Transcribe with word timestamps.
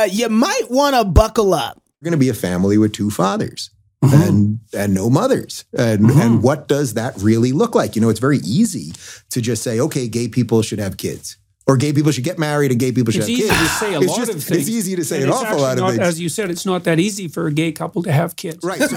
uh, 0.00 0.04
you 0.04 0.28
might 0.28 0.70
want 0.70 0.94
to 0.96 1.04
buckle 1.04 1.54
up. 1.54 1.80
We're 2.00 2.06
going 2.06 2.12
to 2.12 2.18
be 2.18 2.28
a 2.28 2.34
family 2.34 2.78
with 2.78 2.92
two 2.92 3.10
fathers. 3.10 3.70
Mm-hmm. 4.02 4.22
And 4.22 4.60
and 4.72 4.94
no 4.94 5.10
mothers, 5.10 5.66
and 5.76 6.10
and 6.10 6.42
what 6.42 6.68
does 6.68 6.94
that 6.94 7.18
really 7.18 7.52
look 7.52 7.74
like? 7.74 7.94
You 7.96 8.00
know, 8.00 8.08
it's 8.08 8.18
very 8.18 8.38
easy 8.38 8.94
to 9.28 9.42
just 9.42 9.62
say, 9.62 9.78
okay, 9.78 10.08
gay 10.08 10.26
people 10.26 10.62
should 10.62 10.78
have 10.78 10.96
kids, 10.96 11.36
or 11.66 11.76
gay 11.76 11.92
people 11.92 12.10
should 12.10 12.24
get 12.24 12.38
married, 12.38 12.70
and 12.70 12.80
gay 12.80 12.92
people 12.92 13.12
should 13.12 13.28
It's 13.28 13.28
have 13.28 13.38
easy 13.38 13.48
kids. 13.50 13.60
to 13.60 13.66
say 13.68 13.94
a 13.94 13.98
It's 14.00 14.08
lot 14.08 14.16
just- 14.20 14.30
of 14.34 14.42
things. 14.42 14.60
It's 14.60 14.68
easy 14.70 14.96
to 14.96 15.04
say 15.04 15.16
And 15.16 15.24
an 15.26 15.32
awful 15.32 15.58
lot 15.58 15.72
of 15.74 15.80
not- 15.80 15.90
things. 15.90 16.00
As 16.00 16.18
you 16.18 16.30
said, 16.30 16.50
it's 16.50 16.64
not 16.64 16.84
that 16.84 16.98
easy 16.98 17.28
for 17.28 17.46
a 17.46 17.52
gay 17.52 17.72
couple 17.72 18.02
to 18.04 18.10
have 18.10 18.36
kids. 18.36 18.64
Right. 18.64 18.80
So- 18.88 18.96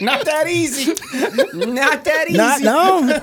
Not 0.00 0.24
that 0.24 0.48
easy. 0.48 0.94
Not 1.54 2.04
that 2.04 2.26
easy. 2.28 2.36
Not 2.36 2.60
no. 2.62 3.18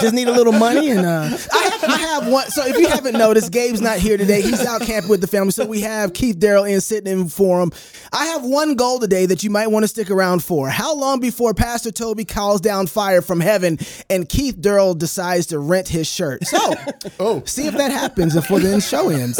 Just 0.00 0.14
need 0.14 0.28
a 0.28 0.32
little 0.32 0.52
money 0.52 0.90
and 0.90 1.06
uh 1.06 1.28
I 1.52 1.62
have, 1.68 1.84
I 1.84 1.96
have 1.98 2.28
one 2.28 2.46
so 2.50 2.64
if 2.66 2.76
you 2.78 2.88
haven't 2.88 3.16
noticed, 3.16 3.52
Gabe's 3.52 3.80
not 3.80 3.98
here 3.98 4.16
today. 4.16 4.42
He's 4.42 4.64
out 4.66 4.82
camping 4.82 5.10
with 5.10 5.20
the 5.20 5.26
family. 5.26 5.52
So 5.52 5.66
we 5.66 5.80
have 5.82 6.12
Keith 6.12 6.38
Darrell 6.38 6.64
in 6.64 6.80
sitting 6.80 7.12
in 7.12 7.28
for 7.28 7.60
him. 7.62 7.72
I 8.12 8.26
have 8.26 8.42
one 8.44 8.74
goal 8.74 8.98
today 8.98 9.26
that 9.26 9.42
you 9.44 9.50
might 9.50 9.68
want 9.68 9.84
to 9.84 9.88
stick 9.88 10.10
around 10.10 10.42
for. 10.42 10.68
How 10.68 10.94
long 10.94 11.20
before 11.20 11.54
Pastor 11.54 11.90
Toby 11.90 12.24
calls 12.24 12.60
down 12.60 12.86
fire 12.86 13.22
from 13.22 13.40
heaven 13.40 13.78
and 14.08 14.28
Keith 14.28 14.60
Darrell 14.60 14.94
decides 14.94 15.46
to 15.46 15.58
rent 15.58 15.88
his 15.88 16.06
shirt? 16.08 16.44
So 16.46 16.74
Oh. 17.20 17.42
see 17.46 17.66
if 17.66 17.74
that 17.76 17.90
happens 17.92 18.34
before 18.34 18.58
the 18.60 18.80
show 18.80 19.08
ends. 19.10 19.38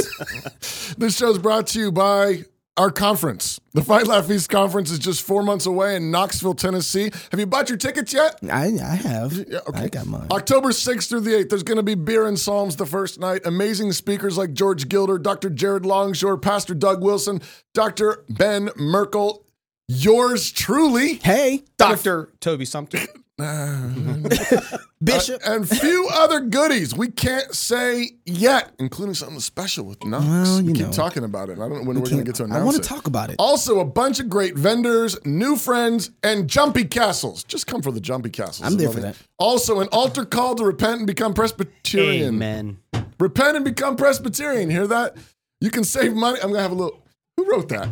This 0.97 1.17
show 1.17 1.31
is 1.31 1.39
brought 1.39 1.67
to 1.69 1.79
you 1.81 1.91
by 1.93 2.45
our 2.81 2.91
conference. 2.91 3.61
The 3.75 3.85
Fight 3.85 4.07
Laugh 4.07 4.27
Feast 4.27 4.49
conference 4.49 4.91
is 4.91 4.99
just 4.99 5.21
four 5.21 5.43
months 5.43 5.67
away 5.67 5.97
in 5.97 6.11
Knoxville, 6.11 6.55
Tennessee. 6.55 7.11
Have 7.31 7.39
you 7.39 7.45
bought 7.45 7.69
your 7.69 7.77
tickets 7.77 8.15
yet? 8.15 8.39
I 8.51 8.73
I 8.83 8.95
have. 8.95 9.35
Yeah, 9.35 9.59
okay. 9.69 9.83
I 9.83 9.89
got 9.89 10.07
mine. 10.07 10.29
October 10.31 10.71
6th 10.71 11.11
through 11.11 11.21
the 11.21 11.33
8th, 11.33 11.51
there's 11.51 11.63
going 11.63 11.77
to 11.77 11.83
be 11.83 11.95
beer 11.95 12.27
and 12.27 12.39
psalms 12.39 12.77
the 12.77 12.87
first 12.87 13.21
night. 13.21 13.43
Amazing 13.45 13.93
speakers 13.93 14.39
like 14.39 14.55
George 14.55 14.89
Gilder, 14.89 15.19
Dr. 15.19 15.51
Jared 15.51 15.85
Longshore, 15.85 16.39
Pastor 16.39 16.73
Doug 16.73 17.05
Wilson, 17.05 17.43
Dr. 17.75 18.25
Ben 18.31 18.71
Merkle, 18.77 19.45
yours 19.87 20.51
truly, 20.51 21.17
Hey, 21.17 21.65
Dr. 21.77 22.33
Toby 22.41 22.65
Sumpter. 22.65 23.01
Bishop. 25.03 25.41
Uh, 25.47 25.53
and 25.55 25.69
few 25.69 26.09
other 26.13 26.41
goodies 26.41 26.95
we 26.95 27.09
can't 27.09 27.55
say 27.55 28.11
yet, 28.27 28.73
including 28.79 29.15
something 29.15 29.41
special 29.41 29.87
with 29.87 30.05
Knox. 30.05 30.25
Well, 30.27 30.61
you 30.61 30.67
we 30.67 30.73
keep 30.75 30.87
know. 30.87 30.93
talking 30.93 31.25
about 31.25 31.49
it. 31.49 31.55
I 31.55 31.69
don't 31.69 31.71
know 31.71 31.89
when 31.89 32.01
we're 32.01 32.07
going 32.09 32.19
to 32.19 32.25
get 32.25 32.35
to 32.37 32.45
announce 32.45 32.61
I 32.61 32.65
want 32.65 32.77
to 32.77 32.83
it. 32.83 32.87
talk 32.87 33.07
about 33.07 33.31
it. 33.31 33.37
Also, 33.39 33.81
a 33.81 33.85
bunch 33.85 34.21
of 34.21 34.29
great 34.29 34.57
vendors, 34.57 35.17
new 35.25 35.57
friends, 35.57 36.11
and 36.23 36.49
jumpy 36.49 36.85
castles. 36.85 37.45
Just 37.45 37.67
come 37.67 37.81
for 37.83 37.93
the 37.93 38.01
jumpy 38.01 38.31
castles. 38.31 38.71
I'm 38.71 38.77
there 38.77 38.91
for 38.91 39.01
that. 39.01 39.17
Also, 39.39 39.81
an 39.81 39.89
altar 39.91 40.25
call 40.27 40.55
to 40.57 40.65
repent 40.65 40.99
and 40.99 41.07
become 41.07 41.33
Presbyterian. 41.35 42.35
Amen. 42.35 42.79
Repent 43.19 43.57
and 43.57 43.65
become 43.65 43.97
Presbyterian. 43.97 44.71
Hear 44.71 44.87
that? 44.87 45.17
You 45.61 45.71
can 45.71 45.85
save 45.85 46.15
money. 46.15 46.39
I'm 46.43 46.51
gonna 46.51 46.63
have 46.63 46.73
a 46.73 46.75
little. 46.75 47.03
Who 47.37 47.51
wrote 47.51 47.69
that? 47.71 47.89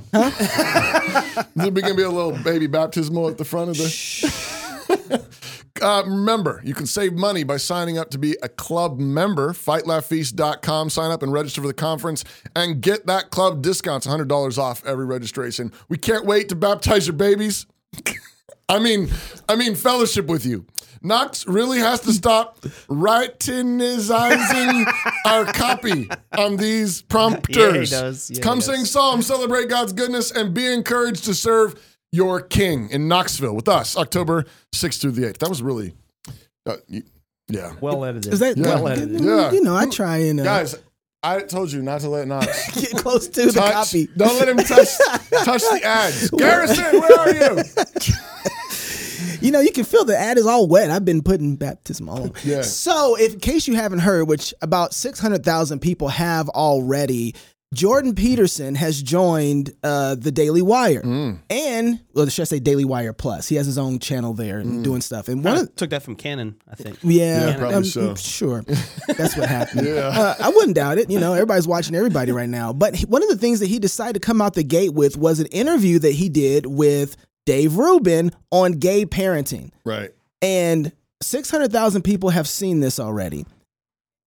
There's 1.54 1.70
gonna 1.80 1.94
be 1.94 2.02
a 2.02 2.10
little 2.10 2.32
baby 2.32 2.66
baptismal 2.66 3.28
at 3.28 3.38
the 3.38 3.44
front 3.44 3.70
of 3.70 3.76
the. 3.78 4.57
Uh, 5.82 6.02
remember, 6.06 6.60
you 6.64 6.74
can 6.74 6.86
save 6.86 7.12
money 7.14 7.44
by 7.44 7.56
signing 7.56 7.98
up 7.98 8.10
to 8.10 8.18
be 8.18 8.36
a 8.42 8.48
club 8.48 8.98
member. 8.98 9.52
FightLaughFeast.com. 9.52 10.90
Sign 10.90 11.10
up 11.10 11.22
and 11.22 11.32
register 11.32 11.60
for 11.60 11.66
the 11.66 11.74
conference 11.74 12.24
and 12.56 12.80
get 12.80 13.06
that 13.06 13.30
club 13.30 13.62
discounts. 13.62 14.06
$100 14.06 14.58
off 14.58 14.84
every 14.86 15.06
registration. 15.06 15.72
We 15.88 15.98
can't 15.98 16.24
wait 16.26 16.48
to 16.50 16.56
baptize 16.56 17.06
your 17.06 17.16
babies. 17.16 17.66
I 18.68 18.78
mean, 18.78 19.08
I 19.48 19.56
mean, 19.56 19.74
fellowship 19.74 20.26
with 20.26 20.44
you. 20.44 20.66
Knox 21.00 21.46
really 21.46 21.78
has 21.78 22.00
to 22.00 22.12
stop 22.12 22.60
writingizing 22.90 24.84
our 25.26 25.44
copy 25.46 26.08
on 26.36 26.56
these 26.56 27.02
prompters. 27.02 27.56
Yeah, 27.56 27.72
he 27.72 27.86
does. 27.86 28.30
Yeah, 28.30 28.42
Come 28.42 28.56
he 28.58 28.62
sing 28.62 28.80
does. 28.80 28.90
psalms, 28.90 29.26
celebrate 29.26 29.68
God's 29.68 29.92
goodness, 29.92 30.30
and 30.30 30.52
be 30.52 30.66
encouraged 30.66 31.24
to 31.24 31.34
serve 31.34 31.80
your 32.12 32.40
King 32.40 32.88
in 32.90 33.08
Knoxville 33.08 33.54
with 33.54 33.68
us, 33.68 33.96
October 33.96 34.44
6th 34.74 35.00
through 35.00 35.12
the 35.12 35.22
8th. 35.22 35.38
That 35.38 35.48
was 35.48 35.62
really, 35.62 35.94
uh, 36.66 36.76
yeah. 37.48 37.72
Well 37.80 38.04
edited. 38.04 38.32
Is 38.32 38.40
that 38.40 38.56
Yeah. 38.56 38.64
well 38.74 38.88
edited? 38.88 39.20
Yeah. 39.20 39.52
You 39.52 39.62
know, 39.62 39.74
I 39.76 39.86
try 39.86 40.18
and 40.18 40.40
uh, 40.40 40.44
Guys, 40.44 40.74
I 41.22 41.40
told 41.40 41.72
you 41.72 41.82
not 41.82 42.00
to 42.02 42.08
let 42.08 42.28
Knox 42.28 42.46
get 42.80 42.92
close 43.02 43.26
to 43.28 43.46
the 43.46 43.52
touch. 43.52 43.72
copy. 43.72 44.08
Don't 44.16 44.38
let 44.38 44.48
him 44.48 44.56
touch 44.58 44.88
touch 45.44 45.62
the 45.62 45.80
ads. 45.84 46.30
Garrison, 46.36 47.00
where 47.00 47.18
are 47.18 47.34
you? 47.56 47.62
You 49.40 49.52
know, 49.52 49.60
you 49.60 49.70
can 49.70 49.84
feel 49.84 50.04
the 50.04 50.18
ad 50.18 50.36
is 50.36 50.46
all 50.46 50.66
wet. 50.66 50.90
I've 50.90 51.04
been 51.04 51.22
putting 51.22 51.54
baptism 51.54 52.08
all 52.08 52.24
over. 52.24 52.32
Yeah. 52.42 52.62
So, 52.62 53.16
if, 53.16 53.34
in 53.34 53.40
case 53.40 53.68
you 53.68 53.76
haven't 53.76 54.00
heard, 54.00 54.26
which 54.26 54.52
about 54.62 54.92
600,000 54.92 55.78
people 55.78 56.08
have 56.08 56.48
already, 56.48 57.36
Jordan 57.74 58.14
Peterson 58.14 58.74
has 58.76 59.02
joined 59.02 59.74
uh, 59.84 60.14
the 60.14 60.32
Daily 60.32 60.62
Wire. 60.62 61.02
Mm. 61.02 61.38
And, 61.50 62.00
well, 62.14 62.26
should 62.28 62.42
I 62.42 62.44
say 62.46 62.60
Daily 62.60 62.86
Wire 62.86 63.12
Plus? 63.12 63.46
He 63.46 63.56
has 63.56 63.66
his 63.66 63.76
own 63.76 63.98
channel 63.98 64.32
there 64.32 64.58
and 64.58 64.82
doing 64.82 65.02
stuff. 65.02 65.28
And 65.28 65.44
one 65.44 65.56
I 65.56 65.60
of 65.60 65.76
took 65.76 65.90
that 65.90 66.02
from 66.02 66.16
Canon, 66.16 66.56
I 66.70 66.76
think. 66.76 66.96
Yeah, 67.02 67.40
Mm. 67.40 67.46
Yeah, 67.52 67.56
probably 67.58 67.74
um, 67.76 67.84
so. 67.84 68.14
Sure, 68.14 68.62
that's 69.16 69.36
what 69.36 69.48
happened. 69.48 69.86
Yeah. 69.86 70.08
uh, 70.08 70.34
I 70.40 70.48
wouldn't 70.48 70.76
doubt 70.76 70.96
it. 70.96 71.10
You 71.10 71.20
know, 71.20 71.34
everybody's 71.34 71.68
watching 71.68 71.94
everybody 71.94 72.32
right 72.32 72.48
now. 72.48 72.72
But 72.72 72.94
he- 72.96 73.06
one 73.06 73.22
of 73.22 73.28
the 73.28 73.36
things 73.36 73.60
that 73.60 73.66
he 73.66 73.78
decided 73.78 74.14
to 74.14 74.20
come 74.26 74.40
out 74.40 74.54
the 74.54 74.64
gate 74.64 74.94
with 74.94 75.18
was 75.18 75.38
an 75.38 75.46
interview 75.46 75.98
that 75.98 76.12
he 76.12 76.30
did 76.30 76.64
with 76.64 77.16
Dave 77.44 77.76
Rubin 77.76 78.32
on 78.50 78.72
gay 78.72 79.04
parenting, 79.04 79.72
Right. 79.84 80.10
and 80.40 80.90
six 81.22 81.50
hundred 81.50 81.70
thousand 81.72 82.00
people 82.02 82.30
have 82.30 82.48
seen 82.48 82.80
this 82.80 82.98
already. 82.98 83.44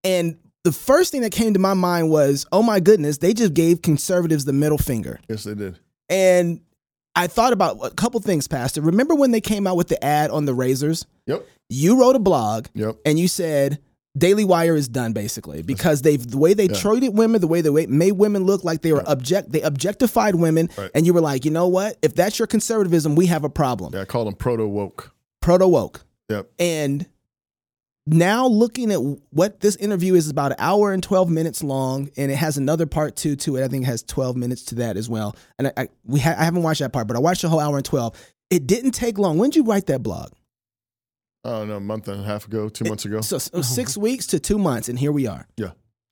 And 0.04 0.38
the 0.64 0.72
first 0.72 1.12
thing 1.12 1.22
that 1.22 1.32
came 1.32 1.54
to 1.54 1.60
my 1.60 1.74
mind 1.74 2.10
was, 2.10 2.46
oh 2.52 2.62
my 2.62 2.80
goodness, 2.80 3.18
they 3.18 3.34
just 3.34 3.54
gave 3.54 3.82
conservatives 3.82 4.46
the 4.46 4.54
middle 4.54 4.78
finger. 4.78 5.20
Yes, 5.28 5.44
they 5.44 5.56
did. 5.56 5.80
And 6.10 6.62
I 7.16 7.28
thought 7.28 7.54
about 7.54 7.78
a 7.84 7.90
couple 7.92 8.20
things, 8.20 8.48
Pastor. 8.48 8.82
Remember 8.82 9.16
when 9.16 9.32
they 9.32 9.42
came 9.42 9.66
out 9.68 9.76
with 9.76 9.88
the 9.88 10.04
ad 10.04 10.30
on 10.30 10.46
the 10.46 10.54
razors? 10.54 11.06
Yep. 11.26 11.46
You 11.70 12.00
wrote 12.00 12.16
a 12.16 12.20
blog 12.20 12.68
Yep. 12.74 12.98
and 13.06 13.18
you 13.18 13.28
said 13.28 13.80
Daily 14.18 14.44
Wire 14.44 14.76
is 14.76 14.88
done 14.90 15.14
basically 15.14 15.62
because 15.62 16.02
they've 16.02 16.26
the 16.30 16.38
way 16.38 16.54
they 16.54 16.66
Yeah. 16.68 16.76
treated 16.80 17.10
women, 17.18 17.40
the 17.42 17.48
way 17.48 17.62
they 17.62 17.86
made 17.88 18.12
women 18.14 18.44
look 18.44 18.64
like 18.64 18.82
they 18.82 18.92
were 18.92 19.04
object, 19.10 19.52
they 19.54 19.62
objectified 19.62 20.36
women, 20.36 20.70
Right. 20.78 20.92
and 20.94 21.06
you 21.06 21.14
were 21.14 21.22
like, 21.22 21.46
you 21.46 21.52
know 21.52 21.68
what? 21.70 21.98
If 22.02 22.14
that's 22.14 22.38
your 22.38 22.48
conservatism, 22.48 23.16
we 23.16 23.28
have 23.28 23.44
a 23.46 23.50
problem. 23.50 23.94
Yeah, 23.94 24.02
I 24.02 24.06
called 24.06 24.28
them 24.28 24.36
proto 24.36 24.68
woke. 24.68 25.12
Proto 25.42 25.68
woke. 25.68 26.06
Yep. 26.30 26.50
And 26.60 27.06
now 28.08 28.48
looking 28.48 28.92
at 28.92 28.98
what 29.30 29.60
this 29.60 29.76
interview 29.76 30.16
is 30.16 30.30
about 30.30 30.52
an 30.52 30.58
hour 30.60 30.92
and 30.92 31.04
12 31.04 31.30
minutes 31.30 31.64
long 31.64 32.10
and 32.18 32.32
it 32.32 32.36
has 32.36 32.58
another 32.58 32.86
part 32.88 33.16
two 33.16 33.36
to 33.36 33.58
it 33.58 33.64
i 33.64 33.68
think 33.68 33.84
it 33.84 33.88
has 33.88 34.02
12 34.04 34.36
minutes 34.36 34.64
to 34.64 34.76
that 34.76 34.98
as 34.98 35.08
well 35.08 35.36
and 35.60 35.68
i, 35.68 35.74
I 35.78 35.88
we 36.06 36.20
ha- 36.20 36.36
I 36.38 36.44
haven't 36.44 36.64
watched 36.64 36.80
that 36.80 36.92
part 36.92 37.08
but 37.08 37.16
i 37.16 37.20
watched 37.20 37.44
the 37.44 37.50
whole 37.50 37.60
hour 37.60 37.76
and 37.78 37.86
12 37.86 38.16
it 38.50 38.66
didn't 38.66 38.92
take 38.92 39.20
long 39.20 39.38
when 39.38 39.52
did 39.52 39.58
you 39.58 39.64
write 39.64 39.86
that 39.88 40.02
blog 40.04 40.32
Oh 41.44 41.66
no, 41.66 41.78
a 41.78 41.80
month 41.80 42.08
and 42.08 42.22
a 42.22 42.24
half 42.24 42.46
ago, 42.46 42.70
two 42.70 42.86
months 42.86 43.04
ago. 43.06 43.22
so, 43.22 43.40
so 43.40 43.50
oh. 43.56 43.62
six 43.64 43.98
weeks 43.98 44.28
to 44.28 44.40
two 44.40 44.60
months 44.60 44.90
and 44.90 45.00
here 45.00 45.12
we 45.12 45.26
are 45.26 45.48
Yeah. 45.58 45.72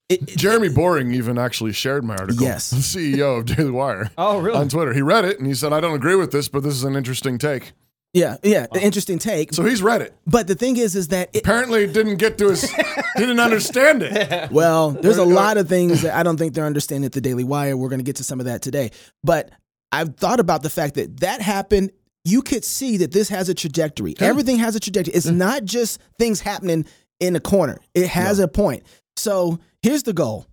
It- 0.09 0.23
it- 0.23 0.37
Jeremy 0.37 0.69
Boring 0.69 1.13
even 1.13 1.37
actually 1.37 1.71
shared 1.71 2.03
my 2.03 2.15
article. 2.15 2.43
Yes. 2.43 2.71
The 2.95 3.15
CEO 3.17 3.37
of 3.37 3.45
Daily 3.45 3.69
Wire. 3.69 4.09
Oh, 4.17 4.39
really? 4.39 4.57
On 4.57 4.67
Twitter. 4.67 4.91
He 4.91 5.03
read 5.03 5.25
it 5.25 5.37
and 5.37 5.45
he 5.45 5.53
said, 5.53 5.71
I 5.71 5.81
don't 5.81 5.93
agree 5.93 6.15
with 6.15 6.31
this, 6.31 6.47
but 6.47 6.63
this 6.63 6.73
is 6.73 6.83
an 6.83 6.95
interesting 6.95 7.37
take. 7.37 7.73
Yeah 8.13 8.37
yeah 8.43 8.65
an 8.73 8.81
interesting 8.81 9.19
take 9.19 9.53
So 9.53 9.63
he's 9.63 9.81
read 9.81 10.01
it. 10.01 10.15
but 10.25 10.47
the 10.47 10.55
thing 10.55 10.77
is 10.77 10.95
is 10.95 11.09
that 11.09 11.29
it, 11.33 11.39
Apparently 11.39 11.85
didn't 11.87 12.17
get 12.17 12.37
to 12.39 12.49
his 12.49 12.61
didn't 13.17 13.39
understand 13.39 14.03
it. 14.03 14.51
Well, 14.51 14.91
there's 14.91 15.17
a 15.17 15.25
lot 15.25 15.57
of 15.57 15.69
things 15.69 16.01
that 16.01 16.15
I 16.15 16.23
don't 16.23 16.37
think 16.37 16.53
they're 16.53 16.65
understanding 16.65 17.05
at 17.05 17.11
the 17.11 17.21
Daily 17.21 17.43
Wire. 17.43 17.77
We're 17.77 17.89
going 17.89 17.99
to 17.99 18.05
get 18.05 18.15
to 18.17 18.23
some 18.23 18.39
of 18.39 18.47
that 18.47 18.61
today. 18.61 18.91
But 19.23 19.51
I've 19.91 20.15
thought 20.15 20.39
about 20.39 20.63
the 20.63 20.69
fact 20.69 20.95
that 20.95 21.19
that 21.19 21.41
happened. 21.41 21.91
You 22.25 22.41
could 22.41 22.65
see 22.65 22.97
that 22.97 23.11
this 23.11 23.29
has 23.29 23.47
a 23.49 23.53
trajectory. 23.53 24.15
Everything 24.19 24.57
has 24.57 24.75
a 24.75 24.79
trajectory. 24.79 25.13
It's 25.13 25.29
mm. 25.29 25.35
not 25.35 25.63
just 25.63 26.01
things 26.17 26.41
happening 26.41 26.85
in 27.19 27.35
a 27.35 27.39
corner, 27.39 27.79
it 27.93 28.07
has 28.07 28.39
a 28.39 28.47
point. 28.47 28.83
So 29.17 29.59
here's 29.81 30.03
the 30.03 30.13
goal. 30.13 30.45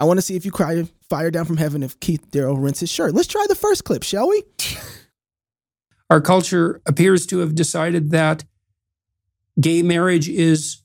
I 0.00 0.04
want 0.04 0.18
to 0.18 0.22
see 0.22 0.34
if 0.34 0.44
you 0.44 0.50
cry 0.50 0.84
fire 1.08 1.30
down 1.30 1.44
from 1.44 1.56
heaven 1.56 1.82
if 1.82 2.00
Keith 2.00 2.30
Darrell 2.30 2.56
rents 2.58 2.80
his 2.80 2.90
shirt. 2.90 3.14
Let's 3.14 3.28
try 3.28 3.44
the 3.48 3.54
first 3.54 3.84
clip, 3.84 4.02
shall 4.02 4.28
we? 4.28 4.42
Our 6.12 6.20
culture 6.20 6.82
appears 6.84 7.24
to 7.24 7.38
have 7.38 7.54
decided 7.54 8.10
that 8.10 8.44
gay 9.58 9.80
marriage 9.82 10.28
is, 10.28 10.82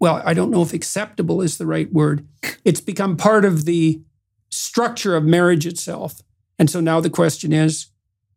well, 0.00 0.20
I 0.24 0.34
don't 0.34 0.50
know 0.50 0.62
if 0.62 0.72
acceptable 0.72 1.40
is 1.40 1.56
the 1.56 1.64
right 1.64 1.92
word. 1.92 2.26
It's 2.64 2.80
become 2.80 3.16
part 3.16 3.44
of 3.44 3.66
the 3.66 4.02
structure 4.50 5.14
of 5.14 5.22
marriage 5.22 5.64
itself. 5.64 6.22
And 6.58 6.68
so 6.68 6.80
now 6.80 7.00
the 7.00 7.08
question 7.08 7.52
is 7.52 7.86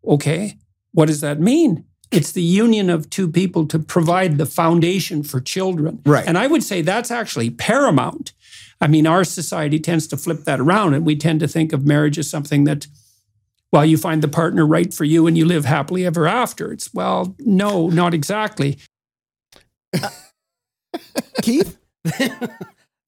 okay, 0.07 0.59
what 0.91 1.07
does 1.07 1.21
that 1.21 1.39
mean? 1.39 1.83
It's 2.11 2.31
the 2.31 2.43
union 2.43 2.91
of 2.91 3.09
two 3.09 3.27
people 3.27 3.65
to 3.69 3.79
provide 3.79 4.37
the 4.37 4.45
foundation 4.45 5.23
for 5.23 5.41
children. 5.41 6.03
Right. 6.05 6.27
And 6.27 6.37
I 6.37 6.45
would 6.45 6.61
say 6.61 6.83
that's 6.83 7.09
actually 7.09 7.49
paramount. 7.49 8.33
I 8.79 8.85
mean, 8.85 9.07
our 9.07 9.23
society 9.23 9.79
tends 9.79 10.05
to 10.09 10.17
flip 10.17 10.43
that 10.43 10.59
around, 10.59 10.93
and 10.93 11.03
we 11.03 11.15
tend 11.15 11.39
to 11.39 11.47
think 11.47 11.73
of 11.73 11.83
marriage 11.83 12.19
as 12.19 12.29
something 12.29 12.65
that 12.65 12.85
well, 13.71 13.85
you 13.85 13.97
find 13.97 14.21
the 14.21 14.27
partner 14.27 14.65
right 14.65 14.93
for 14.93 15.03
you 15.03 15.27
and 15.27 15.37
you 15.37 15.45
live 15.45 15.65
happily 15.65 16.05
ever 16.05 16.27
after. 16.27 16.71
It's, 16.71 16.93
well, 16.93 17.35
no, 17.39 17.89
not 17.89 18.13
exactly. 18.13 18.77
Keith? 21.41 21.77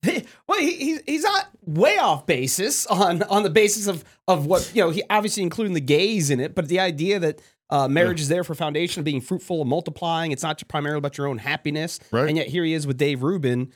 he, 0.02 0.24
he's 0.58 1.00
he's 1.06 1.22
not 1.22 1.48
way 1.64 1.96
off 1.98 2.26
basis 2.26 2.86
on 2.86 3.22
on 3.24 3.42
the 3.42 3.50
basis 3.50 3.86
of 3.86 4.04
of 4.28 4.46
what 4.46 4.70
you 4.74 4.82
know. 4.82 4.90
He 4.90 5.02
obviously 5.08 5.42
including 5.42 5.74
the 5.74 5.80
gays 5.80 6.30
in 6.30 6.40
it, 6.40 6.54
but 6.54 6.68
the 6.68 6.80
idea 6.80 7.18
that. 7.18 7.40
Uh, 7.72 7.86
marriage 7.86 8.20
is 8.20 8.26
there 8.26 8.42
for 8.42 8.52
foundation 8.56 8.98
of 8.98 9.04
being 9.04 9.20
fruitful 9.20 9.60
and 9.60 9.70
multiplying. 9.70 10.32
It's 10.32 10.42
not 10.42 10.58
just 10.58 10.66
primarily 10.66 10.98
about 10.98 11.16
your 11.16 11.28
own 11.28 11.38
happiness. 11.38 12.00
Right. 12.10 12.26
And 12.26 12.36
yet 12.36 12.48
here 12.48 12.64
he 12.64 12.74
is 12.74 12.84
with 12.84 12.96
Dave 12.96 13.22
Rubin. 13.22 13.72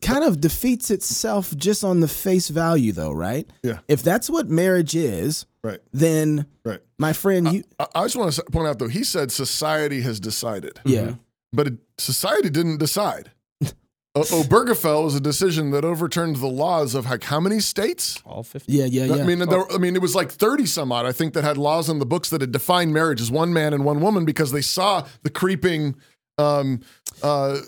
Kind 0.00 0.24
of 0.24 0.40
defeats 0.40 0.90
itself 0.90 1.54
just 1.56 1.84
on 1.84 2.00
the 2.00 2.08
face 2.08 2.48
value, 2.48 2.92
though, 2.92 3.12
right? 3.12 3.48
Yeah. 3.62 3.78
If 3.88 4.02
that's 4.02 4.28
what 4.28 4.48
marriage 4.48 4.94
is, 4.94 5.46
Right. 5.64 5.78
then 5.92 6.46
Right. 6.64 6.80
my 6.98 7.12
friend, 7.12 7.52
you 7.52 7.64
I, 7.78 7.86
I 7.94 8.02
just 8.04 8.16
want 8.16 8.32
to 8.32 8.42
point 8.44 8.66
out 8.66 8.78
though, 8.80 8.88
he 8.88 9.04
said 9.04 9.30
society 9.30 10.00
has 10.02 10.18
decided, 10.18 10.80
yeah. 10.84 11.14
but 11.52 11.68
it, 11.68 11.74
society 11.98 12.50
didn't 12.50 12.78
decide. 12.78 13.30
Obergefell 14.16 15.04
was 15.04 15.14
a 15.14 15.20
decision 15.20 15.70
that 15.70 15.84
overturned 15.84 16.36
the 16.36 16.46
laws 16.48 16.94
of 16.94 17.06
like 17.06 17.24
how 17.24 17.40
many 17.40 17.60
states? 17.60 18.20
All 18.26 18.42
50. 18.42 18.70
Yeah, 18.70 18.84
yeah, 18.84 19.04
yeah. 19.04 19.22
I 19.22 19.26
mean, 19.26 19.38
there, 19.38 19.70
I 19.72 19.78
mean, 19.78 19.94
it 19.96 20.02
was 20.02 20.14
like 20.14 20.30
thirty 20.30 20.66
some 20.66 20.92
odd. 20.92 21.06
I 21.06 21.12
think 21.12 21.32
that 21.34 21.44
had 21.44 21.56
laws 21.56 21.88
in 21.88 21.98
the 21.98 22.04
books 22.06 22.28
that 22.30 22.40
had 22.42 22.52
defined 22.52 22.92
marriage 22.92 23.20
as 23.22 23.30
one 23.30 23.52
man 23.54 23.72
and 23.72 23.84
one 23.84 24.00
woman 24.00 24.24
because 24.26 24.52
they 24.52 24.60
saw 24.60 25.06
the 25.22 25.30
creeping 25.30 25.94
um, 26.38 26.80
uh, 27.22 27.58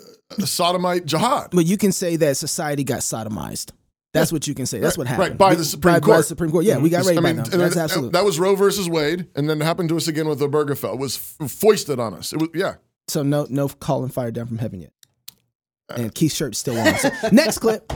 sodomite 0.43 1.05
jihad. 1.05 1.49
but 1.51 1.65
you 1.65 1.77
can 1.77 1.91
say 1.91 2.15
that 2.17 2.37
society 2.37 2.83
got 2.83 2.99
sodomized. 2.99 3.71
That's 4.13 4.31
what 4.31 4.47
you 4.47 4.55
can 4.55 4.65
say. 4.65 4.79
That's 4.79 4.97
Right, 4.97 5.05
what 5.09 5.17
right, 5.17 5.21
happened. 5.23 5.37
by 5.39 5.49
We- 5.49 5.55
the 5.57 5.65
Supreme 5.65 5.93
by, 5.95 5.99
By 5.99 6.17
the 6.17 6.23
Supreme 6.23 6.49
Court. 6.51 6.63
Yeah, 6.63 6.77
we 6.77 6.89
got 6.89 7.05
raped 7.05 7.19
I 7.19 7.21
by 7.21 7.27
mean, 7.33 7.35
them. 7.43 7.51
and 7.51 7.61
That's 7.61 7.75
that- 7.75 7.83
absolutely. 7.83 8.11
that 8.11 8.23
was 8.23 8.39
Roe 8.39 8.55
versus 8.55 8.87
Wade, 8.89 9.27
and 9.35 9.49
then 9.49 9.61
it 9.61 9.65
happened 9.65 9.89
to 9.89 9.97
us 9.97 10.07
again 10.07 10.27
with 10.29 10.39
Obergefell. 10.39 10.93
It 10.93 10.99
was 10.99 11.17
foisted 11.17 11.99
on 11.99 12.13
us. 12.13 12.31
It 12.31 12.39
was 12.39 12.49
yeah. 12.55 12.75
so 13.09 13.23
no, 13.23 13.45
no 13.49 13.67
calling 13.67 14.09
fire 14.09 14.31
down 14.31 14.47
from 14.47 14.57
heaven 14.59 14.79
yet. 14.81 14.93
Uh, 15.89 15.95
And 15.97 16.15
Keith's 16.15 16.35
shirt's 16.35 16.57
still 16.59 16.77
on. 16.79 16.95
So, 16.97 17.09
next 17.33 17.57
clip. 17.59 17.91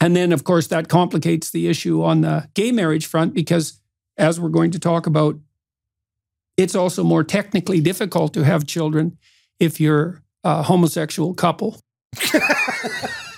And 0.00 0.14
then, 0.14 0.32
of 0.32 0.44
course, 0.44 0.66
that 0.66 0.88
complicates 0.90 1.50
the 1.50 1.68
issue 1.68 2.02
on 2.02 2.20
the 2.20 2.48
gay 2.54 2.70
marriage 2.72 3.06
front 3.06 3.32
because, 3.32 3.80
as 4.18 4.38
we're 4.38 4.50
going 4.50 4.72
to 4.72 4.78
talk 4.78 5.06
about, 5.06 5.36
it's 6.58 6.74
also 6.74 7.02
more 7.02 7.24
technically 7.24 7.80
difficult 7.80 8.34
to 8.34 8.44
have 8.44 8.66
children 8.66 9.16
if 9.58 9.80
you're 9.80 10.22
a 10.44 10.62
homosexual 10.62 11.34
couple. 11.34 11.78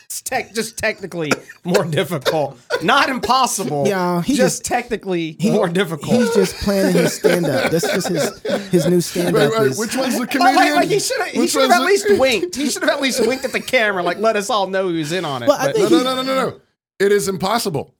It's 0.08 0.22
tech, 0.22 0.54
just 0.54 0.78
technically 0.78 1.32
more 1.64 1.84
difficult. 1.84 2.58
Not 2.80 3.08
impossible. 3.10 3.88
Yeah, 3.88 4.22
he 4.22 4.34
just, 4.36 4.58
just- 4.58 4.64
technically 4.64 5.36
He- 5.40 5.50
more 5.50 5.68
difficult. 5.68 6.14
He's 6.14 6.32
just 6.32 6.54
planning 6.62 6.94
his 6.94 7.12
stand 7.14 7.44
up. 7.46 7.72
That's 7.72 7.92
just 7.92 8.08
his 8.08 8.40
his 8.70 8.86
new 8.86 9.00
stand 9.00 9.34
Wait, 9.34 9.46
up. 9.46 9.52
wait, 9.60 9.76
which 9.76 9.96
one's 9.96 10.14
the 10.14 10.20
But 10.20 10.30
comedian? 10.30 10.54
like, 10.56 10.74
like 10.76 10.88
he 10.88 11.00
should 11.00 11.18
have 11.20 11.28
he 11.30 11.46
should 11.48 11.62
have 11.62 11.70
at 11.72 11.78
the- 11.80 11.84
least 11.84 12.06
winked. 12.20 12.54
He 12.54 12.70
should 12.70 12.82
have 12.82 12.90
at 12.92 13.00
least 13.02 13.26
winked 13.26 13.44
at 13.44 13.52
the 13.52 13.60
camera, 13.60 14.02
like 14.04 14.18
let 14.18 14.36
us 14.36 14.48
all 14.48 14.68
know 14.68 14.88
he 14.88 14.96
was 14.98 15.10
in 15.10 15.24
on 15.24 15.42
it. 15.42 15.48
Well, 15.48 15.58
But- 15.58 15.76
No, 15.76 15.88
no, 15.88 16.02
no, 16.02 16.14
no, 16.14 16.22
no, 16.22 16.50
no. 16.50 16.60
It 17.00 17.10
is 17.12 17.28
impossible. 17.28 17.92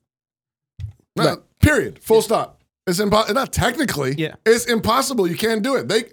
No, 1.17 1.25
Right. 1.25 1.39
Period. 1.61 1.99
Full 1.99 2.23
stop. 2.23 2.63
It's 2.87 3.01
impossible. 3.01 3.35
Not 3.35 3.53
technically. 3.53 4.15
Yeah. 4.17 4.37
It's 4.47 4.67
impossible. 4.67 5.27
You 5.27 5.37
can't 5.37 5.63
do 5.63 5.75
it. 5.75 5.89
They. 5.89 6.05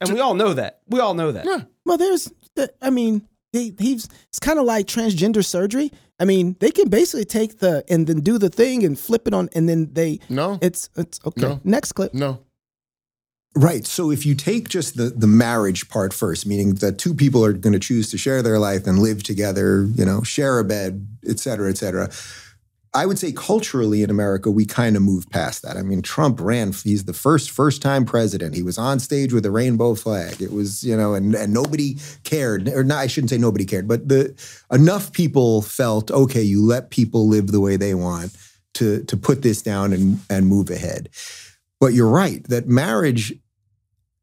and 0.00 0.12
we 0.12 0.20
all 0.20 0.34
know 0.34 0.52
that. 0.52 0.80
We 0.88 1.00
all 1.00 1.14
know 1.14 1.32
that. 1.32 1.46
Yeah. 1.46 1.62
Well, 1.90 1.98
there's, 1.98 2.32
I 2.80 2.90
mean, 2.90 3.26
they, 3.52 3.72
he's 3.76 4.08
it's 4.28 4.38
kind 4.38 4.60
of 4.60 4.64
like 4.64 4.86
transgender 4.86 5.44
surgery. 5.44 5.90
I 6.20 6.24
mean, 6.24 6.54
they 6.60 6.70
can 6.70 6.88
basically 6.88 7.24
take 7.24 7.58
the 7.58 7.82
and 7.88 8.06
then 8.06 8.20
do 8.20 8.38
the 8.38 8.48
thing 8.48 8.84
and 8.84 8.96
flip 8.96 9.26
it 9.26 9.34
on, 9.34 9.48
and 9.56 9.68
then 9.68 9.92
they. 9.92 10.20
No. 10.28 10.60
It's 10.62 10.88
it's 10.94 11.18
okay. 11.26 11.40
No. 11.40 11.60
Next 11.64 11.94
clip. 11.94 12.14
No. 12.14 12.38
Right. 13.56 13.84
So 13.84 14.12
if 14.12 14.24
you 14.24 14.36
take 14.36 14.68
just 14.68 14.96
the 14.96 15.10
the 15.10 15.26
marriage 15.26 15.88
part 15.88 16.14
first, 16.14 16.46
meaning 16.46 16.74
that 16.74 16.98
two 16.98 17.12
people 17.12 17.44
are 17.44 17.52
going 17.52 17.72
to 17.72 17.80
choose 17.80 18.08
to 18.12 18.18
share 18.18 18.40
their 18.40 18.60
life 18.60 18.86
and 18.86 19.00
live 19.00 19.24
together, 19.24 19.88
you 19.96 20.04
know, 20.04 20.22
share 20.22 20.60
a 20.60 20.64
bed, 20.64 21.08
et 21.26 21.40
cetera, 21.40 21.70
et 21.70 21.76
cetera. 21.76 22.08
I 22.92 23.06
would 23.06 23.20
say 23.20 23.30
culturally 23.30 24.02
in 24.02 24.10
America, 24.10 24.50
we 24.50 24.64
kind 24.64 24.96
of 24.96 25.02
moved 25.02 25.30
past 25.30 25.62
that. 25.62 25.76
I 25.76 25.82
mean, 25.82 26.02
Trump 26.02 26.40
ran, 26.40 26.72
he's 26.72 27.04
the 27.04 27.12
first 27.12 27.50
first 27.50 27.82
time 27.82 28.04
president. 28.04 28.56
He 28.56 28.64
was 28.64 28.78
on 28.78 28.98
stage 28.98 29.32
with 29.32 29.46
a 29.46 29.50
rainbow 29.50 29.94
flag. 29.94 30.42
It 30.42 30.52
was, 30.52 30.82
you 30.82 30.96
know, 30.96 31.14
and, 31.14 31.34
and 31.34 31.52
nobody 31.52 31.98
cared, 32.24 32.68
or 32.68 32.82
not, 32.82 32.98
I 32.98 33.06
shouldn't 33.06 33.30
say 33.30 33.38
nobody 33.38 33.64
cared, 33.64 33.86
but 33.86 34.08
the 34.08 34.34
enough 34.72 35.12
people 35.12 35.62
felt, 35.62 36.10
okay, 36.10 36.42
you 36.42 36.64
let 36.64 36.90
people 36.90 37.28
live 37.28 37.48
the 37.48 37.60
way 37.60 37.76
they 37.76 37.94
want 37.94 38.36
to, 38.74 39.04
to 39.04 39.16
put 39.16 39.42
this 39.42 39.62
down 39.62 39.92
and, 39.92 40.18
and 40.28 40.48
move 40.48 40.68
ahead. 40.68 41.10
But 41.78 41.94
you're 41.94 42.10
right 42.10 42.42
that 42.48 42.66
marriage 42.66 43.34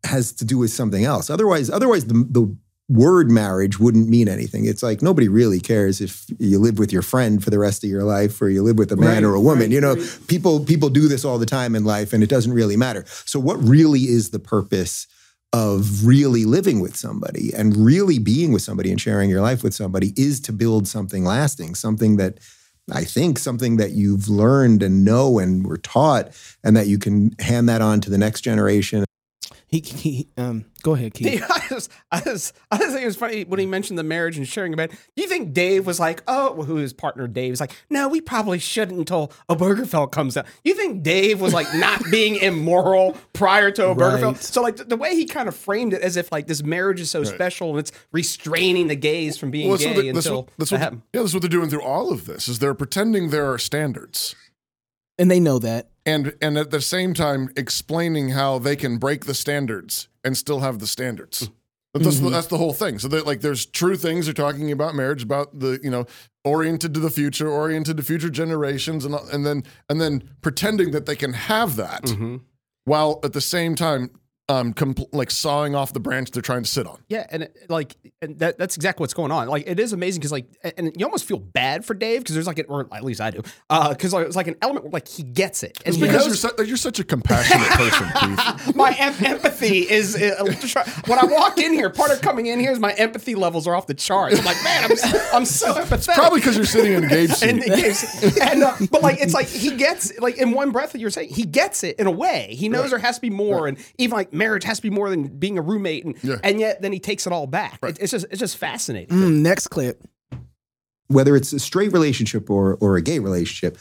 has 0.03 0.33
to 0.33 0.45
do 0.45 0.57
with 0.57 0.71
something 0.71 1.05
else. 1.05 1.29
Otherwise, 1.29 1.69
otherwise 1.69 2.05
the, 2.05 2.13
the 2.13 2.55
word 2.89 3.30
marriage 3.30 3.80
wouldn't 3.80 4.07
mean 4.07 4.28
anything. 4.30 4.66
It's 4.66 4.81
like 4.81 5.01
nobody 5.01 5.28
really 5.28 5.60
cares 5.60 6.00
if 6.00 6.25
you 6.39 6.57
live 6.60 6.80
with 6.80 6.94
your 6.94 7.01
friend 7.01 7.44
for 7.44 7.50
the 7.50 7.60
rest 7.60 7.84
of 7.84 7.89
your 7.89 8.04
life 8.04 8.42
or 8.42 8.50
you 8.50 8.63
live 8.63 8.78
with 8.78 8.92
a 8.92 8.95
man 8.95 9.16
Right, 9.16 9.24
or 9.24 9.34
a 9.34 9.42
woman. 9.42 9.63
right, 9.63 9.72
you 9.72 9.81
know, 9.81 9.95
right. 9.95 10.19
people 10.28 10.63
people 10.63 10.89
do 10.89 11.07
this 11.07 11.25
all 11.25 11.38
the 11.38 11.45
time 11.45 11.75
in 11.75 11.84
life 11.84 12.13
and 12.13 12.24
it 12.24 12.30
doesn't 12.30 12.54
really 12.54 12.78
matter. 12.78 13.04
So 13.25 13.39
what 13.39 13.57
really 13.62 14.01
is 14.01 14.30
the 14.30 14.39
purpose 14.39 15.06
of 15.54 16.06
really 16.06 16.45
living 16.45 16.80
with 16.80 16.95
somebody 16.95 17.51
and 17.54 17.75
really 17.75 18.19
being 18.19 18.51
with 18.51 18.62
somebody 18.62 18.92
and 18.92 19.00
sharing 19.01 19.30
your 19.30 19.42
life 19.42 19.63
with 19.63 19.74
somebody 19.74 20.13
is 20.16 20.39
to 20.42 20.54
build 20.54 20.88
something 20.88 21.24
lasting, 21.25 21.75
something 21.75 22.18
that 22.18 22.39
I 22.94 23.04
think 23.04 23.38
something 23.38 23.75
that 23.78 23.92
you've 23.92 24.30
learned 24.30 24.81
and 24.81 25.04
know 25.04 25.39
and 25.39 25.68
were 25.68 25.78
taught, 25.78 26.30
and 26.63 26.75
that 26.78 26.88
you 26.88 26.98
can 26.98 27.31
hand 27.39 27.68
that 27.68 27.81
on 27.81 28.00
to 28.01 28.10
the 28.10 28.18
next 28.18 28.42
generation. 28.42 29.04
He, 29.69 29.81
he 29.81 30.29
um. 30.37 30.63
Go 30.81 30.93
ahead, 30.95 31.13
Keith. 31.13 31.43
I 31.49 31.67
just, 31.67 31.91
I 32.09 32.21
just, 32.21 32.55
I 32.71 32.77
just 32.77 32.91
think 32.91 33.01
it 33.01 33.05
was 33.05 33.17
funny 33.17 33.43
when 33.43 33.59
he 33.59 33.65
mentioned 33.65 33.99
the 33.99 34.03
marriage 34.03 34.37
and 34.37 34.47
sharing 34.47 34.73
a 34.73 34.77
bed. 34.77 34.91
Do 34.91 35.21
you 35.21 35.27
think 35.27 35.51
Dave 35.53 35.85
was 35.85 35.99
like, 35.99 36.23
oh, 36.25 36.53
well, 36.53 36.65
who 36.65 36.75
his 36.77 36.93
partner 36.93 37.27
Dave 37.27 37.51
is 37.51 37.59
like, 37.59 37.73
no, 37.89 38.07
we 38.07 38.21
probably 38.21 38.59
shouldn't 38.59 38.97
until 38.97 39.33
Obergefell 39.49 40.09
comes 40.09 40.37
out. 40.37 40.45
You 40.63 40.73
think 40.73 41.03
Dave 41.03 41.41
was 41.41 41.53
like 41.53 41.67
not 41.75 42.01
being 42.11 42.35
immoral 42.35 43.17
prior 43.33 43.69
to 43.71 43.81
Obergefell? 43.81 44.33
Right. 44.33 44.37
So 44.41 44.61
like 44.61 44.77
the, 44.77 44.85
the 44.85 44.95
way 44.95 45.15
he 45.15 45.25
kind 45.25 45.49
of 45.49 45.55
framed 45.55 45.91
it 45.93 46.01
as 46.01 46.15
if 46.15 46.31
like 46.31 46.47
this 46.47 46.63
marriage 46.63 47.01
is 47.01 47.09
so 47.09 47.25
special 47.25 47.71
and 47.71 47.79
it's 47.79 47.91
restraining 48.13 48.87
the 48.87 48.95
gays 48.95 49.37
from 49.37 49.51
being 49.51 49.67
Well, 49.67 49.77
that's 49.77 49.83
gay 49.89 49.95
what 49.95 50.01
they- 50.01 50.11
that's 50.13 50.25
until 50.27 50.41
what- 50.43 50.51
that's 50.57 50.71
what- 50.71 50.79
happened. 50.79 51.01
yeah, 51.13 51.21
that's 51.21 51.33
what 51.33 51.41
they're 51.41 51.49
doing 51.49 51.69
through 51.69 51.83
all 51.83 52.13
of 52.13 52.25
this. 52.25 52.47
Is 52.47 52.59
they're 52.59 52.73
pretending 52.73 53.31
there 53.31 53.51
are 53.51 53.57
standards. 53.57 54.33
And 55.19 55.29
they 55.31 55.39
know 55.39 55.59
that. 55.59 55.89
And 56.07 56.36
and 56.42 56.57
at 56.57 56.71
the 56.71 56.81
same 56.81 57.13
time 57.13 57.50
explaining 57.56 58.30
how 58.30 58.57
they 58.57 58.75
can 58.75 58.98
break 58.98 59.25
the 59.25 59.36
standards 59.36 60.07
and 60.24 60.36
still 60.36 60.62
have 60.62 60.80
the 60.80 60.88
standards. 60.88 61.44
Mm-hmm. 61.44 61.54
But 61.94 62.04
That's, 62.04 62.18
the, 62.18 62.25
mm-hmm. 62.25 62.33
that's 62.33 62.48
the 62.48 62.57
whole 62.57 62.74
thing. 62.74 63.00
So 63.00 63.07
that 63.07 63.25
like 63.25 63.42
there's 63.42 63.65
true 63.65 63.95
things 63.95 64.25
they're 64.25 64.33
talking 64.33 64.71
about 64.71 64.94
marriage, 64.94 65.24
about 65.24 65.59
the 65.59 65.80
you 65.83 65.92
know 65.92 66.06
oriented 66.44 66.94
to 66.94 67.00
the 67.00 67.09
future, 67.09 67.50
oriented 67.50 67.98
to 67.98 68.03
future 68.03 68.29
generations, 68.29 69.03
and 69.03 69.15
and 69.15 69.46
then 69.46 69.63
and 69.89 70.00
then 70.00 70.29
pretending 70.41 70.91
that 70.91 71.05
they 71.05 71.15
can 71.15 71.34
have 71.34 71.75
that 71.75 72.03
mm-hmm. 72.03 72.38
while 72.86 73.20
at 73.24 73.34
the 73.34 73.41
same 73.41 73.75
time 73.75 74.12
um 74.50 74.74
compl- 74.74 75.10
like 75.12 75.30
sawing 75.30 75.75
off 75.75 75.92
the 75.92 76.00
branch 76.00 76.32
they're 76.32 76.42
trying 76.42 76.63
to 76.63 76.70
sit 76.70 76.88
on. 76.88 77.00
Yeah, 77.10 77.27
and 77.30 77.44
it, 77.44 77.58
like, 77.70 77.96
and 78.22 78.39
that, 78.39 78.58
that's 78.58 78.75
exactly 78.77 79.04
what's 79.04 79.13
going 79.13 79.32
on. 79.32 79.48
Like, 79.50 79.66
it 79.68 79.77
is 79.80 79.92
amazing 79.92 80.22
because, 80.22 80.32
like, 80.32 80.46
and 80.77 80.94
you 80.98 81.06
almost 81.06 81.25
feel 81.25 81.38
bad 81.39 81.84
for 81.84 81.94
Dave 81.94 82.22
because 82.22 82.34
there's 82.36 82.48
like, 82.48 82.60
an, 82.60 82.66
or 82.70 82.88
at 82.94 83.04
least 83.04 83.20
I 83.20 83.32
do, 83.32 83.42
because 83.70 84.13
like, 84.13 84.25
it's 84.25 84.36
like 84.38 84.48
an 84.48 84.56
element 84.62 84.86
where 84.86 84.92
like 84.92 85.08
he 85.08 85.24
gets 85.24 85.63
it, 85.63 85.77
and 85.86 85.94
It's 85.94 85.98
because 86.01 86.25
knows- 86.27 86.44
you're, 86.44 86.51
su- 86.58 86.63
you're 86.66 86.77
such 86.77 87.00
a 87.00 87.04
compassionate 87.04 87.68
person, 87.68 88.08
my 88.75 88.96
em- 88.98 89.16
empathy 89.25 89.80
is 89.80 90.16
uh, 90.16 90.44
when 91.08 91.20
I 91.20 91.25
walk 91.25 91.58
in 91.58 91.74
here. 91.74 91.89
Part 91.89 92.12
of 92.12 92.22
coming 92.22 92.46
in 92.46 92.60
here 92.60 92.72
is 92.72 92.80
my 92.80 92.94
empathy 92.94 93.36
levels 93.36 93.68
are 93.68 93.75
off 93.75 93.88
the 93.88 93.94
charts. 93.94 94.39
I'm 94.39 94.46
like, 94.46 94.63
man, 94.63 94.84
I'm, 94.92 94.98
I'm 95.34 95.46
so 95.46 95.74
empathetic. 95.74 96.16
Probably 96.16 96.39
because 96.39 96.56
you're 96.56 96.66
sitting 96.66 96.94
in 96.94 97.04
a 97.06 97.27
seat. 97.27 97.50
and, 97.50 98.42
and 98.42 98.63
uh, 98.63 98.75
but 98.92 99.01
like 99.01 99.20
it's 99.22 99.34
like 99.34 99.48
he 99.48 99.75
gets 99.75 100.18
like 100.20 100.38
in 100.38 100.51
one 100.51 100.72
breath 100.72 100.94
that 100.94 101.00
you're 101.00 101.10
saying 101.10 101.30
he 101.30 101.44
gets 101.44 101.84
it 101.84 102.00
in 102.00 102.08
a 102.08 102.12
way. 102.12 102.56
He 102.58 102.70
knows 102.70 102.92
there 102.92 103.00
has 103.00 103.16
to 103.16 103.22
be 103.22 103.30
more, 103.30 103.68
and 103.68 103.77
even 103.98 104.16
like 104.16 104.32
marriage 104.38 104.63
has 104.63 104.77
to 104.77 104.84
be 104.84 104.89
more 104.89 105.10
than 105.10 105.27
being 105.27 105.58
a 105.58 105.62
roommate, 105.62 106.06
and 106.06 106.15
Yeah. 106.24 106.38
and 106.44 106.60
yet 106.60 106.82
then 106.82 106.91
he 106.94 107.00
takes 107.00 107.25
it 107.27 107.34
all 107.34 107.48
back. 107.48 107.79
It- 107.84 107.98
it's 108.00 108.12
just 108.12 108.25
it's 108.32 108.39
just 108.39 108.58
fascinating. 108.58 109.15
Mm, 109.17 109.39
next 109.41 109.67
clip. 109.67 110.01
whether 111.10 111.38
it's 111.38 111.53
a 111.53 111.60
straight 111.60 111.94
relationship 111.94 112.50
or 112.50 112.75
or 112.82 112.98
a 112.98 113.01
gay 113.01 113.20
relationship, 113.20 113.77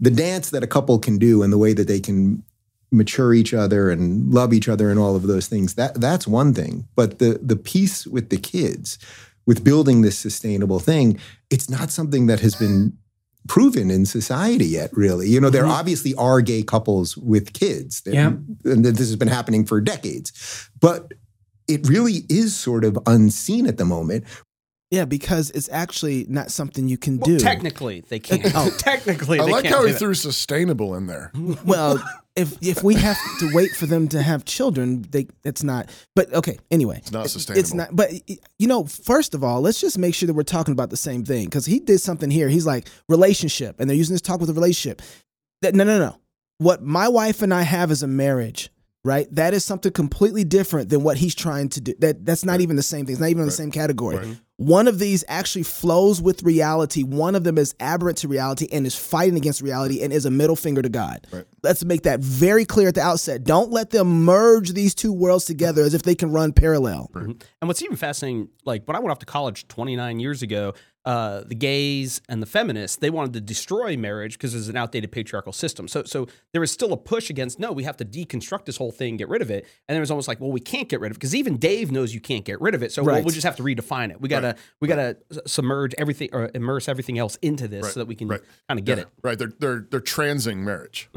the 0.00 0.10
dance 0.10 0.50
that 0.50 0.62
a 0.62 0.66
couple 0.66 0.98
can 0.98 1.18
do 1.18 1.42
and 1.42 1.52
the 1.52 1.58
way 1.58 1.74
that 1.74 1.86
they 1.86 2.00
can 2.00 2.42
mature 2.90 3.32
each 3.34 3.52
other 3.54 3.90
and 3.90 4.32
love 4.32 4.52
each 4.54 4.68
other 4.68 4.90
and 4.90 4.98
all 4.98 5.14
of 5.16 5.22
those 5.26 5.46
things 5.48 5.74
that 5.74 6.00
that's 6.00 6.26
one 6.26 6.54
thing. 6.54 6.86
But 6.96 7.18
the 7.18 7.38
the 7.42 7.56
piece 7.56 8.06
with 8.06 8.30
the 8.30 8.38
kids, 8.38 8.98
with 9.46 9.62
building 9.64 10.00
this 10.02 10.16
sustainable 10.18 10.78
thing, 10.78 11.18
it's 11.50 11.68
not 11.68 11.90
something 11.90 12.26
that 12.26 12.40
has 12.40 12.54
been 12.54 12.96
proven 13.48 13.90
in 13.90 14.06
society 14.06 14.66
yet 14.66 14.90
really. 14.96 15.28
You 15.28 15.40
know 15.40 15.50
there 15.50 15.62
mm-hmm. 15.62 15.72
obviously 15.72 16.14
are 16.14 16.40
gay 16.40 16.62
couples 16.62 17.16
with 17.16 17.52
kids. 17.52 18.02
Yeah. 18.06 18.32
and 18.64 18.84
this 18.84 18.98
has 18.98 19.16
been 19.16 19.28
happening 19.28 19.64
for 19.64 19.80
decades. 19.80 20.70
But 20.80 21.12
it 21.68 21.88
really 21.88 22.24
is 22.28 22.54
sort 22.54 22.84
of 22.84 22.98
unseen 23.06 23.66
at 23.66 23.78
the 23.78 23.84
moment 23.84 24.24
Yeah, 24.92 25.06
because 25.06 25.50
it's 25.52 25.70
actually 25.72 26.26
not 26.28 26.50
something 26.50 26.86
you 26.86 26.98
can 26.98 27.18
Well, 27.18 27.26
do. 27.26 27.38
technically, 27.38 28.04
they 28.10 28.18
can't. 28.18 28.42
oh, 28.54 28.70
technically, 28.78 29.40
I 29.40 29.46
they 29.46 29.50
like 29.50 29.62
can't 29.64 29.74
how 29.74 29.80
do 29.80 29.86
he 29.86 29.92
that. 29.94 29.98
threw 29.98 30.12
sustainable 30.12 30.94
in 30.96 31.06
there. 31.06 31.32
well, 31.64 31.98
if 32.36 32.58
if 32.60 32.82
we 32.82 32.94
have 32.96 33.16
to 33.40 33.50
wait 33.54 33.70
for 33.70 33.86
them 33.86 34.06
to 34.08 34.20
have 34.20 34.44
children, 34.44 35.00
they 35.08 35.28
it's 35.44 35.62
not. 35.62 35.88
But 36.14 36.34
okay, 36.34 36.58
anyway, 36.70 36.98
it's 36.98 37.10
not 37.10 37.30
sustainable. 37.30 37.60
It's 37.60 37.72
not. 37.72 37.96
But 37.96 38.10
you 38.58 38.68
know, 38.68 38.84
first 38.84 39.34
of 39.34 39.42
all, 39.42 39.62
let's 39.62 39.80
just 39.80 39.96
make 39.96 40.14
sure 40.14 40.26
that 40.26 40.34
we're 40.34 40.42
talking 40.42 40.72
about 40.72 40.90
the 40.90 40.98
same 40.98 41.24
thing 41.24 41.46
because 41.46 41.64
he 41.64 41.78
did 41.80 42.00
something 42.00 42.30
here. 42.30 42.50
He's 42.50 42.66
like 42.66 42.86
relationship, 43.08 43.80
and 43.80 43.88
they're 43.88 43.96
using 43.96 44.12
this 44.12 44.20
talk 44.20 44.40
with 44.40 44.50
a 44.50 44.54
relationship. 44.54 45.00
That 45.62 45.74
no, 45.74 45.84
no, 45.84 45.98
no. 45.98 46.16
What 46.58 46.82
my 46.82 47.08
wife 47.08 47.40
and 47.40 47.54
I 47.54 47.62
have 47.62 47.90
is 47.90 48.02
a 48.02 48.06
marriage. 48.06 48.68
Right, 49.04 49.26
that 49.34 49.52
is 49.52 49.64
something 49.64 49.90
completely 49.90 50.44
different 50.44 50.88
than 50.88 51.02
what 51.02 51.16
he's 51.16 51.34
trying 51.34 51.70
to 51.70 51.80
do. 51.80 51.92
That 51.98 52.24
that's 52.24 52.44
not 52.44 52.60
even 52.60 52.76
the 52.76 52.84
same 52.84 53.04
thing. 53.04 53.14
It's 53.14 53.20
not 53.20 53.30
even 53.30 53.40
in 53.40 53.46
the 53.46 53.52
same 53.52 53.72
category. 53.72 54.36
One 54.62 54.86
of 54.86 55.00
these 55.00 55.24
actually 55.26 55.64
flows 55.64 56.22
with 56.22 56.44
reality. 56.44 57.02
One 57.02 57.34
of 57.34 57.42
them 57.42 57.58
is 57.58 57.74
aberrant 57.80 58.18
to 58.18 58.28
reality 58.28 58.68
and 58.70 58.86
is 58.86 58.94
fighting 58.94 59.36
against 59.36 59.60
reality 59.60 60.02
and 60.02 60.12
is 60.12 60.24
a 60.24 60.30
middle 60.30 60.54
finger 60.54 60.82
to 60.82 60.88
God. 60.88 61.26
Let's 61.64 61.84
make 61.84 62.02
that 62.02 62.20
very 62.20 62.64
clear 62.64 62.86
at 62.86 62.94
the 62.94 63.00
outset. 63.00 63.42
Don't 63.42 63.72
let 63.72 63.90
them 63.90 64.24
merge 64.24 64.72
these 64.72 64.94
two 64.94 65.12
worlds 65.12 65.46
together 65.46 65.82
as 65.82 65.94
if 65.94 66.04
they 66.04 66.14
can 66.14 66.30
run 66.30 66.52
parallel. 66.52 67.10
Mm-hmm. 67.12 67.32
And 67.60 67.68
what's 67.68 67.82
even 67.82 67.96
fascinating, 67.96 68.50
like 68.64 68.84
when 68.86 68.94
I 68.94 69.00
went 69.00 69.10
off 69.10 69.18
to 69.18 69.26
college 69.26 69.66
29 69.66 70.20
years 70.20 70.42
ago, 70.42 70.74
uh, 71.04 71.42
the 71.46 71.54
gays 71.54 72.20
and 72.28 72.40
the 72.40 72.46
feminists 72.46 72.96
they 72.96 73.10
wanted 73.10 73.32
to 73.32 73.40
destroy 73.40 73.96
marriage 73.96 74.34
because 74.34 74.54
it's 74.54 74.68
an 74.68 74.76
outdated 74.76 75.10
patriarchal 75.10 75.52
system. 75.52 75.88
So, 75.88 76.04
so 76.04 76.28
there 76.52 76.60
was 76.60 76.70
still 76.70 76.92
a 76.92 76.96
push 76.96 77.28
against 77.30 77.58
no, 77.58 77.72
we 77.72 77.84
have 77.84 77.96
to 77.96 78.04
deconstruct 78.04 78.66
this 78.66 78.76
whole 78.76 78.92
thing, 78.92 79.16
get 79.16 79.28
rid 79.28 79.42
of 79.42 79.50
it. 79.50 79.66
And 79.88 79.94
there 79.96 80.00
was 80.00 80.10
almost 80.10 80.28
like, 80.28 80.40
well, 80.40 80.52
we 80.52 80.60
can't 80.60 80.88
get 80.88 81.00
rid 81.00 81.10
of 81.10 81.16
it 81.16 81.20
because 81.20 81.34
even 81.34 81.56
Dave 81.56 81.90
knows 81.90 82.14
you 82.14 82.20
can't 82.20 82.44
get 82.44 82.60
rid 82.60 82.74
of 82.74 82.82
it. 82.82 82.92
So 82.92 83.02
Right. 83.02 83.24
we'll 83.24 83.34
just 83.34 83.44
have 83.44 83.56
to 83.56 83.62
redefine 83.62 84.10
it. 84.10 84.20
We 84.20 84.28
gotta 84.28 84.54
we 84.80 84.86
gotta 84.88 85.16
submerge 85.46 85.94
everything 85.98 86.28
or 86.32 86.50
immerse 86.54 86.88
everything 86.88 87.18
else 87.18 87.36
into 87.42 87.66
this 87.68 87.92
so 87.92 88.00
that 88.00 88.06
we 88.06 88.14
can 88.14 88.28
right. 88.28 88.40
kind 88.68 88.78
of 88.78 88.84
get 88.86 88.98
Yeah, 88.98 89.02
it. 89.04 89.08
Right. 89.22 89.38
They're 89.38 89.52
they're 89.58 89.86
they're 89.90 90.00
transing 90.00 90.64
marriage. 90.64 91.08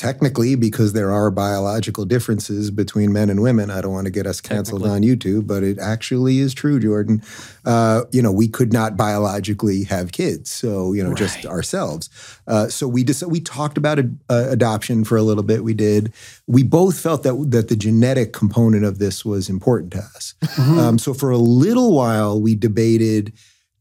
Technically, 0.00 0.54
because 0.54 0.94
there 0.94 1.12
are 1.12 1.30
biological 1.30 2.06
differences 2.06 2.70
between 2.70 3.12
men 3.12 3.28
and 3.28 3.42
women, 3.42 3.70
I 3.70 3.82
don't 3.82 3.92
want 3.92 4.06
to 4.06 4.10
get 4.10 4.26
us 4.26 4.40
canceled 4.40 4.86
on 4.86 5.02
YouTube, 5.02 5.46
but 5.46 5.62
it 5.62 5.78
actually 5.78 6.38
is 6.38 6.54
true, 6.54 6.80
Jordan. 6.80 7.22
Uh, 7.66 8.04
you 8.10 8.22
know, 8.22 8.32
we 8.32 8.48
could 8.48 8.72
not 8.72 8.96
biologically 8.96 9.84
have 9.84 10.12
kids, 10.12 10.50
so 10.50 10.94
you 10.94 11.04
know, 11.04 11.12
just 11.12 11.44
ourselves. 11.44 12.08
Uh, 12.46 12.68
so 12.68 12.88
we 12.88 13.04
just 13.04 13.22
we 13.24 13.40
talked 13.40 13.76
about 13.76 13.98
ad- 13.98 14.18
uh, 14.30 14.46
adoption 14.48 15.04
for 15.04 15.18
a 15.18 15.22
little 15.22 15.42
bit. 15.42 15.64
We 15.64 15.74
did. 15.74 16.14
We 16.46 16.62
both 16.62 16.98
felt 16.98 17.22
that 17.24 17.50
that 17.50 17.68
the 17.68 17.76
genetic 17.76 18.32
component 18.32 18.86
of 18.86 19.00
this 19.00 19.22
was 19.22 19.50
important 19.50 19.92
to 19.92 19.98
us. 19.98 20.34
Um, 20.58 20.98
so 20.98 21.12
for 21.12 21.28
a 21.28 21.36
little 21.36 21.92
while, 21.94 22.40
we 22.40 22.54
debated 22.54 23.34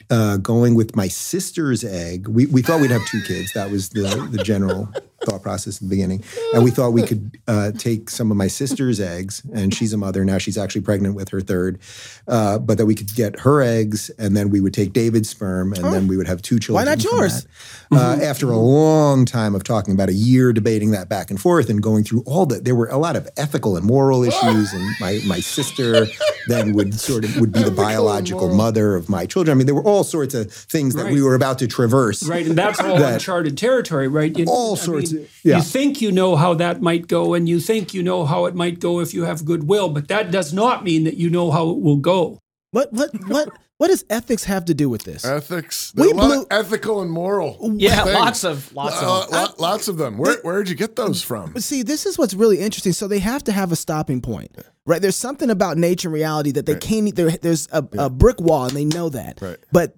uh, 0.09 0.35
going 0.35 0.75
with 0.75 0.97
my 0.97 1.07
sister's 1.07 1.85
egg. 1.85 2.27
We, 2.27 2.45
we 2.47 2.61
thought 2.61 2.81
we'd 2.81 2.91
have 2.91 3.05
two 3.05 3.21
kids. 3.21 3.53
That 3.53 3.71
was 3.71 3.89
the, 3.89 4.27
the 4.31 4.43
general 4.43 4.91
thought 5.25 5.41
process 5.41 5.77
at 5.77 5.81
the 5.83 5.89
beginning. 5.89 6.23
And 6.53 6.63
we 6.63 6.71
thought 6.71 6.91
we 6.91 7.03
could 7.03 7.37
uh, 7.47 7.71
take 7.71 8.09
some 8.09 8.31
of 8.31 8.37
my 8.37 8.47
sister's 8.47 8.99
eggs, 8.99 9.41
and 9.53 9.73
she's 9.73 9.93
a 9.93 9.97
mother 9.97 10.23
now. 10.25 10.37
She's 10.37 10.57
actually 10.57 10.81
pregnant 10.81 11.15
with 11.15 11.29
her 11.29 11.41
third, 11.41 11.79
uh, 12.27 12.59
but 12.59 12.77
that 12.77 12.85
we 12.85 12.95
could 12.95 13.13
get 13.15 13.39
her 13.41 13.61
eggs, 13.61 14.09
and 14.17 14.35
then 14.35 14.49
we 14.49 14.61
would 14.61 14.73
take 14.73 14.93
David's 14.93 15.29
sperm, 15.29 15.73
and 15.73 15.83
then 15.85 16.07
we 16.07 16.17
would 16.17 16.27
have 16.27 16.41
two 16.41 16.59
children. 16.59 16.85
Why 16.85 16.91
not 16.95 17.01
from 17.01 17.17
yours? 17.17 17.43
that. 17.43 17.49
Uh, 17.91 18.19
after 18.23 18.51
a 18.51 18.57
long 18.57 19.25
time 19.25 19.55
of 19.55 19.63
talking 19.63 19.93
about 19.93 20.09
a 20.09 20.13
year 20.13 20.53
debating 20.53 20.91
that 20.91 21.09
back 21.09 21.31
and 21.31 21.41
forth 21.41 21.69
and 21.69 21.81
going 21.81 22.03
through 22.03 22.21
all 22.25 22.45
that, 22.45 22.63
there 22.63 22.75
were 22.75 22.87
a 22.89 22.97
lot 22.97 23.15
of 23.15 23.27
ethical 23.37 23.75
and 23.77 23.85
moral 23.85 24.23
issues. 24.23 24.73
And 24.73 24.95
my 25.01 25.19
my 25.25 25.39
sister 25.39 26.05
then 26.47 26.73
would 26.73 26.93
sort 26.93 27.25
of 27.25 27.35
would 27.37 27.51
be 27.51 27.63
the 27.63 27.71
biological 27.71 28.53
mother 28.53 28.95
of 28.95 29.09
my 29.09 29.25
children. 29.25 29.55
I 29.55 29.57
mean, 29.57 29.65
there 29.65 29.75
were 29.75 29.83
all 29.83 30.03
sorts 30.03 30.35
of 30.35 30.51
things 30.51 30.93
that 30.95 31.11
we 31.11 31.21
were 31.21 31.33
about 31.35 31.57
to 31.59 31.67
traverse. 31.67 32.27
Right, 32.27 32.45
and 32.45 32.55
that's 32.57 32.79
all 32.79 32.97
That- 32.99 33.13
uncharted 33.13 33.57
territory, 33.57 34.07
right? 34.07 34.37
You, 34.37 34.45
All 34.47 34.73
I 34.75 34.77
sorts 34.79 35.08
mean, 35.08 35.08
of- 35.13 35.29
yeah. 35.43 35.57
You 35.57 35.61
think 35.63 36.01
you 36.01 36.11
know 36.11 36.35
how 36.35 36.53
that 36.55 36.81
might 36.81 37.07
go, 37.07 37.33
and 37.33 37.47
you 37.49 37.59
think 37.59 37.93
you 37.93 38.03
know 38.03 38.25
how 38.25 38.45
it 38.45 38.55
might 38.55 38.79
go 38.79 38.99
if 38.99 39.13
you 39.13 39.23
have 39.23 39.45
goodwill, 39.45 39.89
but 39.89 40.07
that 40.09 40.31
does 40.31 40.53
not 40.53 40.83
mean 40.83 41.03
that 41.05 41.17
you 41.17 41.29
know 41.29 41.51
how 41.51 41.69
it 41.69 41.79
will 41.79 41.97
go. 41.97 42.39
What 42.71 42.91
what 42.93 43.09
what 43.27 43.49
what 43.77 43.87
does 43.87 44.03
ethics 44.09 44.43
have 44.43 44.65
to 44.65 44.73
do 44.73 44.89
with 44.89 45.03
this? 45.03 45.23
Ethics. 45.25 45.93
We 45.95 46.03
There 46.03 46.11
are 46.11 46.17
lot 46.17 46.27
blew- 46.27 46.41
of 46.41 46.47
ethical 46.51 47.01
and 47.01 47.09
moral. 47.09 47.57
Yeah, 47.77 48.03
things. 48.03 48.13
lots 48.15 48.43
of 48.43 48.73
lots 48.75 48.95
Uh, 49.01 49.23
of. 49.23 49.31
lo- 49.31 49.55
lots 49.57 49.87
of 49.87 49.97
them. 49.97 50.17
Where 50.17 50.37
where'd 50.43 50.69
you 50.69 50.75
get 50.75 50.95
those 50.95 51.21
from? 51.23 51.55
See, 51.59 51.81
this 51.83 52.05
is 52.05 52.17
what's 52.17 52.33
really 52.33 52.59
interesting. 52.59 52.93
So 52.93 53.07
they 53.07 53.19
have 53.19 53.43
to 53.45 53.51
have 53.51 53.71
a 53.71 53.75
stopping 53.77 54.21
point, 54.21 54.51
right? 54.85 55.01
There's 55.01 55.15
something 55.15 55.49
about 55.49 55.77
nature 55.77 56.09
and 56.09 56.13
reality 56.13 56.51
that 56.51 56.65
they 56.65 56.75
can't. 56.75 57.15
There, 57.15 57.31
there's 57.31 57.67
a, 57.71 57.83
a 57.97 58.09
brick 58.09 58.39
wall, 58.41 58.65
and 58.65 58.75
they 58.75 58.85
know 58.85 59.09
that. 59.09 59.41
Right. 59.41 59.57
But 59.71 59.95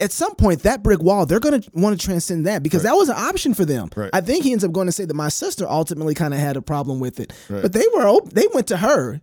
at 0.00 0.12
some 0.12 0.34
point, 0.34 0.62
that 0.62 0.82
brick 0.82 1.00
wall, 1.00 1.26
they're 1.26 1.40
going 1.40 1.60
to 1.60 1.70
want 1.74 1.98
to 2.00 2.04
transcend 2.04 2.46
that 2.46 2.62
because 2.62 2.82
that 2.84 2.94
was 2.94 3.08
an 3.08 3.16
option 3.18 3.54
for 3.54 3.64
them. 3.64 3.88
Right. 3.94 4.10
I 4.12 4.20
think 4.20 4.44
he 4.44 4.52
ends 4.52 4.64
up 4.64 4.72
going 4.72 4.86
to 4.86 4.92
say 4.92 5.04
that 5.04 5.14
my 5.14 5.28
sister 5.28 5.66
ultimately 5.68 6.14
kind 6.14 6.32
of 6.34 6.40
had 6.40 6.56
a 6.56 6.62
problem 6.62 7.00
with 7.00 7.20
it, 7.20 7.32
but 7.48 7.72
they 7.72 7.84
were 7.94 8.06
op- 8.08 8.32
they 8.32 8.46
went 8.54 8.66
to 8.68 8.76
her. 8.78 9.20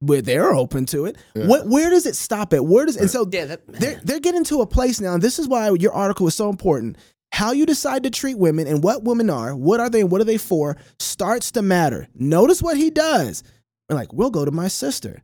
Where 0.00 0.20
they're 0.20 0.52
open 0.52 0.84
to 0.86 1.04
it. 1.04 1.16
What, 1.34 1.68
where 1.68 1.88
does 1.88 2.06
it 2.06 2.16
stop 2.16 2.52
at? 2.52 2.64
Where 2.64 2.84
does 2.86 2.96
and 2.96 3.08
so 3.08 3.24
Yeah, 3.30 3.44
that- 3.44 3.66
they're 3.68 4.00
they're 4.02 4.18
getting 4.18 4.42
to 4.44 4.60
a 4.60 4.66
place 4.66 5.00
now, 5.00 5.14
and 5.14 5.22
this 5.22 5.38
is 5.38 5.46
why 5.46 5.70
your 5.78 5.92
article 5.92 6.26
is 6.26 6.34
so 6.34 6.48
important. 6.50 6.96
How 7.30 7.52
you 7.52 7.66
decide 7.66 8.02
to 8.02 8.10
treat 8.10 8.36
women 8.36 8.66
and 8.66 8.82
what 8.82 9.04
women 9.04 9.30
are, 9.30 9.54
what 9.54 9.78
are 9.78 9.88
they 9.88 10.00
and 10.00 10.10
what 10.10 10.20
are 10.20 10.24
they 10.24 10.38
for, 10.38 10.76
starts 10.98 11.52
to 11.52 11.62
matter. 11.62 12.08
Notice 12.16 12.60
what 12.60 12.76
he 12.76 12.90
does. 12.90 13.44
We're 13.88 13.94
like, 13.94 14.12
we'll 14.12 14.30
go 14.30 14.44
to 14.44 14.50
my 14.50 14.66
sister. 14.66 15.22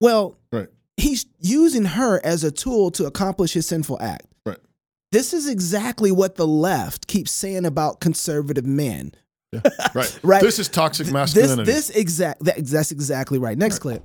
Well, 0.00 0.30
Right. 0.30 0.36
He's 0.96 1.26
using 1.40 1.84
her 1.84 2.20
as 2.24 2.44
a 2.44 2.50
tool 2.50 2.90
to 2.92 3.06
accomplish 3.06 3.52
his 3.52 3.66
sinful 3.66 4.00
act. 4.00 4.26
Right. 4.46 4.58
This 5.12 5.32
is 5.32 5.48
exactly 5.48 6.10
what 6.12 6.36
the 6.36 6.46
left 6.46 7.06
keeps 7.06 7.30
saying 7.30 7.64
about 7.64 8.00
conservative 8.00 8.66
men. 8.66 9.12
Right. 9.94 10.18
Right. 10.24 10.42
This 10.42 10.58
is 10.58 10.68
toxic 10.68 11.10
masculinity. 11.12 11.70
this 11.70 11.90
exact 11.90 12.44
that, 12.44 12.66
that's 12.66 12.90
exactly 12.90 13.38
right. 13.38 13.56
Next 13.56 13.78
clip. 13.78 14.02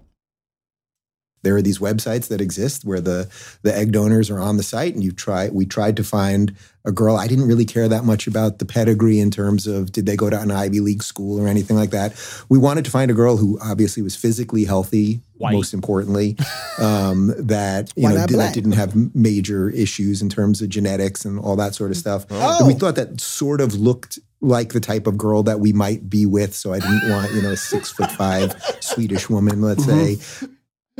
There 1.41 1.55
are 1.55 1.61
these 1.61 1.79
websites 1.79 2.27
that 2.27 2.41
exist 2.41 2.85
where 2.85 3.01
the 3.01 3.29
the 3.61 3.75
egg 3.75 3.91
donors 3.91 4.29
are 4.29 4.39
on 4.39 4.57
the 4.57 4.63
site, 4.63 4.93
and 4.93 5.03
you 5.03 5.11
try. 5.11 5.49
We 5.49 5.65
tried 5.65 5.95
to 5.97 6.03
find 6.03 6.55
a 6.85 6.91
girl. 6.91 7.15
I 7.15 7.27
didn't 7.27 7.47
really 7.47 7.65
care 7.65 7.87
that 7.87 8.03
much 8.03 8.27
about 8.27 8.59
the 8.59 8.65
pedigree 8.65 9.19
in 9.19 9.31
terms 9.31 9.67
of 9.67 9.91
did 9.91 10.05
they 10.05 10.15
go 10.15 10.29
to 10.29 10.39
an 10.39 10.51
Ivy 10.51 10.79
League 10.79 11.03
school 11.03 11.39
or 11.39 11.47
anything 11.47 11.75
like 11.75 11.91
that. 11.91 12.13
We 12.49 12.57
wanted 12.57 12.85
to 12.85 12.91
find 12.91 13.11
a 13.11 13.13
girl 13.13 13.37
who 13.37 13.57
obviously 13.61 14.03
was 14.03 14.15
physically 14.15 14.65
healthy, 14.65 15.21
White. 15.37 15.53
most 15.53 15.73
importantly, 15.73 16.37
um, 16.79 17.33
that 17.37 17.93
you 17.95 18.03
Why 18.03 18.15
know 18.15 18.27
did, 18.27 18.39
that 18.39 18.53
didn't 18.53 18.73
have 18.73 19.15
major 19.15 19.69
issues 19.69 20.21
in 20.21 20.29
terms 20.29 20.61
of 20.61 20.69
genetics 20.69 21.25
and 21.25 21.39
all 21.39 21.55
that 21.57 21.75
sort 21.75 21.91
of 21.91 21.97
stuff. 21.97 22.25
And 22.29 22.67
we 22.67 22.73
thought 22.73 22.95
that 22.95 23.21
sort 23.21 23.61
of 23.61 23.75
looked 23.75 24.19
like 24.41 24.71
the 24.71 24.79
type 24.79 25.05
of 25.05 25.17
girl 25.17 25.43
that 25.43 25.59
we 25.59 25.73
might 25.73 26.09
be 26.09 26.25
with. 26.25 26.55
So 26.55 26.73
I 26.73 26.79
didn't 26.79 27.09
want 27.09 27.33
you 27.33 27.41
know 27.41 27.51
a 27.51 27.57
six 27.57 27.91
foot 27.91 28.11
five 28.11 28.55
Swedish 28.79 29.29
woman, 29.29 29.61
let's 29.61 29.85
say. 29.85 30.17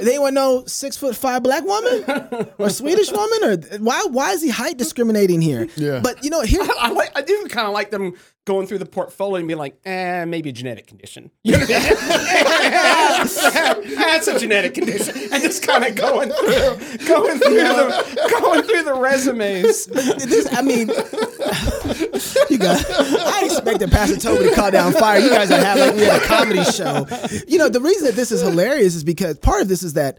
They 0.04 0.20
want 0.20 0.36
no 0.36 0.66
six 0.66 0.98
foot 0.98 1.16
five 1.16 1.44
black 1.44 1.64
woman 1.64 2.50
or 2.58 2.70
Swedish 2.70 3.12
woman 3.12 3.44
or 3.44 3.58
why? 3.80 4.06
Why 4.10 4.32
is 4.32 4.42
he 4.42 4.50
height 4.50 4.78
discriminating 4.78 5.42
here? 5.42 5.68
Yeah. 5.76 6.00
But 6.02 6.24
you 6.24 6.30
know, 6.30 6.42
here 6.42 6.62
I 6.80 6.92
like. 6.92 7.12
I 7.18 7.22
do 7.22 7.48
kind 7.50 7.68
of 7.68 7.74
like 7.74 7.92
them 7.92 8.14
going 8.50 8.66
through 8.66 8.80
the 8.80 8.86
portfolio 8.86 9.36
and 9.36 9.48
be 9.48 9.54
like, 9.54 9.80
eh, 9.86 10.26
maybe 10.26 10.50
a 10.50 10.52
genetic 10.52 10.88
condition. 10.88 11.30
You 11.44 11.52
know 11.52 11.60
what 11.60 11.70
I 11.72 13.76
mean? 13.80 13.96
That's 13.96 14.28
a 14.28 14.40
genetic 14.40 14.74
condition, 14.74 15.16
and 15.32 15.44
just 15.44 15.68
kind 15.68 15.86
of 15.86 15.96
going 15.96 16.30
through, 16.30 16.78
going 17.08 17.38
through 17.40 17.54
the, 17.54 18.40
going 18.42 18.64
through 18.64 18.84
the 18.84 18.96
resumes. 18.96 19.86
this, 19.86 20.48
I 20.52 20.64
mean, 20.64 20.88
you 22.50 22.58
guys. 22.58 22.84
I 22.90 23.44
expected 23.46 23.92
Pastor 23.92 24.18
Toby 24.18 24.50
to 24.50 24.56
call 24.56 24.72
down 24.72 24.94
fire. 24.94 25.20
You 25.20 25.30
guys 25.30 25.52
are 25.52 25.64
having 25.64 26.00
like 26.00 26.24
a 26.24 26.26
comedy 26.26 26.64
show. 26.64 27.06
You 27.48 27.60
know, 27.60 27.70
the 27.70 27.82
reason 27.82 28.06
that 28.06 28.16
this 28.16 28.32
is 28.32 28.42
hilarious 28.42 28.96
is 28.96 29.04
because 29.04 29.38
part 29.38 29.62
of 29.62 29.68
this 29.68 29.84
is 29.84 29.94
that 29.94 30.18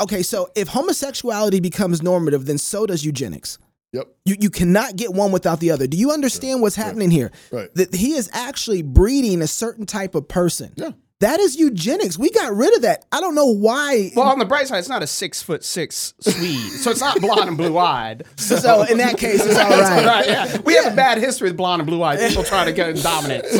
okay. 0.00 0.22
So 0.22 0.50
if 0.54 0.68
homosexuality 0.68 1.60
becomes 1.60 2.02
normative, 2.02 2.44
then 2.46 2.58
so 2.58 2.86
does 2.86 3.04
eugenics. 3.04 3.58
Yep. 3.92 4.08
You, 4.24 4.36
you 4.40 4.50
cannot 4.50 4.96
get 4.96 5.12
one 5.12 5.32
without 5.32 5.60
the 5.60 5.70
other. 5.70 5.86
Do 5.86 5.96
you 5.96 6.10
understand 6.10 6.62
what's 6.62 6.76
happening 6.76 7.10
here? 7.10 7.30
Right. 7.50 7.74
That 7.74 7.94
he 7.94 8.12
is 8.12 8.30
actually 8.32 8.82
breeding 8.82 9.42
a 9.42 9.46
certain 9.46 9.86
type 9.86 10.14
of 10.14 10.28
person. 10.28 10.72
Yeah. 10.76 10.92
That 11.20 11.38
is 11.38 11.58
eugenics. 11.58 12.18
We 12.18 12.30
got 12.30 12.54
rid 12.54 12.74
of 12.74 12.82
that. 12.82 13.04
I 13.12 13.20
don't 13.20 13.34
know 13.34 13.54
why. 13.54 14.10
Well, 14.16 14.26
on 14.26 14.38
the 14.38 14.46
bright 14.46 14.68
side, 14.68 14.78
it's 14.78 14.88
not 14.88 15.02
a 15.02 15.06
six 15.06 15.42
foot 15.42 15.62
six 15.62 16.14
Swede, 16.20 16.58
so 16.58 16.90
it's 16.90 17.00
not 17.00 17.20
blonde 17.20 17.46
and 17.46 17.58
blue 17.58 17.76
eyed. 17.76 18.24
so 18.36 18.84
in 18.84 18.96
that 18.96 19.18
case, 19.18 19.44
it's 19.44 19.58
all 19.58 19.68
right. 19.70 20.00
Right, 20.10 20.26
yeah. 20.26 20.58
We 20.64 20.74
have 20.74 20.92
a 20.92 20.96
bad 20.96 21.18
history 21.18 21.50
with 21.50 21.58
blonde 21.58 21.82
and 21.82 21.86
blue 21.86 22.02
eyed 22.02 22.18
people 22.20 22.42
trying 22.42 22.66
to 22.66 22.72
go 22.72 22.88
and 22.88 23.02
dominate. 23.02 23.44
So 23.46 23.58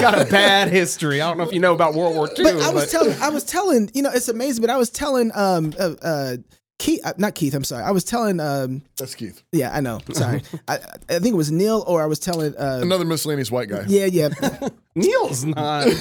got 0.00 0.18
a 0.18 0.24
bad 0.24 0.68
history. 0.68 1.20
I 1.20 1.28
don't 1.28 1.36
know 1.36 1.44
if 1.44 1.52
you 1.52 1.60
know 1.60 1.74
about 1.74 1.94
World 1.94 2.14
War 2.14 2.28
II. 2.28 2.44
But 2.44 2.62
I 2.62 2.70
was 2.70 2.90
telling, 2.90 3.20
I 3.20 3.28
was 3.28 3.44
telling, 3.44 3.90
you 3.92 4.02
know, 4.02 4.10
it's 4.10 4.28
amazing. 4.28 4.62
But 4.62 4.70
I 4.70 4.78
was 4.78 4.88
telling, 4.88 5.30
um, 5.34 5.74
uh, 5.78 5.94
uh 6.00 6.36
Keith, 6.82 7.00
uh, 7.04 7.12
not 7.16 7.36
Keith. 7.36 7.54
I'm 7.54 7.62
sorry. 7.62 7.84
I 7.84 7.92
was 7.92 8.02
telling, 8.02 8.40
um, 8.40 8.82
That's 8.96 9.14
Keith. 9.14 9.40
yeah, 9.52 9.70
I 9.72 9.80
know. 9.80 10.00
Sorry. 10.14 10.42
I, 10.68 10.78
I 11.08 11.20
think 11.20 11.32
it 11.32 11.36
was 11.36 11.52
Neil, 11.52 11.84
or 11.86 12.02
I 12.02 12.06
was 12.06 12.18
telling, 12.18 12.56
uh, 12.56 12.80
Another 12.82 13.04
miscellaneous 13.04 13.52
white 13.52 13.68
guy. 13.68 13.84
yeah, 13.86 14.06
yeah. 14.06 14.30
Neil's 14.96 15.44
not. 15.44 15.84
but 15.86 15.92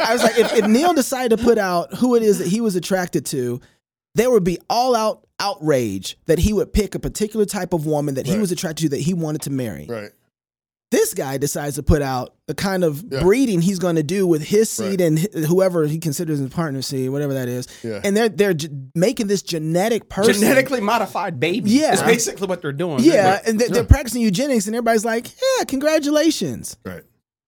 I 0.00 0.12
was 0.12 0.22
like, 0.22 0.38
if, 0.38 0.52
if 0.54 0.66
Neil 0.66 0.92
decided 0.94 1.36
to 1.38 1.44
put 1.44 1.58
out 1.58 1.94
who 1.94 2.14
it 2.14 2.22
is 2.22 2.38
that 2.38 2.48
he 2.48 2.60
was 2.60 2.76
attracted 2.76 3.26
to, 3.26 3.60
there 4.14 4.30
would 4.30 4.44
be 4.44 4.58
all 4.68 4.96
out 4.96 5.26
outrage 5.38 6.18
that 6.26 6.38
he 6.38 6.52
would 6.52 6.72
pick 6.72 6.94
a 6.94 6.98
particular 6.98 7.46
type 7.46 7.72
of 7.72 7.86
woman 7.86 8.14
that 8.16 8.26
he 8.26 8.32
Right. 8.32 8.40
was 8.40 8.52
attracted 8.52 8.82
to 8.84 8.88
that 8.90 9.00
he 9.00 9.14
wanted 9.14 9.42
to 9.42 9.50
marry. 9.50 9.86
Right. 9.88 10.10
This 10.90 11.14
guy 11.14 11.36
decides 11.38 11.76
to 11.76 11.84
put 11.84 12.02
out 12.02 12.34
the 12.46 12.54
kind 12.54 12.82
of 12.82 13.04
Yeah. 13.08 13.20
breeding 13.22 13.60
he's 13.60 13.78
going 13.78 13.94
to 13.96 14.02
do 14.02 14.26
with 14.26 14.42
his 14.42 14.68
seed 14.68 15.00
Right. 15.00 15.06
and 15.06 15.18
whoever 15.46 15.86
he 15.86 15.98
considers 15.98 16.40
his 16.40 16.48
partner 16.50 16.82
seed, 16.82 17.10
whatever 17.10 17.34
that 17.34 17.46
is. 17.48 17.68
Yeah. 17.84 18.00
And 18.02 18.16
they're 18.16 18.28
they're 18.28 18.54
making 18.96 19.28
this 19.28 19.42
genetic 19.42 20.08
person. 20.08 20.34
Genetically 20.34 20.80
modified 20.80 21.38
baby. 21.38 21.70
Yeah. 21.70 21.92
is 21.92 22.02
basically 22.02 22.48
what 22.48 22.60
they're 22.60 22.72
doing. 22.72 23.04
Yeah, 23.04 23.40
and 23.46 23.60
they're, 23.60 23.68
they're 23.68 23.84
practicing 23.84 24.22
eugenics, 24.22 24.66
and 24.66 24.74
everybody's 24.74 25.04
like, 25.04 25.28
"Yeah, 25.28 25.64
congratulations." 25.64 26.76
Right. 26.84 27.04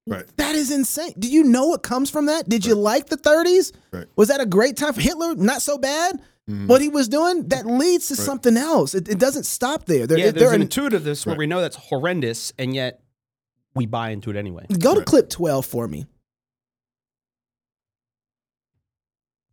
Right. 0.06 0.24
That 0.36 0.54
is 0.56 0.70
insane. 0.72 1.14
Do 1.18 1.28
you 1.28 1.44
know 1.44 1.66
what 1.68 1.82
comes 1.84 2.10
from 2.10 2.26
that? 2.26 2.48
Did 2.48 2.66
you 2.66 2.74
like 2.74 3.06
the 3.06 3.16
30s? 3.16 3.72
Right. 3.92 4.06
Was 4.16 4.28
that 4.28 4.40
a 4.40 4.46
great 4.46 4.76
time 4.76 4.92
for 4.94 5.00
Hitler? 5.00 5.36
Not 5.36 5.62
so 5.62 5.78
bad. 5.78 6.16
Mm-hmm. 6.50 6.66
What 6.66 6.80
he 6.80 6.88
was 6.88 7.06
doing 7.08 7.46
that 7.50 7.66
leads 7.66 8.08
to 8.08 8.16
something 8.16 8.56
else. 8.56 8.96
It, 8.96 9.08
it 9.08 9.20
doesn't 9.20 9.44
stop 9.46 9.84
there. 9.84 10.08
They're, 10.08 10.18
yeah. 10.18 10.24
they're 10.32 10.32
There's 10.32 10.50
an 10.50 10.56
in- 10.56 10.62
intuitiveness 10.62 11.24
where 11.24 11.36
we 11.36 11.46
know 11.46 11.60
that's 11.60 11.76
horrendous, 11.76 12.52
and 12.58 12.74
yet 12.74 13.00
we 13.74 13.86
buy 13.86 14.10
into 14.10 14.30
it 14.30 14.36
anyway. 14.36 14.66
go 14.80 14.94
to 14.94 15.00
Right. 15.00 15.06
clip 15.06 15.28
12 15.30 15.64
for 15.66 15.88
me. 15.88 16.06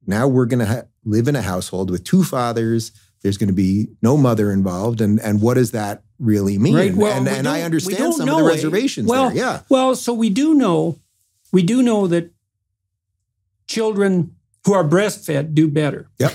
now 0.06 0.28
we're 0.28 0.46
going 0.46 0.60
to 0.60 0.66
ha- 0.66 0.84
live 1.06 1.28
in 1.28 1.36
a 1.36 1.42
household 1.42 1.92
with 1.92 2.04
two 2.04 2.24
fathers. 2.24 2.92
There's 3.22 3.38
going 3.38 3.50
to 3.50 3.54
be 3.54 3.90
no 4.02 4.18
mother 4.18 4.52
involved, 4.52 5.02
and 5.02 5.20
and 5.20 5.42
what 5.42 5.56
does 5.56 5.72
that 5.72 6.04
really 6.20 6.58
mean? 6.58 6.74
Right. 6.76 6.96
Well, 6.96 7.16
and 7.16 7.26
we 7.26 7.32
and 7.32 7.48
I 7.48 7.62
understand 7.62 8.14
some 8.16 8.28
of 8.30 8.38
the 8.38 8.44
reservations 8.44 9.08
Well, 9.10 9.28
there. 9.30 9.38
Yeah, 9.38 9.62
Well, 9.70 9.96
so 9.96 10.14
we 10.14 10.30
do 10.30 10.54
know, 10.56 11.00
we 11.52 11.62
do 11.64 11.84
know 11.84 12.08
that 12.08 12.32
children 13.68 14.36
who 14.66 14.74
are 14.74 14.84
breastfed 14.84 15.54
do 15.54 15.68
better. 15.68 16.10
Yep. 16.18 16.34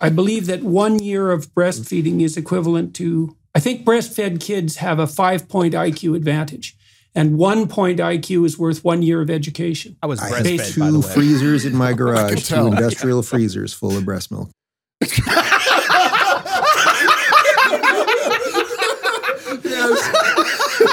I 0.00 0.08
believe 0.08 0.46
that 0.46 0.62
one 0.62 0.98
year 0.98 1.30
of 1.30 1.54
breastfeeding 1.54 2.20
is 2.22 2.36
equivalent 2.36 2.94
to, 2.96 3.36
I 3.54 3.60
think 3.60 3.84
breastfed 3.84 4.40
kids 4.40 4.76
have 4.76 4.98
a 4.98 5.06
five 5.06 5.48
point 5.48 5.74
IQ 5.74 6.16
advantage, 6.16 6.76
and 7.14 7.36
one 7.38 7.68
point 7.68 7.98
IQ 8.00 8.44
is 8.46 8.58
worth 8.58 8.84
one 8.84 9.02
year 9.02 9.20
of 9.20 9.30
education. 9.30 9.96
I 10.02 10.06
was 10.06 10.20
I 10.20 10.28
have 10.28 10.46
breastfed, 10.46 10.78
by 10.78 10.86
the 10.90 11.00
two 11.00 11.08
way. 11.08 11.14
freezers 11.14 11.64
in 11.64 11.76
my 11.76 11.92
garage, 11.94 12.34
two 12.34 12.54
tell. 12.54 12.66
industrial 12.68 13.22
freezers 13.22 13.72
full 13.72 13.96
of 13.96 14.04
breast 14.04 14.30
milk. 14.30 14.50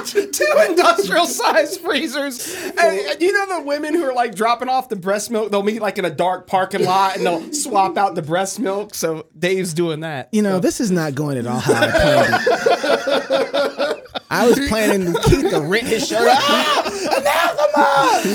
two 0.06 0.66
industrial 0.70 1.26
sized 1.26 1.82
freezers. 1.82 2.56
And, 2.56 2.78
and 2.80 3.22
you 3.22 3.32
know 3.32 3.58
the 3.60 3.66
women 3.66 3.94
who 3.94 4.04
are 4.04 4.14
like 4.14 4.36
dropping 4.36 4.70
off 4.70 4.90
the 4.90 4.96
breast 4.96 5.32
milk? 5.32 5.52
They'll 5.52 5.64
meet 5.64 5.82
like 5.82 5.98
in 5.98 6.06
a 6.06 6.10
dark 6.10 6.48
parking 6.48 6.86
lot 6.86 7.18
and 7.18 7.26
they'll 7.26 7.52
swap 7.54 7.98
out 7.98 8.16
the 8.16 8.22
breast 8.22 8.60
milk. 8.60 8.94
So 8.94 9.28
Dave's 9.38 9.74
doing 9.74 10.02
that. 10.02 10.30
You 10.32 10.42
know, 10.42 10.60
this 10.60 10.80
is 10.80 10.92
not 10.92 11.16
going 11.16 11.38
at 11.38 11.48
all 11.48 11.60
how 11.60 11.74
I 11.74 11.92
planned 11.92 12.44
it. 12.48 14.02
I 14.30 14.48
was 14.48 14.60
planning 14.68 15.14
to 15.14 15.20
keep 15.22 15.50
the 15.50 15.62
rent 15.62 15.88
his 15.88 16.08
shirt 16.08 16.28
off. 16.28 18.24
He, 18.24 18.30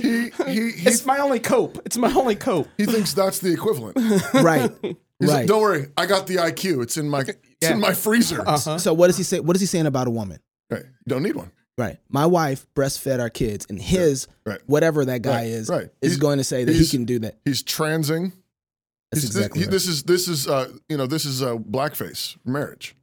he, 0.00 0.30
he, 0.52 0.70
he, 0.72 0.88
It's 0.88 1.04
my 1.06 1.18
only 1.18 1.40
cope. 1.40 1.78
It's 1.86 1.96
my 1.96 2.12
only 2.12 2.36
cope. 2.36 2.68
he 2.76 2.86
thinks 2.86 3.12
that's 3.14 3.38
the 3.38 3.52
equivalent. 3.52 3.96
Right. 4.34 4.70
He's 4.82 5.28
like, 5.28 5.36
Right. 5.40 5.48
Don't 5.48 5.60
worry, 5.60 5.88
I 5.96 6.06
got 6.06 6.26
the 6.26 6.36
IQ. 6.36 6.82
It's 6.82 6.96
in 6.96 7.08
my 7.08 7.20
it's 7.20 7.68
in 7.70 7.78
my 7.80 7.92
freezer. 7.92 8.40
Uh-huh. 8.46 8.78
So 8.78 8.94
what 8.94 9.08
does 9.08 9.16
he 9.18 9.22
say? 9.22 9.40
What 9.40 9.54
is 9.56 9.60
he 9.60 9.66
saying 9.66 9.86
about 9.86 10.06
a 10.06 10.10
woman? 10.10 10.38
Right. 10.70 10.82
You 10.84 11.08
don't 11.08 11.22
need 11.22 11.36
one. 11.36 11.52
Right. 11.76 11.98
My 12.08 12.26
wife 12.26 12.66
breastfed 12.74 13.20
our 13.20 13.30
kids, 13.30 13.66
and 13.68 13.80
his 13.80 14.28
Right. 14.46 14.60
whatever 14.66 15.04
that 15.04 15.22
guy 15.22 15.42
Right, 15.42 15.46
is 15.46 15.68
right. 15.68 15.88
is 16.02 16.12
He's- 16.12 16.16
going 16.16 16.38
to 16.38 16.44
say 16.44 16.64
that 16.64 16.74
he 16.74 16.86
can 16.86 17.04
do 17.04 17.18
that. 17.20 17.36
He's 17.44 17.62
transing. 17.62 18.32
That's 19.12 19.22
He's- 19.24 19.34
exactly 19.36 19.60
he- 19.60 19.64
right. 19.66 19.70
This 19.72 19.86
is 19.88 20.02
this 20.04 20.26
is 20.28 20.46
uh 20.48 20.70
you 20.88 20.96
know 20.96 21.06
this 21.06 21.24
is 21.26 21.42
uh, 21.42 21.56
blackface 21.56 22.36
marriage. 22.44 22.94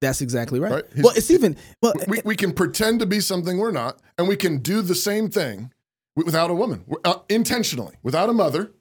That's 0.00 0.20
exactly 0.20 0.60
right. 0.60 0.72
Right. 0.72 0.84
He's- 0.92 1.04
Well, 1.04 1.14
it's 1.16 1.30
even 1.30 1.56
well. 1.82 1.94
We, 2.06 2.20
we 2.24 2.36
can 2.36 2.52
pretend 2.52 3.00
to 3.00 3.06
be 3.06 3.20
something 3.20 3.58
we're 3.58 3.70
not, 3.72 4.00
and 4.18 4.28
we 4.28 4.36
can 4.36 4.58
do 4.58 4.82
the 4.82 4.94
same 4.94 5.30
thing 5.30 5.72
without 6.14 6.50
a 6.50 6.54
woman, 6.54 6.84
uh, 7.04 7.16
intentionally, 7.28 7.94
without 8.02 8.28
a 8.28 8.32
mother, 8.32 8.72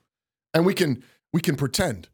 and 0.54 0.66
we 0.66 0.74
can 0.74 1.04
we 1.34 1.42
can 1.42 1.56
pretend. 1.56 2.10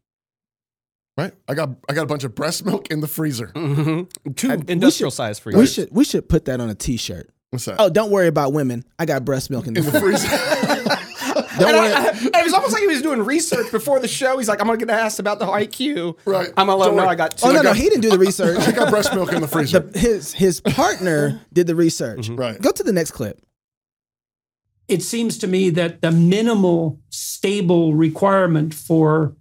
Right? 1.18 1.32
I 1.48 1.54
got 1.54 1.70
I 1.88 1.94
got 1.94 2.04
a 2.04 2.06
bunch 2.06 2.24
of 2.24 2.34
breast 2.34 2.64
milk 2.64 2.90
in 2.90 3.00
the 3.00 3.08
freezer. 3.08 3.48
Mm-hmm. 3.48 4.30
Two 4.32 4.48
we 4.48 4.64
industrial 4.68 5.10
should- 5.10 5.16
sized 5.16 5.44
we 5.44 5.66
should 5.66 5.88
we 5.90 6.04
should 6.04 6.28
put 6.28 6.44
that 6.46 6.60
on 6.60 6.70
a 6.70 6.74
T-shirt. 6.74 7.28
What's 7.50 7.66
that? 7.66 7.76
Oh, 7.78 7.90
don't 7.90 8.10
worry 8.10 8.28
about 8.28 8.52
women. 8.54 8.82
I 8.98 9.04
got 9.04 9.24
breast 9.24 9.50
milk 9.50 9.66
in 9.66 9.74
the 9.74 9.80
in 9.80 9.86
the 9.92 10.00
freezer. 10.00 10.28
Don't 11.62 11.74
And 11.74 11.78
worry. 11.78 11.92
I, 12.32 12.38
I- 12.38 12.40
it 12.40 12.44
was 12.44 12.52
almost 12.54 12.72
like 12.72 12.82
he 12.82 12.88
was 12.88 13.02
doing 13.02 13.24
research 13.24 13.70
before 13.72 14.00
the 14.00 14.08
show. 14.08 14.38
He's 14.38 14.48
like, 14.48 14.60
I'm 14.60 14.66
gonna 14.66 14.78
get 14.78 14.90
asked 14.90 15.18
about 15.18 15.38
the 15.38 15.46
IQ. 15.46 16.16
Right. 16.24 16.48
I'm 16.56 16.66
gonna 16.66 16.76
let 16.76 16.90
him 16.90 16.96
know. 16.96 17.06
I 17.06 17.14
got 17.14 17.38
two. 17.38 17.46
oh 17.46 17.52
no, 17.52 17.60
I 17.60 17.62
no, 17.62 17.72
he 17.72 17.84
didn't 17.88 18.00
do 18.02 18.10
the 18.10 18.18
research. 18.18 18.58
I 18.66 18.72
got 18.72 18.90
breast 18.90 19.14
milk 19.14 19.32
in 19.32 19.40
the 19.40 19.48
freezer. 19.48 19.80
The- 19.80 19.98
his 19.98 20.32
his 20.32 20.60
partner 20.60 21.40
did 21.52 21.66
the 21.66 21.74
research. 21.74 22.28
Mm-hmm. 22.28 22.36
right. 22.36 22.60
Go 22.60 22.70
to 22.72 22.82
the 22.82 22.92
next 22.92 23.10
clip. 23.12 23.40
it 24.88 25.02
seems 25.02 25.38
to 25.38 25.46
me 25.46 25.70
that 25.70 26.02
the 26.02 26.10
minimal 26.10 27.00
stable 27.10 27.94
requirement 27.94 28.74
for 28.74 29.34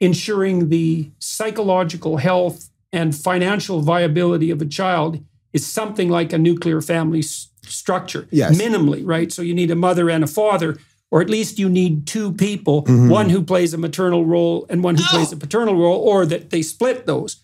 ensuring 0.00 0.68
the 0.68 1.10
psychological 1.18 2.18
health 2.18 2.68
and 2.92 3.14
financial 3.16 3.80
viability 3.80 4.50
of 4.50 4.60
a 4.62 4.66
child 4.66 5.24
is 5.52 5.66
something 5.66 6.08
like 6.08 6.32
a 6.32 6.38
nuclear 6.38 6.80
family 6.80 7.20
s- 7.20 7.48
structure. 7.64 8.28
Yes. 8.30 8.60
Minimally, 8.60 9.02
right? 9.04 9.32
So 9.32 9.40
you 9.42 9.54
need 9.54 9.70
a 9.70 9.74
mother 9.76 10.10
and 10.10 10.22
a 10.22 10.26
father, 10.26 10.78
or 11.14 11.20
at 11.22 11.30
least 11.30 11.60
you 11.60 11.68
need 11.68 12.08
two 12.08 12.32
people, 12.32 12.82
Mm-hmm. 12.82 13.08
one 13.08 13.30
who 13.30 13.40
plays 13.44 13.72
a 13.72 13.78
maternal 13.78 14.26
role 14.26 14.66
and 14.68 14.82
one 14.82 14.96
who 14.96 15.04
plays 15.04 15.30
a 15.30 15.36
paternal 15.36 15.76
role, 15.76 16.00
or 16.00 16.26
that 16.26 16.50
they 16.50 16.60
split 16.60 17.06
those. 17.06 17.36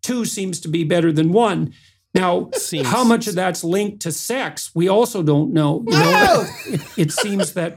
Two 0.00 0.24
seems 0.24 0.58
to 0.60 0.68
be 0.68 0.82
better 0.82 1.12
than 1.12 1.30
one. 1.30 1.74
Now, 2.14 2.48
Seems- 2.54 2.86
how 2.88 3.04
much 3.04 3.26
of 3.26 3.34
that's 3.34 3.62
linked 3.62 4.00
to 4.02 4.12
sex, 4.12 4.70
we 4.74 4.88
also 4.88 5.22
don't 5.22 5.52
know. 5.52 5.84
You 5.86 5.98
know, 5.98 6.46
it, 6.66 6.80
it 6.96 7.12
seems 7.12 7.52
that 7.52 7.76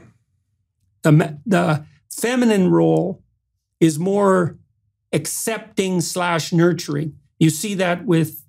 the 1.02 1.38
the 1.44 1.84
feminine 2.10 2.70
role 2.70 3.22
is 3.78 3.98
more 3.98 4.56
accepting 5.12 6.00
slash 6.00 6.50
nurturing. 6.52 7.16
You 7.38 7.50
see 7.50 7.74
that 7.74 8.06
with 8.06 8.42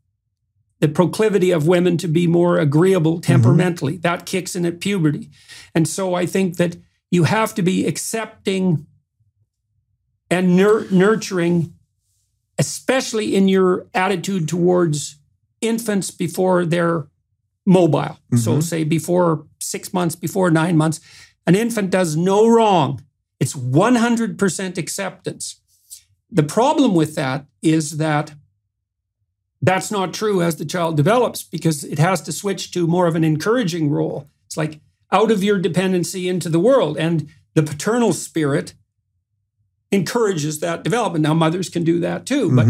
the 0.80 0.88
proclivity 0.88 1.52
of 1.52 1.68
women 1.68 1.98
to 1.98 2.08
be 2.08 2.28
more 2.28 2.60
agreeable 2.60 3.20
temperamentally. 3.20 3.98
That 3.98 4.26
kicks 4.26 4.56
in 4.56 4.66
at 4.66 4.80
puberty, 4.80 5.30
and 5.76 5.86
so 5.88 6.13
I 6.13 6.26
think 6.26 6.56
that 6.58 6.78
you 7.13 7.26
have 7.26 7.54
to 7.54 7.62
be 7.62 7.86
accepting 7.86 8.88
and 10.32 10.58
nur- 10.58 10.88
nurturing, 10.89 11.76
especially 12.58 13.36
in 13.36 13.47
your 13.47 13.86
attitude 13.93 14.49
towards 14.49 15.19
infants 15.62 16.10
before 16.10 16.65
they're 16.65 17.06
mobile. 17.67 18.17
So, 18.36 18.54
mm-hmm. 18.54 18.62
say 18.62 18.84
before 18.84 19.45
six 19.60 19.93
months, 19.93 20.15
before 20.15 20.49
nine 20.49 20.76
months, 20.76 21.02
an 21.45 21.54
infant 21.54 21.91
does 21.91 22.17
no 22.17 22.47
wrong. 22.47 23.04
It's 23.39 23.54
100% 23.54 24.78
acceptance. 24.80 25.62
The 26.32 26.41
problem 26.41 26.95
with 26.95 27.13
that 27.13 27.45
is 27.62 27.97
that 27.97 28.34
that's 29.62 29.91
not 29.91 30.15
true 30.15 30.41
as 30.41 30.56
the 30.56 30.65
child 30.65 30.97
develops 30.97 31.43
because 31.43 31.84
it 31.84 31.99
has 31.99 32.21
to 32.21 32.32
switch 32.32 32.71
to 32.71 32.88
more 32.88 33.06
of 33.06 33.15
an 33.15 33.23
encouraging 33.23 33.91
role. 33.91 34.28
It's 34.47 34.58
like 34.58 34.82
out 35.13 35.32
of 35.32 35.43
your 35.43 35.60
dependency 35.60 36.28
into 36.28 36.49
the 36.49 36.60
world. 36.60 36.97
And 36.97 37.30
the 37.54 37.63
paternal 37.63 38.12
spirit 38.12 38.73
encourages 39.91 40.60
that 40.60 40.84
development. 40.84 41.23
Now, 41.23 41.36
mothers 41.36 41.69
can 41.69 41.84
do 41.84 41.99
that 41.99 42.26
too, 42.26 42.54
but 42.54 42.65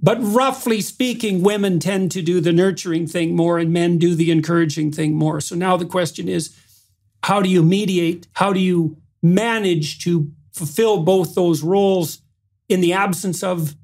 but 0.00 0.18
roughly 0.20 0.82
speaking, 0.82 1.42
women 1.42 1.78
tend 1.78 2.12
to 2.12 2.20
do 2.20 2.40
the 2.40 2.52
nurturing 2.52 3.06
thing 3.06 3.34
more 3.34 3.58
and 3.58 3.72
men 3.72 3.96
do 3.96 4.14
the 4.14 4.30
encouraging 4.30 4.92
thing 4.92 5.14
more. 5.14 5.40
So 5.40 5.56
now 5.56 5.78
the 5.78 5.86
question 5.86 6.28
is 6.28 6.54
how 7.22 7.40
do 7.40 7.48
you 7.48 7.62
mediate? 7.62 8.28
How 8.34 8.52
do 8.52 8.60
you 8.60 8.98
manage 9.22 10.00
to 10.00 10.30
fulfill 10.52 11.02
both 11.02 11.34
those 11.34 11.62
roles 11.62 12.20
in 12.68 12.82
the 12.82 12.92
absence 12.92 13.42
of 13.42 13.74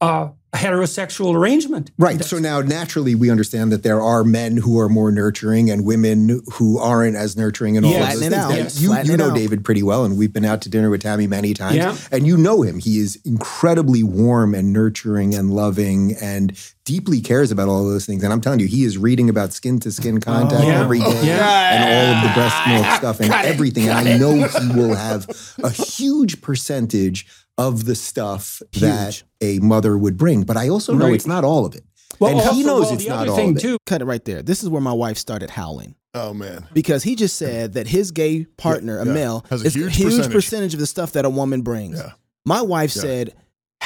uh, 0.00 0.28
a 0.54 0.56
heterosexual 0.56 1.34
arrangement? 1.34 1.90
Right. 1.98 2.24
So 2.24 2.38
now 2.38 2.60
naturally 2.60 3.14
we 3.14 3.30
understand 3.30 3.72
that 3.72 3.82
there 3.82 4.00
are 4.00 4.22
men 4.24 4.56
who 4.56 4.78
are 4.78 4.88
more 4.88 5.10
nurturing 5.10 5.70
and 5.70 5.84
women 5.84 6.40
who 6.54 6.78
aren't 6.78 7.16
as 7.16 7.36
nurturing 7.36 7.76
and 7.76 7.84
all 7.84 7.92
Yes. 7.92 8.14
of 8.14 8.20
those 8.20 8.30
things. 8.30 8.56
Yes. 8.56 8.80
You, 8.80 9.12
you 9.12 9.16
know 9.16 9.30
out. 9.30 9.36
David 9.36 9.64
pretty 9.64 9.82
well, 9.82 10.04
and 10.04 10.16
we've 10.16 10.32
been 10.32 10.44
out 10.44 10.62
to 10.62 10.68
dinner 10.70 10.90
with 10.90 11.02
Tammy 11.02 11.26
many 11.26 11.54
times. 11.54 11.76
Yeah. 11.76 11.96
And 12.12 12.26
you 12.26 12.36
know 12.36 12.62
him. 12.62 12.78
He 12.78 12.98
is 12.98 13.18
incredibly 13.24 14.02
warm 14.02 14.54
and 14.54 14.72
nurturing 14.72 15.34
and 15.34 15.50
loving 15.50 16.14
and 16.20 16.56
deeply 16.84 17.20
cares 17.20 17.50
about 17.50 17.68
all 17.68 17.86
of 17.86 17.92
those 17.92 18.04
things. 18.06 18.22
And 18.22 18.32
I'm 18.32 18.40
telling 18.40 18.60
you, 18.60 18.66
he 18.66 18.84
is 18.84 18.98
reading 18.98 19.28
about 19.30 19.52
skin 19.52 19.78
to 19.80 19.90
skin 19.90 20.20
contact 20.20 20.62
oh, 20.62 20.66
Yeah. 20.68 20.80
every 20.82 20.98
day 21.00 21.26
Yeah. 21.26 21.74
and 21.74 21.84
all 21.84 22.16
of 22.16 22.22
the 22.22 22.34
breast 22.34 22.56
milk 22.68 22.96
stuff 22.98 23.20
and 23.20 23.32
everything. 23.32 23.88
And 23.88 24.08
I 24.08 24.18
know 24.18 24.34
he 24.46 24.68
will 24.78 24.94
have 24.94 25.26
a 25.62 25.70
huge 25.70 26.42
percentage 26.42 27.26
of 27.56 27.84
the 27.86 27.94
stuff 27.94 28.60
that 28.80 29.22
a 29.40 29.58
mother 29.60 29.96
would 29.96 30.16
bring. 30.16 30.42
But 30.42 30.56
I 30.56 30.68
also 30.68 30.92
know 30.94 31.06
Right. 31.06 31.14
it's 31.14 31.26
not 31.26 31.44
all 31.44 31.64
of 31.64 31.74
it. 31.74 31.84
Well, 32.20 32.30
and 32.32 32.40
also, 32.40 32.52
he 32.54 32.62
knows 32.64 32.84
well, 32.86 32.94
it's 32.94 33.06
not 33.08 33.28
all 33.28 33.48
of 33.50 33.56
it. 33.56 33.60
too. 33.60 33.76
Cut 33.86 34.00
it 34.02 34.04
right 34.04 34.24
there. 34.24 34.42
This 34.42 34.62
is 34.62 34.68
where 34.68 34.80
my 34.82 34.92
wife 34.92 35.18
started 35.18 35.50
howling. 35.50 35.94
oh 36.16 36.32
man. 36.32 36.64
because 36.72 37.02
he 37.02 37.16
just 37.16 37.34
said 37.36 37.72
that 37.72 37.88
his 37.88 38.12
gay 38.12 38.44
partner, 38.56 39.00
a 39.00 39.04
yeah. 39.06 39.12
male, 39.12 39.44
Has 39.50 39.62
a 39.64 39.66
is 39.66 39.74
huge 39.74 39.96
huge 39.96 40.10
percentage. 40.12 40.32
percentage. 40.32 40.74
of 40.74 40.80
the 40.80 40.86
stuff 40.86 41.12
that 41.12 41.24
a 41.24 41.30
woman 41.30 41.62
brings. 41.62 41.98
Yeah. 41.98 42.12
My 42.44 42.62
wife 42.62 42.94
Yeah. 42.94 43.02
said 43.02 43.34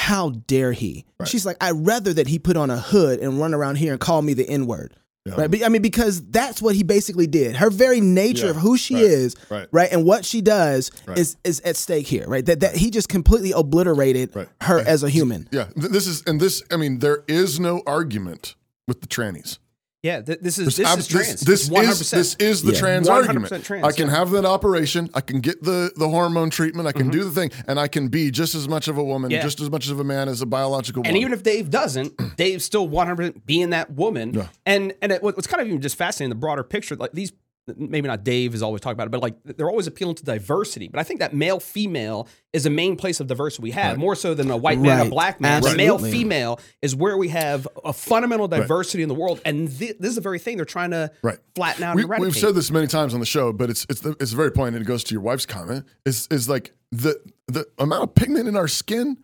how 0.09 0.31
dare 0.47 0.71
he? 0.73 1.05
She's 1.25 1.45
like, 1.45 1.57
I'd 1.61 1.85
rather 1.85 2.13
that 2.13 2.27
he 2.27 2.39
put 2.39 2.57
on 2.57 2.69
a 2.71 2.77
hood 2.77 3.19
and 3.19 3.39
run 3.39 3.53
around 3.53 3.75
here 3.75 3.91
and 3.91 4.01
call 4.01 4.21
me 4.21 4.33
the 4.33 4.47
N 4.49 4.65
word. 4.65 4.93
Right. 5.27 5.51
But, 5.51 5.63
I 5.63 5.69
mean, 5.69 5.83
because 5.83 6.25
that's 6.31 6.59
what 6.61 6.73
he 6.73 6.81
basically 6.81 7.27
did. 7.27 7.55
Her 7.57 7.69
very 7.69 8.01
nature 8.01 8.45
Yeah. 8.45 8.51
of 8.51 8.55
who 8.55 8.77
she 8.77 8.95
Right. 8.95 9.03
is, 9.03 9.35
Right. 9.71 9.89
and 9.91 10.03
what 10.03 10.25
she 10.25 10.41
does 10.41 10.89
Right. 11.05 11.19
is 11.19 11.35
is 11.43 11.59
at 11.59 11.75
stake 11.75 12.07
here, 12.07 12.25
right? 12.27 12.43
That 12.43 12.61
that 12.61 12.75
he 12.77 12.89
just 12.89 13.09
completely 13.09 13.51
obliterated 13.51 14.31
Right. 14.35 14.47
her 14.61 14.79
as 14.79 15.03
a 15.03 15.09
human. 15.09 15.47
Yeah, 15.51 15.67
this 15.75 16.07
is 16.07 16.23
and 16.25 16.39
this. 16.41 16.63
I 16.71 16.77
mean, 16.77 16.99
there 16.99 17.23
is 17.27 17.59
no 17.59 17.83
argument 17.85 18.55
with 18.87 19.01
the 19.01 19.07
trannies. 19.07 19.59
Yeah, 20.01 20.21
th- 20.21 20.39
this 20.39 20.57
is 20.57 20.65
There's 20.65 20.75
this 20.77 20.87
ab- 20.87 20.99
is 20.99 21.07
trans. 21.07 21.41
This, 21.41 21.67
It's 21.67 21.69
100%. 21.69 21.81
is 21.91 22.09
this 22.09 22.35
is 22.39 22.61
the 22.61 22.71
Yeah. 22.71 22.79
trans 22.79 23.09
argument. 23.09 23.63
trans, 23.65 23.83
I 23.83 23.91
can 23.91 24.07
yeah. 24.07 24.15
have 24.15 24.31
that 24.31 24.45
operation. 24.45 25.09
I 25.13 25.19
can 25.19 25.41
get 25.41 25.61
the 25.61 25.91
the 25.97 26.07
hormone 26.07 26.49
treatment. 26.49 26.87
I 26.87 26.93
can 26.93 27.03
Mm-hmm. 27.09 27.11
do 27.11 27.23
the 27.25 27.31
thing, 27.31 27.51
and 27.67 27.77
I 27.77 27.89
can 27.89 28.07
be 28.07 28.31
just 28.31 28.55
as 28.55 28.69
much 28.69 28.87
of 28.87 28.97
a 28.97 29.03
woman, 29.03 29.29
Yeah. 29.29 29.41
just 29.41 29.59
as 29.59 29.69
much 29.69 29.89
of 29.89 29.99
a 29.99 30.03
man 30.05 30.29
as 30.29 30.41
a 30.41 30.45
biological. 30.45 31.01
Woman. 31.01 31.09
And 31.09 31.15
one. 31.15 31.21
even 31.21 31.33
if 31.33 31.43
Dave 31.43 31.69
doesn't, 31.69 32.13
Dave's 32.37 32.63
still 32.63 32.87
100% 32.87 33.45
being 33.45 33.71
that 33.71 33.91
woman. 33.91 34.33
Yeah. 34.33 34.47
And 34.65 34.93
and 35.01 35.11
it, 35.11 35.21
what's 35.21 35.47
kind 35.47 35.61
of 35.61 35.67
even 35.67 35.81
just 35.81 35.97
fascinating, 35.97 36.29
the 36.29 36.35
broader 36.35 36.63
picture, 36.63 36.95
like 36.95 37.11
these, 37.11 37.33
maybe 37.77 38.07
not 38.07 38.23
Dave 38.23 38.53
is 38.53 38.61
always 38.63 38.81
talking 38.81 38.93
about 38.95 39.07
it, 39.07 39.11
but 39.11 39.21
like 39.21 39.35
they're 39.43 39.69
always 39.69 39.87
appealing 39.87 40.15
to 40.15 40.23
diversity. 40.23 40.87
But 40.87 40.99
I 40.99 41.03
think 41.03 41.19
that 41.19 41.33
male 41.33 41.59
female 41.59 42.27
is 42.53 42.65
a 42.65 42.69
main 42.69 42.95
place 42.95 43.19
of 43.19 43.27
diversity 43.27 43.63
we 43.63 43.71
have, 43.71 43.97
more 43.97 44.15
so 44.15 44.33
than 44.33 44.49
a 44.49 44.57
white 44.57 44.79
man, 44.79 44.97
Right. 44.99 45.07
a 45.07 45.09
black 45.09 45.39
man. 45.41 45.61
The 45.61 45.69
Absolutely. 45.69 45.85
male 45.85 45.97
female 45.97 46.59
is 46.81 46.95
where 46.95 47.17
we 47.17 47.29
have 47.29 47.67
a 47.85 47.93
fundamental 47.93 48.47
diversity 48.47 49.03
in 49.03 49.09
the 49.09 49.15
world. 49.15 49.39
And 49.45 49.69
thi- 49.71 49.93
this 49.99 50.09
is 50.09 50.15
the 50.15 50.21
very 50.21 50.39
thing 50.39 50.55
they're 50.57 50.65
trying 50.65 50.91
to 50.91 51.11
Right. 51.21 51.37
flatten 51.55 51.83
out 51.83 51.95
we, 51.95 52.01
and 52.03 52.09
eradicate. 52.09 52.33
we've 52.33 52.41
said 52.41 52.55
this 52.55 52.71
many 52.71 52.87
times 52.87 53.13
on 53.13 53.19
the 53.19 53.25
show, 53.25 53.53
but 53.53 53.69
it's 53.69 53.85
it's 53.89 54.01
the, 54.01 54.15
it's 54.19 54.33
a 54.33 54.35
very 54.35 54.51
point, 54.51 54.75
and 54.75 54.83
it 54.83 54.87
goes 54.87 55.03
to 55.05 55.13
your 55.13 55.21
wife's 55.21 55.45
comment. 55.45 55.85
Is 56.05 56.27
is 56.31 56.49
like 56.49 56.73
the 56.91 57.19
the 57.47 57.67
amount 57.77 58.03
of 58.03 58.15
pigment 58.15 58.47
in 58.47 58.55
our 58.55 58.67
skin, 58.67 59.17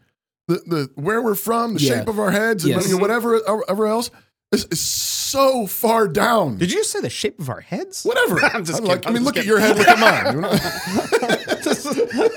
the 0.48 0.56
the 0.68 0.90
where 0.96 1.22
we're 1.22 1.34
from, 1.36 1.74
the 1.76 1.82
Yeah. 1.82 2.00
shape 2.00 2.08
of 2.08 2.20
our 2.20 2.32
heads, 2.32 2.64
and 2.64 2.74
Yes. 2.74 2.88
you 2.88 2.96
know, 2.96 3.02
whatever 3.02 3.40
whatever 3.40 3.88
else 3.88 4.12
is, 4.52 4.66
is 4.66 4.82
so 4.82 5.68
far 5.68 6.08
down. 6.08 6.58
Did 6.58 6.72
you 6.72 6.84
say 6.84 7.02
the 7.02 7.10
shape 7.10 7.40
of 7.40 7.50
our 7.50 7.62
heads? 7.62 8.04
Whatever. 8.04 8.40
I'm 8.44 8.64
just 8.66 8.84
like, 8.84 9.02
kidding. 9.04 9.06
I 9.06 9.10
I'm 9.10 9.14
mean, 9.14 9.24
just 9.24 9.26
look 9.26 9.38
at 9.38 9.46
your 9.46 9.60
head, 9.60 9.78
look 9.78 9.88
at 9.88 10.00
mine. 10.00 11.40
You 11.86 12.06
know? 12.14 12.30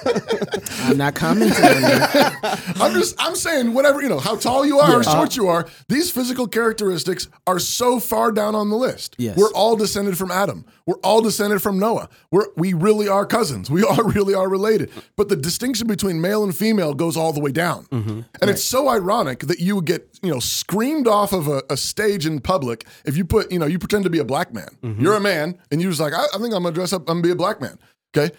I'm 0.82 0.96
not 0.96 1.14
commenting 1.14 1.64
on 1.64 1.82
that. 1.82 2.72
I'm 2.80 2.92
just 2.92 3.14
I'm 3.18 3.34
saying 3.34 3.74
whatever 3.74 4.02
you 4.02 4.08
know 4.08 4.18
how 4.18 4.36
tall 4.36 4.64
you 4.66 4.78
are, 4.78 5.02
how 5.02 5.02
short 5.02 5.36
you 5.36 5.48
are. 5.48 5.66
These 5.88 6.10
physical 6.10 6.46
characteristics 6.46 7.28
are 7.46 7.58
so 7.58 8.00
far 8.00 8.32
down 8.32 8.54
on 8.54 8.70
the 8.70 8.76
list. 8.76 9.16
Yes. 9.18 9.36
We're 9.36 9.52
all 9.52 9.76
descended 9.76 10.18
from 10.18 10.30
Adam. 10.30 10.64
We're 10.86 10.98
all 11.04 11.20
descended 11.20 11.60
from 11.62 11.78
Noah. 11.78 12.08
We're 12.30 12.46
we 12.56 12.72
really 12.72 13.08
are 13.08 13.26
cousins. 13.26 13.70
We 13.70 13.82
all 13.88 14.02
really 14.02 14.34
are 14.34 14.48
related. 14.48 14.90
But 15.16 15.28
the 15.28 15.36
distinction 15.36 15.86
between 15.86 16.20
male 16.20 16.42
and 16.42 16.56
female 16.56 16.94
goes 16.94 17.16
all 17.16 17.32
the 17.32 17.40
way 17.40 17.52
down. 17.52 17.84
Mm-hmm. 17.86 18.20
And 18.40 18.50
it's 18.50 18.64
so 18.64 18.88
ironic 18.88 19.40
that 19.40 19.60
you 19.60 19.76
would 19.76 19.84
get 19.84 20.18
you 20.22 20.30
know 20.30 20.40
screamed 20.40 21.06
off 21.06 21.32
of 21.32 21.48
a, 21.48 21.62
a 21.70 21.76
stage 21.76 22.26
in 22.26 22.40
public 22.40 22.86
if 23.04 23.16
you 23.16 23.24
put 23.24 23.52
you 23.52 23.58
know 23.58 23.66
you 23.66 23.78
pretend 23.78 24.04
to 24.04 24.10
be 24.10 24.18
a 24.18 24.24
black 24.24 24.52
man. 24.52 24.70
Mm-hmm. 24.82 25.02
You're 25.02 25.14
a 25.14 25.20
man, 25.20 25.58
and 25.70 25.80
you're 25.82 25.90
just 25.90 26.00
like 26.00 26.14
I, 26.14 26.24
I 26.34 26.38
think 26.38 26.54
I'm 26.54 26.62
gonna 26.62 26.72
dress 26.72 26.92
up. 26.92 27.02
I'm 27.02 27.16
gonna 27.16 27.22
be 27.22 27.30
a 27.30 27.36
black 27.36 27.60
man. 27.60 27.78
Okay. 28.16 28.34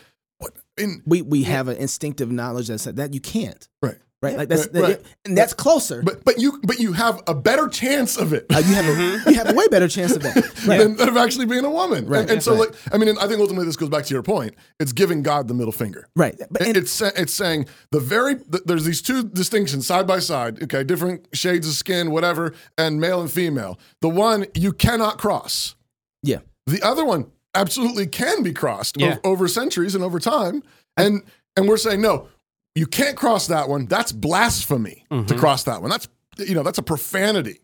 What 0.80 0.89
in 0.89 1.02
We 1.06 1.22
we 1.22 1.44
have 1.44 1.68
an 1.68 1.78
instinctive 1.78 2.32
knowledge 2.32 2.68
that 2.68 2.80
said 2.80 2.96
that 2.98 3.13
you 3.13 3.20
can't. 3.20 3.68
right. 3.82 3.98
Right, 4.22 4.36
like 4.36 4.50
that's 4.50 4.68
Right, 4.74 4.84
right. 4.84 5.02
and 5.24 5.38
that's 5.38 5.54
closer. 5.54 6.02
But 6.04 6.26
but 6.26 6.39
you 6.42 6.60
but 6.65 6.78
you 6.78 6.92
have 6.92 7.22
a 7.26 7.34
better 7.34 7.70
chance 7.70 8.18
of 8.18 8.34
it 8.34 8.48
Uh, 8.54 8.58
you 8.58 8.74
have 8.76 8.86
a 8.86 9.30
you 9.32 9.38
have 9.38 9.50
a 9.50 9.54
way 9.54 9.65
better 9.70 9.88
chance 9.88 10.13
of 10.13 10.24
that. 10.24 10.36
Right. 10.68 10.78
than 10.78 11.00
of 11.08 11.15
actually 11.15 11.46
being 11.46 11.63
a 11.63 11.70
woman. 11.72 12.06
Right, 12.06 12.24
And, 12.24 12.32
and 12.32 12.44
so 12.44 12.52
right. 12.52 12.60
like 12.70 12.76
I 12.94 12.98
mean, 12.98 13.08
and 13.08 13.18
I 13.18 13.28
think 13.30 13.39
ultimately 13.39 13.65
this 13.65 13.78
goes 13.78 13.88
back 13.88 14.04
to 14.04 14.13
your 14.13 14.22
point. 14.22 14.56
It's 14.78 14.92
giving 14.92 15.24
God 15.24 15.48
the 15.48 15.54
middle 15.54 15.72
finger. 15.72 16.10
Right. 16.18 16.36
But 16.52 16.63
and, 16.63 16.76
it's 16.76 17.02
it's 17.02 17.32
saying 17.34 17.68
the 17.92 18.02
very 18.02 18.36
th- 18.36 18.63
there's 18.65 18.84
these 18.84 19.02
two 19.02 19.24
distinctions 19.24 19.88
side 19.88 20.06
by 20.06 20.20
side. 20.20 20.62
Okay, 20.63 20.84
different 20.84 21.26
shades 21.32 21.65
of 21.65 21.76
skin, 21.76 22.12
whatever, 22.12 22.54
and 22.78 23.00
male 23.00 23.22
and 23.22 23.32
female. 23.32 23.80
The 24.02 24.10
one 24.10 24.48
you 24.54 24.74
cannot 24.74 25.18
cross. 25.18 25.76
yeah. 26.24 26.39
The 26.68 26.82
other 26.84 27.06
one 27.06 27.32
absolutely 27.60 28.08
can 28.08 28.43
be 28.43 28.54
crossed 28.54 29.00
Yeah. 29.00 29.17
o- 29.24 29.32
over 29.32 29.48
centuries 29.48 29.95
and 29.95 30.04
over 30.04 30.19
time. 30.19 30.63
And 30.98 31.24
and 31.56 31.67
we're 31.67 31.78
saying 31.78 32.02
no, 32.02 32.28
you 32.76 32.86
can't 32.86 33.15
cross 33.17 33.48
that 33.48 33.67
one. 33.69 33.86
That's 33.86 34.12
blasphemy 34.12 35.06
to 35.10 35.15
Mm-hmm. 35.15 35.39
cross 35.39 35.63
that 35.63 35.82
one. 35.82 35.89
That's 35.91 36.08
you 36.38 36.56
know 36.56 36.63
that's 36.63 36.78
a 36.78 36.84
profanity. 36.84 37.60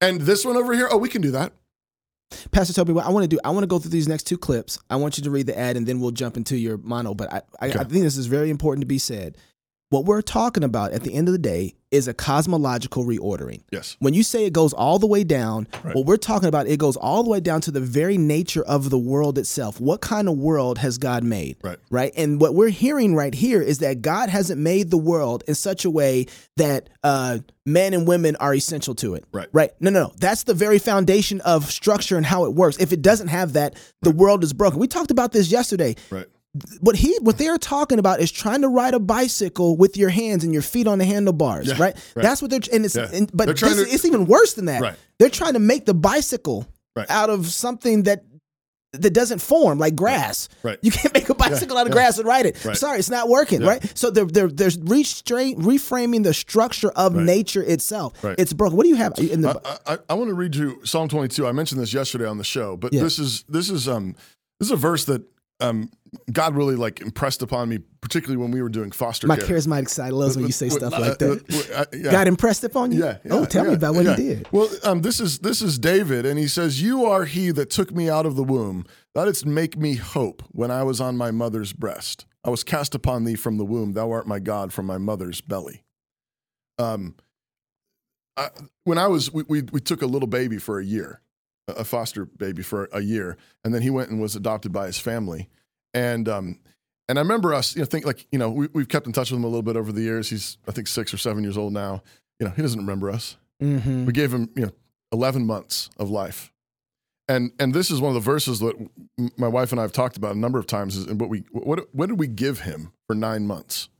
And 0.00 0.20
this 0.20 0.44
one 0.44 0.56
over 0.56 0.74
here, 0.74 0.88
oh, 0.90 0.96
we 0.98 1.08
can 1.08 1.22
do 1.22 1.30
that. 1.32 1.52
Pastor 2.50 2.74
Toby, 2.74 2.92
what 2.92 3.06
I 3.06 3.10
want 3.10 3.24
to 3.24 3.28
do, 3.28 3.40
I 3.42 3.50
want 3.50 3.62
to 3.62 3.66
go 3.66 3.78
through 3.78 3.90
these 3.90 4.06
next 4.06 4.24
two 4.24 4.36
clips. 4.36 4.78
I 4.90 4.96
want 4.96 5.16
you 5.16 5.24
to 5.24 5.30
read 5.30 5.46
the 5.46 5.58
ad 5.58 5.76
and 5.78 5.86
then 5.86 5.98
we'll 5.98 6.10
jump 6.10 6.36
into 6.36 6.56
your 6.58 6.76
mono. 6.76 7.14
But 7.14 7.32
I, 7.32 7.36
I, 7.60 7.66
I 7.68 7.70
think 7.84 8.02
this 8.04 8.18
is 8.18 8.26
very 8.26 8.50
important 8.50 8.82
to 8.82 8.86
be 8.86 8.98
said. 8.98 9.38
What 9.90 10.04
we're 10.04 10.20
talking 10.20 10.64
about 10.64 10.92
at 10.92 11.02
the 11.02 11.14
end 11.14 11.28
of 11.28 11.32
the 11.32 11.38
day 11.38 11.74
is 11.90 12.06
a 12.08 12.12
cosmological 12.12 13.06
reordering. 13.06 13.62
Yes. 13.72 13.96
When 14.00 14.12
you 14.12 14.22
say 14.22 14.44
it 14.44 14.52
goes 14.52 14.74
all 14.74 14.98
the 14.98 15.06
way 15.06 15.24
down, 15.24 15.66
Right. 15.82 15.94
what 15.94 16.04
we're 16.04 16.18
talking 16.18 16.46
about, 16.50 16.66
it 16.66 16.78
goes 16.78 16.98
all 16.98 17.22
the 17.24 17.30
way 17.30 17.40
down 17.40 17.62
to 17.62 17.70
the 17.70 17.80
very 17.80 18.18
nature 18.18 18.62
of 18.62 18.90
the 18.90 18.98
world 18.98 19.38
itself. 19.38 19.80
What 19.80 20.02
kind 20.02 20.28
of 20.28 20.36
world 20.36 20.76
has 20.76 20.98
God 20.98 21.24
made? 21.24 21.56
Right. 21.62 21.78
Right. 21.90 22.12
And 22.18 22.38
what 22.38 22.54
we're 22.54 22.68
hearing 22.68 23.14
right 23.14 23.32
here 23.34 23.62
is 23.62 23.78
that 23.78 24.02
God 24.02 24.28
hasn't 24.28 24.60
made 24.60 24.90
the 24.90 24.98
world 24.98 25.42
in 25.48 25.54
such 25.54 25.86
a 25.86 25.90
way 25.90 26.26
that 26.58 26.90
uh, 27.02 27.38
men 27.64 27.94
and 27.94 28.06
women 28.06 28.36
are 28.36 28.52
essential 28.54 28.94
to 28.96 29.14
it. 29.14 29.24
Right. 29.32 29.48
Right. 29.52 29.70
No, 29.80 29.88
no, 29.88 30.02
no. 30.08 30.12
That's 30.18 30.42
the 30.42 30.52
very 30.52 30.78
foundation 30.78 31.40
of 31.40 31.70
structure 31.70 32.18
and 32.18 32.26
how 32.26 32.44
it 32.44 32.52
works. 32.52 32.76
If 32.76 32.92
it 32.92 33.00
doesn't 33.00 33.28
have 33.28 33.54
that, 33.54 33.76
the 34.02 34.10
world 34.10 34.44
is 34.44 34.52
broken. 34.52 34.78
We 34.78 34.88
talked 34.88 35.10
about 35.10 35.32
this 35.32 35.50
yesterday 35.50 35.94
Right. 36.10 36.26
What 36.80 36.96
he 36.96 37.16
what 37.22 37.38
they're 37.38 37.58
talking 37.58 37.98
about 37.98 38.20
is 38.20 38.30
trying 38.30 38.62
to 38.62 38.68
ride 38.68 38.94
a 38.94 38.98
bicycle 39.00 39.76
with 39.76 39.96
your 39.96 40.08
hands 40.10 40.44
and 40.44 40.52
your 40.52 40.62
feet 40.62 40.86
on 40.86 40.98
the 40.98 41.04
handlebars, 41.04 41.66
Yeah, 41.68 41.72
right? 41.74 41.94
right. 42.14 42.22
That's 42.22 42.40
what 42.42 42.50
they're 42.50 42.60
and 42.72 42.84
it's 42.84 42.96
Yeah. 42.96 43.08
and, 43.12 43.30
but 43.34 43.46
this, 43.48 43.60
to- 43.60 43.88
it's 43.88 44.04
even 44.04 44.26
worse 44.26 44.54
than 44.54 44.66
that. 44.66 44.80
Right. 44.82 44.94
They're 45.18 45.30
trying 45.30 45.54
to 45.54 45.58
make 45.60 45.86
the 45.86 45.94
bicycle 45.94 46.66
Right. 46.96 47.08
out 47.10 47.30
of 47.30 47.46
something 47.46 48.04
that 48.04 48.24
that 48.94 49.10
doesn't 49.12 49.40
form 49.40 49.78
like 49.78 49.94
grass. 49.94 50.48
Right. 50.62 50.78
You 50.80 50.90
can't 50.90 51.12
make 51.12 51.28
a 51.28 51.34
bicycle 51.34 51.76
out 51.76 51.82
of 51.82 51.88
yeah. 51.88 51.92
grass 51.94 52.16
and 52.18 52.26
ride 52.26 52.46
it. 52.46 52.56
Sorry, 52.56 52.98
it's 52.98 53.10
not 53.10 53.28
working, 53.28 53.60
Yeah. 53.60 53.68
right? 53.68 53.92
So 53.98 54.10
they're 54.10 54.24
they're 54.24 54.48
they're 54.48 54.70
restrain, 54.80 55.60
reframing 55.60 56.24
the 56.24 56.32
structure 56.32 56.90
of 56.92 57.14
nature 57.14 57.62
itself. 57.62 58.24
Right. 58.24 58.34
It's 58.38 58.52
broken. 58.54 58.76
What 58.78 58.84
do 58.84 58.88
you 58.88 58.96
have 58.96 59.12
in 59.18 59.42
the 59.42 59.60
I, 59.86 59.94
I, 59.94 59.98
I 60.08 60.14
want 60.14 60.28
to 60.30 60.34
read 60.34 60.56
you 60.56 60.80
Psalm 60.84 61.08
22. 61.08 61.46
I 61.46 61.52
mentioned 61.52 61.80
this 61.80 61.92
yesterday 61.92 62.24
on 62.26 62.38
the 62.38 62.44
show, 62.44 62.76
but 62.78 62.92
Yeah. 62.94 63.02
this 63.02 63.18
is 63.18 63.44
this 63.48 63.68
is 63.68 63.86
um 63.88 64.14
this 64.58 64.68
is 64.68 64.72
a 64.72 64.76
verse 64.76 65.04
that 65.04 65.22
um 65.60 65.90
God 66.32 66.56
really 66.56 66.74
like 66.76 67.02
impressed 67.02 67.42
upon 67.42 67.68
me, 67.68 67.80
particularly 68.00 68.38
when 68.40 68.50
we 68.50 68.62
were 68.62 68.70
doing 68.70 68.90
foster 68.92 69.26
my 69.26 69.36
care. 69.36 69.46
charismatic 69.46 69.90
side 69.90 70.12
loves 70.12 70.36
when 70.36 70.46
you 70.46 70.52
say 70.52 70.70
stuff 70.70 70.94
Uh, 70.94 71.00
like 71.00 71.18
that. 71.18 71.70
uh, 71.74 71.80
uh, 71.80 71.84
yeah. 71.92 72.10
God 72.10 72.28
impressed 72.28 72.64
upon 72.64 72.92
you? 72.92 73.00
Yeah. 73.04 73.18
yeah 73.24 73.32
oh, 73.34 73.40
yeah, 73.40 73.46
tell 73.46 73.64
me 73.66 73.74
about 73.74 73.94
what 73.94 74.06
yeah. 74.06 74.16
he 74.16 74.22
did. 74.22 74.48
Well, 74.52 74.70
um, 74.84 75.02
this 75.02 75.20
is 75.20 75.40
this 75.40 75.60
is 75.60 75.78
David, 75.78 76.24
and 76.24 76.38
he 76.38 76.48
says, 76.48 76.80
"You 76.80 77.04
are 77.04 77.26
he 77.26 77.50
that 77.50 77.68
took 77.68 77.92
me 77.92 78.08
out 78.08 78.24
of 78.24 78.36
the 78.36 78.44
womb. 78.44 78.86
Thou 79.14 79.26
didst 79.26 79.44
make 79.44 79.76
me 79.76 79.96
hope 79.96 80.42
when 80.52 80.70
I 80.70 80.82
was 80.82 80.98
on 81.00 81.16
my 81.16 81.30
mother's 81.30 81.72
breast. 81.74 82.24
I 82.42 82.50
was 82.50 82.64
cast 82.64 82.94
upon 82.94 83.24
thee 83.24 83.34
from 83.34 83.58
the 83.58 83.64
womb. 83.66 83.92
Thou 83.92 84.10
art 84.10 84.26
my 84.26 84.38
God 84.38 84.72
from 84.72 84.86
my 84.86 84.96
mother's 84.98 85.42
belly." 85.42 85.84
Um, 86.78 87.16
I, 88.36 88.48
when 88.84 88.96
I 88.98 89.08
was, 89.08 89.32
we, 89.32 89.42
we 89.48 89.62
we 89.72 89.80
took 89.80 90.00
a 90.00 90.06
little 90.06 90.28
baby 90.28 90.58
for 90.58 90.78
a 90.78 90.84
year, 90.84 91.20
a 91.68 91.84
foster 91.84 92.24
baby 92.24 92.62
for 92.62 92.88
a 92.92 93.00
year, 93.00 93.36
and 93.64 93.74
then 93.74 93.82
he 93.82 93.90
went 93.90 94.10
and 94.10 94.20
was 94.20 94.36
adopted 94.36 94.72
by 94.72 94.86
his 94.86 94.98
family, 94.98 95.48
and 95.94 96.28
um, 96.28 96.58
and 97.08 97.18
I 97.18 97.22
remember 97.22 97.54
us, 97.54 97.74
you 97.74 97.80
know, 97.80 97.86
think 97.86 98.04
like, 98.04 98.26
you 98.30 98.38
know, 98.38 98.50
we, 98.50 98.68
we've 98.72 98.88
kept 98.88 99.06
in 99.06 99.12
touch 99.12 99.30
with 99.30 99.38
him 99.38 99.44
a 99.44 99.48
little 99.48 99.62
bit 99.62 99.76
over 99.76 99.92
the 99.92 100.02
years. 100.02 100.28
He's, 100.28 100.58
I 100.68 100.72
think, 100.72 100.88
six 100.88 101.12
or 101.14 101.16
seven 101.16 101.42
years 101.42 101.56
old 101.56 101.72
now. 101.72 102.02
You 102.38 102.46
know, 102.46 102.52
he 102.52 102.60
doesn't 102.60 102.78
remember 102.78 103.10
us. 103.10 103.36
Mm-hmm. 103.62 104.04
We 104.04 104.12
gave 104.12 104.32
him, 104.32 104.50
you 104.54 104.66
know, 104.66 104.72
11 105.12 105.46
months 105.46 105.88
of 105.96 106.10
life. 106.10 106.52
And 107.30 107.52
and 107.58 107.74
this 107.74 107.90
is 107.90 108.00
one 108.00 108.08
of 108.08 108.14
the 108.14 108.20
verses 108.20 108.58
that 108.60 108.74
my 109.36 109.48
wife 109.48 109.70
and 109.70 109.78
I 109.78 109.82
have 109.82 109.92
talked 109.92 110.16
about 110.16 110.34
a 110.34 110.38
number 110.38 110.58
of 110.58 110.66
times. 110.66 110.96
Is 110.96 111.06
and 111.06 111.20
what 111.20 111.28
we 111.28 111.40
what 111.52 111.94
what 111.94 112.08
did 112.08 112.18
we 112.18 112.26
give 112.26 112.60
him 112.60 112.90
for 113.06 113.14
nine 113.14 113.46
months? 113.46 113.90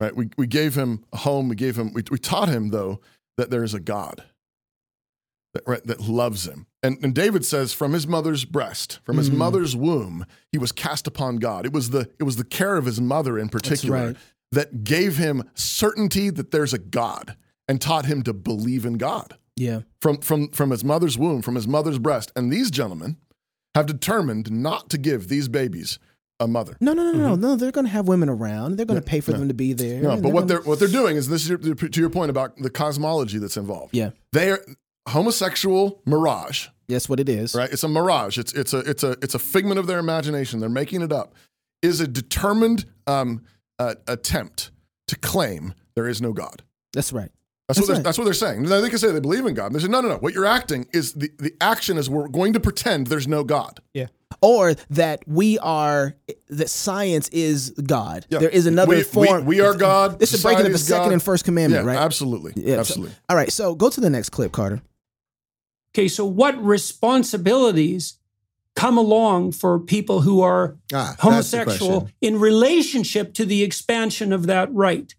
Right. 0.00 0.16
We 0.16 0.30
we 0.38 0.46
gave 0.46 0.74
him 0.74 1.04
a 1.12 1.18
home. 1.18 1.50
We 1.50 1.56
gave 1.56 1.76
him. 1.76 1.92
We, 1.92 2.02
we 2.10 2.18
taught 2.18 2.48
him 2.48 2.70
though 2.70 3.00
that 3.36 3.50
there 3.50 3.62
is 3.62 3.74
a 3.74 3.80
God. 3.80 4.24
That, 5.54 5.64
right, 5.66 5.84
that 5.86 6.00
loves 6.00 6.48
him. 6.48 6.66
And, 6.82 6.96
and 7.02 7.14
David 7.14 7.44
says, 7.44 7.74
from 7.74 7.92
his 7.92 8.06
mother's 8.06 8.46
breast, 8.46 9.00
from 9.04 9.18
his 9.18 9.28
Mm. 9.28 9.34
mother's 9.36 9.76
womb, 9.76 10.24
he 10.50 10.56
was 10.56 10.72
cast 10.72 11.06
upon 11.06 11.36
God. 11.36 11.66
It 11.66 11.72
was 11.74 11.90
the 11.90 12.08
it 12.18 12.22
was 12.22 12.36
the 12.36 12.44
care 12.44 12.76
of 12.78 12.86
his 12.86 13.00
mother 13.02 13.38
in 13.38 13.50
particular 13.50 14.06
right. 14.06 14.16
that 14.52 14.82
gave 14.84 15.18
him 15.18 15.42
certainty 15.54 16.30
that 16.30 16.52
there's 16.52 16.72
a 16.72 16.78
God 16.78 17.36
and 17.68 17.80
taught 17.82 18.06
him 18.06 18.22
to 18.22 18.32
believe 18.32 18.86
in 18.86 18.94
God 18.94 19.36
Yeah. 19.56 19.80
from 20.00 20.18
from 20.18 20.48
from 20.48 20.70
his 20.70 20.84
mother's 20.84 21.18
womb, 21.18 21.42
from 21.42 21.54
his 21.54 21.68
mother's 21.68 21.98
breast. 21.98 22.32
And 22.34 22.50
these 22.50 22.70
gentlemen 22.70 23.18
have 23.74 23.84
determined 23.84 24.50
not 24.50 24.88
to 24.90 24.96
give 24.98 25.28
these 25.28 25.48
babies 25.48 25.98
a 26.40 26.48
mother. 26.48 26.76
No, 26.80 26.94
no, 26.94 27.12
no, 27.12 27.18
no, 27.18 27.34
no. 27.36 27.56
They're 27.56 27.70
going 27.70 27.86
to 27.86 27.92
have 27.92 28.08
women 28.08 28.28
around. 28.30 28.76
They're 28.76 28.86
going 28.86 29.00
to 29.00 29.06
pay 29.06 29.20
for 29.20 29.32
them 29.32 29.48
to 29.48 29.54
be 29.54 29.74
there. 29.74 30.00
No, 30.02 30.16
but 30.16 30.32
what 30.32 30.32
gonna- 30.32 30.46
they're 30.46 30.60
what 30.62 30.78
they're 30.78 30.88
doing 30.88 31.16
is 31.16 31.28
this 31.28 31.42
is 31.42 31.50
your, 31.50 31.58
to 31.58 32.00
your 32.00 32.10
point 32.10 32.30
about 32.30 32.56
the 32.56 32.70
cosmology 32.70 33.36
that's 33.38 33.58
involved. 33.58 33.94
yeah, 33.94 34.10
They 34.32 34.50
are 34.50 34.64
homosexual 35.08 36.00
mirage, 36.06 36.68
Yes, 36.88 37.08
what 37.08 37.20
it 37.20 37.28
is. 37.28 37.54
right? 37.54 37.72
It's 37.72 37.82
a 37.82 37.88
mirage. 37.88 38.38
It's 38.38 38.52
it's 38.52 38.72
a 38.74 38.78
it's 38.80 39.02
a 39.02 39.12
it's 39.22 39.34
a 39.34 39.38
figment 39.38 39.78
of 39.78 39.86
their 39.86 39.98
imagination. 39.98 40.60
They're 40.60 40.68
making 40.68 41.02
it 41.02 41.12
up. 41.12 41.34
Is 41.80 42.00
a 42.00 42.06
determined 42.06 42.84
um, 43.06 43.42
uh, 43.78 43.94
attempt 44.06 44.70
to 45.08 45.16
claim 45.18 45.74
there 45.96 46.06
is 46.06 46.22
no 46.22 46.32
God. 46.32 46.62
That's 46.92 47.12
right. 47.12 47.30
That's, 47.68 47.78
That's 47.78 47.80
what 47.80 47.86
they're, 47.86 47.96
right. 47.96 48.04
that's 48.04 48.18
what 48.18 48.24
they're 48.24 48.34
saying. 48.34 48.62
Now, 48.62 48.80
They 48.80 48.90
can 48.90 48.98
say 48.98 49.10
they 49.10 49.20
believe 49.20 49.46
in 49.46 49.54
God. 49.54 49.66
And 49.66 49.74
they 49.74 49.80
say, 49.80 49.88
no, 49.88 50.00
no, 50.00 50.08
no. 50.10 50.16
What 50.16 50.34
you're 50.34 50.46
acting 50.46 50.86
is 50.92 51.14
the, 51.14 51.30
the 51.38 51.54
action 51.60 51.96
is 51.96 52.10
we're 52.10 52.28
going 52.28 52.52
to 52.52 52.60
pretend 52.60 53.06
there's 53.06 53.26
no 53.26 53.42
God. 53.44 53.80
Yeah 53.94 54.06
or 54.40 54.74
that 54.90 55.22
we 55.26 55.58
are 55.58 56.14
that 56.48 56.70
science 56.70 57.28
is 57.28 57.70
God. 57.70 58.26
Yeah. 58.30 58.38
There 58.38 58.48
is 58.48 58.66
another 58.66 58.96
we, 58.96 59.02
form. 59.02 59.44
We, 59.44 59.56
we 59.56 59.60
are 59.60 59.74
God. 59.74 60.22
It's 60.22 60.38
a 60.38 60.42
breaking 60.42 60.66
of 60.66 60.72
the 60.72 60.78
second 60.78 61.06
God. 61.06 61.12
and 61.12 61.22
first 61.22 61.44
commandment, 61.44 61.84
Yeah, 61.84 61.92
right? 61.92 61.98
absolutely. 61.98 62.52
Yeah, 62.56 62.74
so- 62.76 62.80
absolutely. 62.80 63.14
all 63.28 63.36
right. 63.36 63.52
So 63.52 63.74
go 63.74 63.90
to 63.90 64.00
the 64.00 64.10
next 64.10 64.30
clip, 64.30 64.52
Carter. 64.52 64.82
Okay, 65.94 66.08
so 66.08 66.24
what 66.24 66.56
responsibilities 66.62 68.18
come 68.74 68.96
along 68.96 69.52
for 69.52 69.78
people 69.78 70.22
who 70.22 70.40
are 70.40 70.76
Ah, 70.92 71.14
homosexual 71.18 72.08
in 72.20 72.40
relationship 72.40 73.34
to 73.34 73.44
the 73.44 73.62
expansion 73.62 74.32
of 74.32 74.46
that 74.46 74.72
right? 74.72 75.14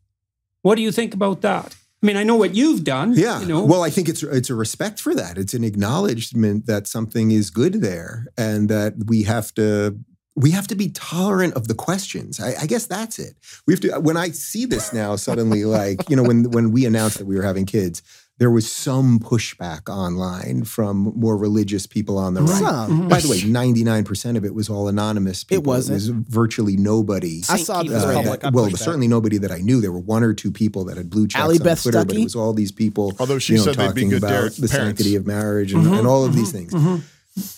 What 0.63 0.75
do 0.75 0.81
you 0.81 0.91
think 0.91 1.13
about 1.13 1.41
that? 1.41 1.75
I 2.01 2.05
mean, 2.05 2.17
I 2.17 2.23
know 2.23 2.35
what 2.35 2.55
you've 2.55 2.83
done. 2.83 3.13
Yeah. 3.13 3.39
You 3.39 3.45
know, 3.45 3.63
Well, 3.63 3.83
I 3.83 3.89
think 3.89 4.09
it's 4.09 4.23
it's 4.23 4.49
a 4.49 4.55
respect 4.55 4.99
for 4.99 5.13
that. 5.15 5.37
It's 5.37 5.53
an 5.53 5.63
acknowledgement 5.63 6.65
that 6.65 6.87
something 6.87 7.31
is 7.31 7.49
good 7.49 7.81
there, 7.81 8.27
and 8.37 8.67
that 8.69 8.93
we 9.07 9.23
have 9.23 9.53
to 9.53 9.97
we 10.35 10.51
have 10.51 10.67
to 10.67 10.75
be 10.75 10.89
tolerant 10.89 11.53
of 11.53 11.67
the 11.67 11.75
questions. 11.75 12.39
I, 12.39 12.55
I 12.61 12.65
guess 12.65 12.87
that's 12.87 13.19
it. 13.19 13.35
We 13.67 13.73
have 13.73 13.81
to. 13.81 13.99
When 13.99 14.17
I 14.17 14.31
see 14.31 14.65
this 14.65 14.91
now, 14.91 15.15
suddenly, 15.15 15.63
like 15.63 16.09
you 16.09 16.15
know, 16.15 16.23
when 16.23 16.49
when 16.51 16.71
we 16.71 16.85
announced 16.85 17.19
that 17.19 17.25
we 17.25 17.35
were 17.35 17.43
having 17.43 17.65
kids, 17.65 18.01
there 18.39 18.49
was 18.49 18.69
some 18.71 19.19
pushback 19.19 19.89
online 19.89 20.63
from 20.63 21.13
more 21.15 21.37
religious 21.37 21.85
people 21.85 22.17
on 22.17 22.33
the 22.33 22.41
right. 22.41 22.59
Some. 22.59 23.07
By 23.07 23.19
the 23.19 23.29
way, 23.29 23.43
ninety 23.43 23.83
nine 23.83 24.03
percent 24.03 24.37
of 24.37 24.43
it 24.43 24.55
was 24.55 24.69
all 24.69 24.87
anonymous. 24.87 25.43
People. 25.43 25.63
wasn't. 25.63 25.93
It 26.03 26.11
was 26.11 26.25
virtually 26.27 26.75
nobody. 26.75 27.43
I 27.49 27.57
saw 27.57 27.81
Keith's 27.81 27.93
this. 27.93 28.03
uh, 28.03 28.13
Public, 28.13 28.41
that- 28.41 28.47
I 28.47 28.49
well, 28.49 28.65
pushed 28.65 28.79
that. 28.79 28.83
certainly 28.83 29.07
nobody 29.07 29.37
that 29.37 29.51
I 29.51 29.59
knew. 29.59 29.81
There 29.81 29.91
were 29.91 29.99
one 29.99 30.23
or 30.23 30.33
two 30.33 30.51
people 30.51 30.85
that 30.85 30.97
had 30.97 31.09
blue 31.09 31.27
checks 31.27 31.43
Ally 31.43 31.55
on 31.55 31.63
Beth 31.63 31.83
Twitter, 31.83 32.03
but 32.03 32.15
it 32.15 32.23
was 32.23 32.35
all 32.35 32.53
these 32.53 32.71
people. 32.71 33.13
Although 33.19 33.39
she 33.39 33.53
you 33.53 33.59
know, 33.59 33.65
said 33.65 33.75
they'd 33.75 33.93
be 33.93 34.01
talking 34.01 34.09
good 34.09 34.17
about 34.17 34.29
dar- 34.29 34.49
the 34.49 34.67
parents. 34.67 34.73
sanctity 34.73 35.15
of 35.15 35.27
marriage 35.27 35.73
and, 35.73 35.83
mm-hmm. 35.83 35.93
and 35.93 36.07
all 36.07 36.25
of 36.25 36.35
these 36.35 36.49
mm-hmm. 36.51 36.69
things. 36.69 36.73
Mm-hmm. 36.73 36.95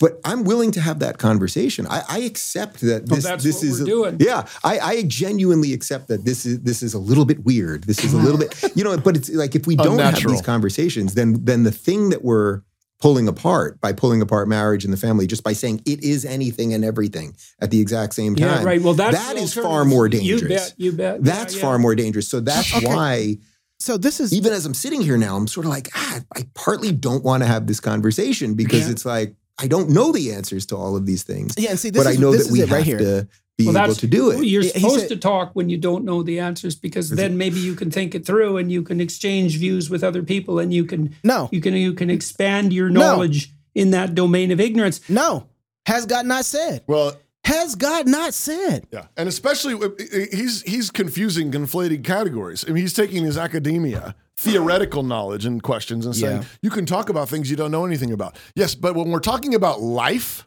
But 0.00 0.20
I'm 0.24 0.44
willing 0.44 0.70
to 0.72 0.80
have 0.80 1.00
that 1.00 1.18
conversation. 1.18 1.86
I, 1.86 2.02
I 2.08 2.18
accept 2.20 2.80
that 2.80 3.06
Well, 3.08 3.16
this 3.16 3.24
that's 3.24 3.44
this 3.44 3.56
what 3.56 3.64
is 3.64 3.78
we're 3.80 3.84
a- 3.84 3.86
doing. 3.86 4.16
Yeah, 4.20 4.46
I, 4.64 4.78
I 4.78 5.02
genuinely 5.02 5.74
accept 5.74 6.08
that 6.08 6.24
this 6.24 6.46
is 6.46 6.60
this 6.60 6.82
is 6.82 6.94
a 6.94 6.98
little 6.98 7.26
bit 7.26 7.44
weird. 7.44 7.84
This 7.84 8.02
is 8.02 8.14
a 8.14 8.16
little 8.16 8.38
bit 8.38 8.58
you 8.74 8.84
know. 8.84 8.96
But 8.96 9.16
it's 9.18 9.28
like 9.30 9.54
if 9.54 9.66
we 9.66 9.76
don't 9.76 9.98
have 9.98 10.14
these 10.26 10.40
conversations, 10.42 11.12
then 11.14 11.44
then 11.44 11.64
the 11.64 11.72
thing 11.72 12.08
that 12.10 12.24
we're 12.24 12.62
pulling 12.98 13.28
apart 13.28 13.78
by 13.82 13.92
pulling 13.92 14.22
apart 14.22 14.48
marriage 14.48 14.82
and 14.82 14.90
the 14.90 14.96
family 14.96 15.26
just 15.26 15.44
by 15.44 15.52
saying 15.52 15.82
it 15.84 16.02
is 16.02 16.24
anything 16.24 16.72
and 16.72 16.82
everything 16.82 17.36
at 17.60 17.70
the 17.70 17.78
exact 17.78 18.14
same 18.14 18.34
time. 18.34 18.48
yeah, 18.48 18.62
right. 18.64 18.80
Well, 18.80 18.94
that's 18.94 19.14
that 19.18 19.36
the 19.36 19.42
is 19.42 19.52
far 19.52 19.84
more 19.84 20.08
dangerous. 20.08 20.40
You 20.40 20.48
bet. 20.48 20.74
You 20.78 20.92
bet. 20.92 21.22
That's 21.22 21.54
Yeah, 21.54 21.60
far 21.60 21.78
more 21.78 21.94
dangerous. 21.94 22.26
So 22.26 22.40
that's 22.40 22.72
why 22.82 23.36
So 23.78 23.98
this 23.98 24.18
is 24.20 24.32
even 24.32 24.54
as 24.54 24.64
I'm 24.64 24.72
sitting 24.72 25.02
here 25.02 25.18
now, 25.18 25.36
I'm 25.36 25.46
sort 25.46 25.66
of 25.66 25.70
like, 25.70 25.90
ah, 25.94 26.20
I 26.34 26.48
partly 26.54 26.90
don't 26.92 27.22
want 27.22 27.42
to 27.42 27.46
have 27.46 27.66
this 27.66 27.80
conversation 27.80 28.54
because 28.54 28.86
Yeah. 28.86 28.92
it's 28.92 29.04
like 29.04 29.34
I 29.58 29.66
don't 29.68 29.90
know 29.90 30.12
the 30.12 30.32
answers 30.32 30.66
to 30.66 30.76
all 30.76 30.96
of 30.96 31.06
these 31.06 31.22
things. 31.22 31.54
yeah, 31.56 31.70
and 31.70 31.78
see 31.78 31.90
this 31.90 32.02
but 32.04 32.10
is 32.10 32.18
I 32.18 32.20
know 32.20 32.32
this 32.32 32.42
that 32.42 32.46
is 32.48 32.52
we 32.52 32.60
it 32.60 32.68
have 32.68 32.76
right 32.78 32.84
here. 32.84 32.98
to 32.98 33.28
be 33.56 33.64
Well, 33.66 33.76
able 33.78 33.86
that's 33.88 34.00
to 34.00 34.06
do 34.06 34.30
it. 34.30 34.44
You're 34.44 34.62
He- 34.62 34.68
he 34.68 34.80
supposed 34.80 35.00
said- 35.00 35.08
to 35.08 35.16
talk 35.16 35.52
when 35.54 35.70
you 35.70 35.78
don't 35.78 36.04
know 36.04 36.22
the 36.22 36.38
answers 36.40 36.74
because 36.74 37.08
then 37.10 37.38
maybe 37.38 37.58
you 37.58 37.74
can 37.74 37.90
think 37.90 38.14
it 38.14 38.26
through 38.26 38.58
and 38.58 38.70
you 38.70 38.82
can 38.82 39.00
exchange 39.00 39.56
views 39.58 39.88
with 39.88 40.04
other 40.04 40.22
people 40.22 40.58
and 40.58 40.74
you 40.74 40.84
can 40.84 41.14
No, 41.24 41.48
you 41.50 41.60
can 41.62 41.72
you 41.74 41.94
can 41.94 42.10
expand 42.10 42.72
your 42.74 42.90
No. 42.90 43.00
knowledge 43.00 43.52
in 43.74 43.92
that 43.92 44.14
domain 44.14 44.50
of 44.50 44.60
ignorance. 44.60 45.00
no. 45.08 45.46
Has 45.86 46.04
God 46.04 46.26
not 46.26 46.44
said? 46.44 46.82
Well, 46.86 47.16
Has 47.44 47.76
God 47.76 48.08
not 48.08 48.34
said? 48.34 48.88
yeah, 48.92 49.06
and 49.16 49.28
especially 49.28 49.74
uh, 49.74 49.86
uh, 49.86 50.26
he's 50.32 50.62
he's 50.62 50.90
confusing, 50.90 51.50
conflating 51.52 52.02
categories. 52.02 52.64
I 52.66 52.72
mean, 52.72 52.82
he's 52.82 52.92
taking 52.92 53.22
his 53.22 53.38
academia, 53.38 54.16
theoretical 54.36 55.02
knowledge 55.02 55.46
and 55.46 55.62
questions, 55.62 56.06
and 56.06 56.14
saying 56.14 56.42
Yeah. 56.42 56.44
you 56.62 56.70
can 56.70 56.86
talk 56.86 57.08
about 57.08 57.28
things 57.28 57.50
you 57.50 57.56
don't 57.56 57.70
know 57.70 57.84
anything 57.86 58.12
about. 58.12 58.36
Yes, 58.54 58.74
but 58.74 58.94
when 58.94 59.10
we're 59.10 59.18
talking 59.20 59.54
about 59.54 59.80
life, 59.80 60.44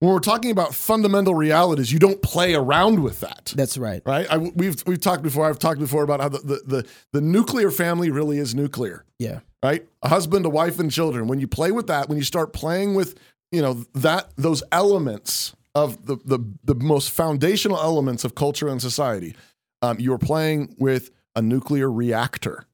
when 0.00 0.12
we're 0.12 0.18
talking 0.20 0.50
about 0.50 0.74
fundamental 0.74 1.34
realities, 1.34 1.92
you 1.92 1.98
don't 1.98 2.20
play 2.22 2.54
around 2.54 3.02
with 3.02 3.20
that. 3.20 3.52
That's 3.56 3.78
right. 3.78 4.02
Right? 4.04 4.26
I, 4.30 4.36
we've 4.38 4.82
we've 4.86 5.00
talked 5.00 5.22
before. 5.22 5.48
I've 5.48 5.58
talked 5.58 5.80
before 5.80 6.02
about 6.02 6.20
how 6.20 6.28
the, 6.28 6.38
the 6.38 6.60
the 6.66 6.86
the 7.12 7.20
nuclear 7.20 7.70
family 7.70 8.10
really 8.10 8.38
is 8.38 8.54
nuclear. 8.54 9.04
Yeah. 9.18 9.40
right? 9.62 9.86
A 10.02 10.08
husband, 10.08 10.44
a 10.46 10.50
wife, 10.50 10.78
and 10.78 10.90
children. 10.90 11.26
When 11.28 11.40
you 11.40 11.48
play 11.48 11.72
with 11.72 11.86
that, 11.88 12.08
when 12.08 12.18
you 12.18 12.24
start 12.24 12.52
playing 12.52 12.94
with, 12.94 13.18
you 13.50 13.62
know, 13.62 13.84
that 13.94 14.30
those 14.36 14.62
elements 14.70 15.54
of 15.74 16.06
the 16.06 16.16
the, 16.24 16.38
the 16.64 16.74
most 16.74 17.10
foundational 17.10 17.78
elements 17.78 18.24
of 18.24 18.34
culture 18.34 18.68
and 18.68 18.80
society, 18.82 19.34
um, 19.82 19.98
you're 19.98 20.18
playing 20.18 20.74
with 20.78 21.10
a 21.34 21.40
nuclear 21.42 21.90
reactor. 21.90 22.64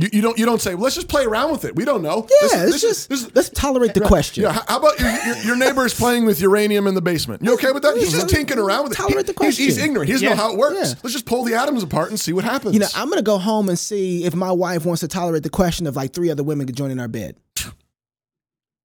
You, 0.00 0.08
you 0.12 0.22
don't 0.22 0.38
you 0.38 0.46
don't 0.46 0.60
say, 0.62 0.76
let's 0.76 0.94
just 0.94 1.08
play 1.08 1.24
around 1.24 1.50
with 1.50 1.64
it. 1.64 1.74
We 1.74 1.84
don't 1.84 2.02
know. 2.02 2.24
Yeah, 2.52 2.66
This- 2.66 2.84
let's 2.84 2.84
is- 2.84 3.06
this 3.08 3.34
let's 3.34 3.48
tolerate 3.50 3.94
the 3.94 4.00
question. 4.02 4.44
yeah, 4.44 4.52
how 4.52 4.62
how 4.68 4.78
about 4.78 5.00
your, 5.00 5.10
your, 5.10 5.36
your 5.38 5.56
neighbor 5.56 5.84
is 5.84 5.92
playing 5.92 6.24
with 6.24 6.40
uranium 6.40 6.86
in 6.86 6.94
the 6.94 7.02
basement? 7.02 7.42
You 7.42 7.54
okay 7.54 7.72
with 7.72 7.82
that? 7.82 7.96
He's 7.96 8.12
just 8.12 8.28
tinkering 8.28 8.60
around 8.60 8.84
with 8.84 8.92
it. 8.92 8.96
Tolerate 8.96 9.26
the 9.26 9.32
He- 9.32 9.46
he's- 9.46 9.56
He's, 9.56 9.78
ignorant. 9.78 10.06
He 10.06 10.12
doesn't 10.12 10.24
Yeah. 10.28 10.34
know 10.34 10.40
how 10.40 10.52
it 10.52 10.58
works. 10.58 10.76
Yeah. 10.90 10.94
Let's 11.02 11.14
just 11.14 11.26
pull 11.26 11.42
the 11.42 11.54
atoms 11.54 11.82
apart 11.82 12.10
and 12.10 12.20
see 12.20 12.32
what 12.32 12.44
happens. 12.44 12.74
You 12.74 12.80
know, 12.80 12.86
I'm 12.94 13.08
gonna 13.08 13.22
go 13.22 13.38
home 13.38 13.68
and 13.68 13.76
see 13.76 14.24
if 14.24 14.36
my 14.36 14.52
wife 14.52 14.84
wants 14.86 15.00
to 15.00 15.08
tolerate 15.08 15.42
the 15.42 15.50
question 15.50 15.88
of 15.88 15.96
like 15.96 16.12
three 16.14 16.30
other 16.30 16.44
women 16.44 16.72
joining 16.72 17.00
our 17.00 17.08
bed. 17.08 17.34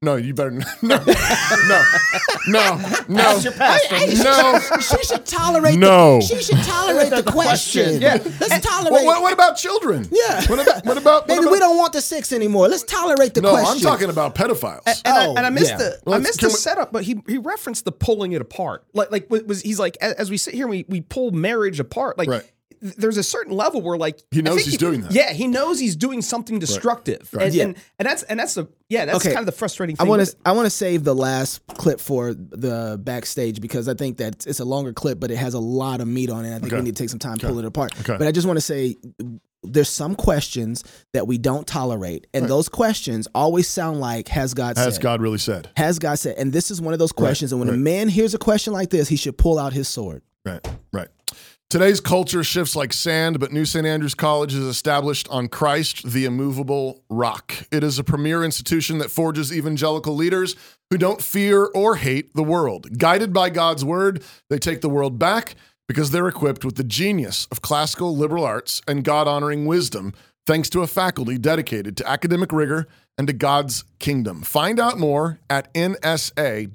No, 0.04 0.16
you 0.16 0.34
better 0.34 0.52
no, 0.52 0.66
no, 0.82 0.98
no, 1.06 1.84
no, 2.48 2.78
no. 3.08 3.16
That's 3.16 3.44
your 3.44 3.54
pastor. 3.54 4.24
No. 4.24 4.60
She 4.80 5.04
should 5.06 5.26
tolerate. 5.26 5.80
No. 5.80 6.20
The, 6.20 6.26
she 6.26 6.42
should 6.44 6.64
tolerate 6.64 7.10
the 7.10 7.24
question. 7.32 8.02
Yeah. 8.02 8.18
Let's 8.40 8.60
tolerate. 8.66 8.92
Well, 8.92 9.06
what, 9.06 9.22
what 9.22 9.34
about 9.34 9.56
children? 9.58 10.08
Yeah. 10.12 10.46
What 10.48 10.60
about 10.60 10.86
what 10.86 10.98
about? 10.98 11.28
Maybe 11.28 11.46
what 11.46 11.52
we 11.54 11.60
don't 11.60 11.78
want 11.78 11.94
the 11.94 12.02
sex 12.02 12.32
anymore. 12.32 12.68
Let's 12.68 12.84
tolerate 12.84 13.34
the 13.34 13.42
No, 13.42 13.52
question. 13.52 13.74
I'm 13.76 13.80
talking 13.80 14.10
about 14.10 14.36
pedophiles. 14.36 14.82
and, 14.86 15.02
Oh, 15.06 15.12
I, 15.12 15.26
and 15.26 15.40
I 15.40 15.48
oh, 15.48 15.50
missed 15.52 15.72
yeah. 15.72 15.78
the 15.78 16.00
Well, 16.06 16.16
I 16.16 16.20
missed 16.20 16.42
the 16.42 16.48
we- 16.48 16.54
setup, 16.54 16.92
but 16.92 17.04
he 17.04 17.22
he 17.28 17.38
referenced 17.38 17.86
the 17.86 17.92
pulling 17.92 18.34
it 18.34 18.42
apart. 18.42 18.86
Like 18.94 19.12
like 19.12 19.30
was 19.30 19.62
he's 19.62 19.80
like 19.80 19.98
as, 20.02 20.14
as 20.14 20.30
we 20.30 20.38
sit 20.38 20.54
here, 20.54 20.68
we 20.68 20.86
we 20.90 21.02
pull 21.02 21.32
marriage 21.32 21.80
apart. 21.80 22.18
Like 22.18 22.28
Right. 22.30 22.52
Th- 22.84 22.96
there's 22.98 23.18
a 23.18 23.24
certain 23.24 23.54
level 23.54 23.82
where 23.82 23.98
like 23.98 24.20
He 24.32 24.42
knows 24.44 24.58
think 24.58 24.68
he's 24.70 24.78
doing 24.78 25.02
that. 25.02 25.12
Yeah, 25.14 25.34
he 25.34 25.48
knows 25.48 25.80
he's 25.80 25.96
doing 25.96 26.22
something 26.22 26.60
destructive, 26.60 27.30
Right. 27.34 27.46
And, 27.48 27.56
Yeah. 27.56 27.64
and 27.64 27.76
and 28.00 28.06
that's 28.08 28.24
and 28.24 28.40
that's 28.40 28.58
a 28.58 28.68
yeah 28.90 29.06
that's 29.06 29.18
Okay. 29.18 29.30
kind 29.34 29.40
of 29.40 29.46
the 29.48 29.52
frustrating 29.58 29.96
I 30.00 30.04
want 30.04 30.26
to. 30.26 30.36
I 30.46 30.52
want 30.52 30.66
to 30.68 30.70
save 30.70 31.04
the 31.04 31.16
last 31.16 31.66
clip 31.68 32.00
for 32.00 32.34
the 32.36 33.00
backstage 33.02 33.60
because 33.62 33.88
I 33.88 33.94
think 33.96 34.18
that 34.18 34.46
it's 34.46 34.60
a 34.60 34.66
longer 34.66 34.94
clip, 34.94 35.20
but 35.20 35.32
it 35.32 35.38
has 35.38 35.54
a 35.56 35.60
lot 35.60 36.02
of 36.02 36.08
meat 36.08 36.30
on 36.30 36.46
it. 36.46 36.50
I 36.56 36.60
think 36.60 36.68
Okay. 36.74 36.76
we 36.78 36.82
need 36.84 36.96
to 36.96 37.02
take 37.04 37.10
some 37.10 37.20
time 37.20 37.38
to 37.40 37.48
pull 37.48 37.60
it 37.60 37.66
apart. 37.66 37.94
Okay. 38.02 38.18
But 38.18 38.28
I 38.28 38.32
just 38.32 38.46
want 38.46 38.58
to 38.58 38.62
say 38.62 38.96
there's 39.66 39.88
some 39.88 40.14
questions 40.14 40.84
that 41.14 41.26
we 41.26 41.38
don't 41.38 41.66
tolerate, 41.66 42.28
and 42.34 42.50
those 42.50 42.68
questions 42.68 43.30
always 43.34 43.66
sound 43.68 44.02
like 44.02 44.28
"Has 44.28 44.54
God 44.54 44.78
Has 44.78 44.96
said?" 44.96 45.02
God 45.04 45.22
really 45.22 45.38
said? 45.38 45.70
Has 45.78 46.00
God 46.00 46.20
said? 46.20 46.36
And 46.38 46.52
this 46.52 46.70
is 46.70 46.82
one 46.82 46.92
of 46.94 47.00
those 47.00 47.14
questions. 47.14 47.52
and 47.54 47.60
when 47.62 47.70
a 47.70 47.78
man 47.78 48.10
hears 48.10 48.34
a 48.34 48.38
question 48.38 48.74
like 48.74 48.90
this, 48.90 49.08
he 49.08 49.16
should 49.16 49.38
pull 49.38 49.58
out 49.58 49.72
his 49.72 49.88
sword. 49.88 50.22
Right, 50.46 50.60
right. 50.92 51.08
Today's 51.74 52.00
culture 52.00 52.44
shifts 52.44 52.76
like 52.76 52.94
sand, 52.94 53.40
but 53.40 53.52
New 53.52 53.66
St. 53.66 53.84
Andrews 53.84 54.14
College 54.14 54.54
is 54.54 54.64
established 54.64 55.28
on 55.30 55.48
Christ, 55.48 56.04
the 56.08 56.24
immovable 56.24 57.04
rock. 57.10 57.52
It 57.72 57.84
is 57.84 57.98
a 57.98 58.04
premier 58.04 58.44
institution 58.44 59.00
that 59.00 59.10
forges 59.10 59.52
evangelical 59.52 60.14
leaders 60.14 60.56
who 60.92 61.00
don't 61.00 61.20
fear 61.20 61.72
or 61.74 61.96
hate 61.96 62.36
the 62.36 62.44
world. 62.44 63.00
Guided 63.00 63.34
by 63.34 63.50
God's 63.50 63.84
word, 63.84 64.24
they 64.52 64.60
take 64.60 64.82
the 64.82 64.88
world 64.88 65.18
back 65.18 65.56
because 65.88 66.12
they're 66.12 66.28
equipped 66.28 66.64
with 66.64 66.76
the 66.76 66.84
genius 66.84 67.48
of 67.52 67.64
classical 67.64 68.16
liberal 68.16 68.46
arts 68.46 68.80
and 68.88 69.04
God 69.04 69.28
honoring 69.28 69.66
wisdom, 69.66 70.14
thanks 70.46 70.70
to 70.70 70.84
a 70.84 70.88
faculty 70.88 71.40
dedicated 71.40 71.98
to 71.98 72.08
academic 72.08 72.52
rigor 72.52 72.88
and 73.18 73.26
to 73.26 73.34
God's 73.34 73.84
kingdom. 73.98 74.44
Find 74.44 74.80
out 74.80 75.00
more 75.00 75.40
at 75.50 75.74
nsa.edu, 75.74 76.68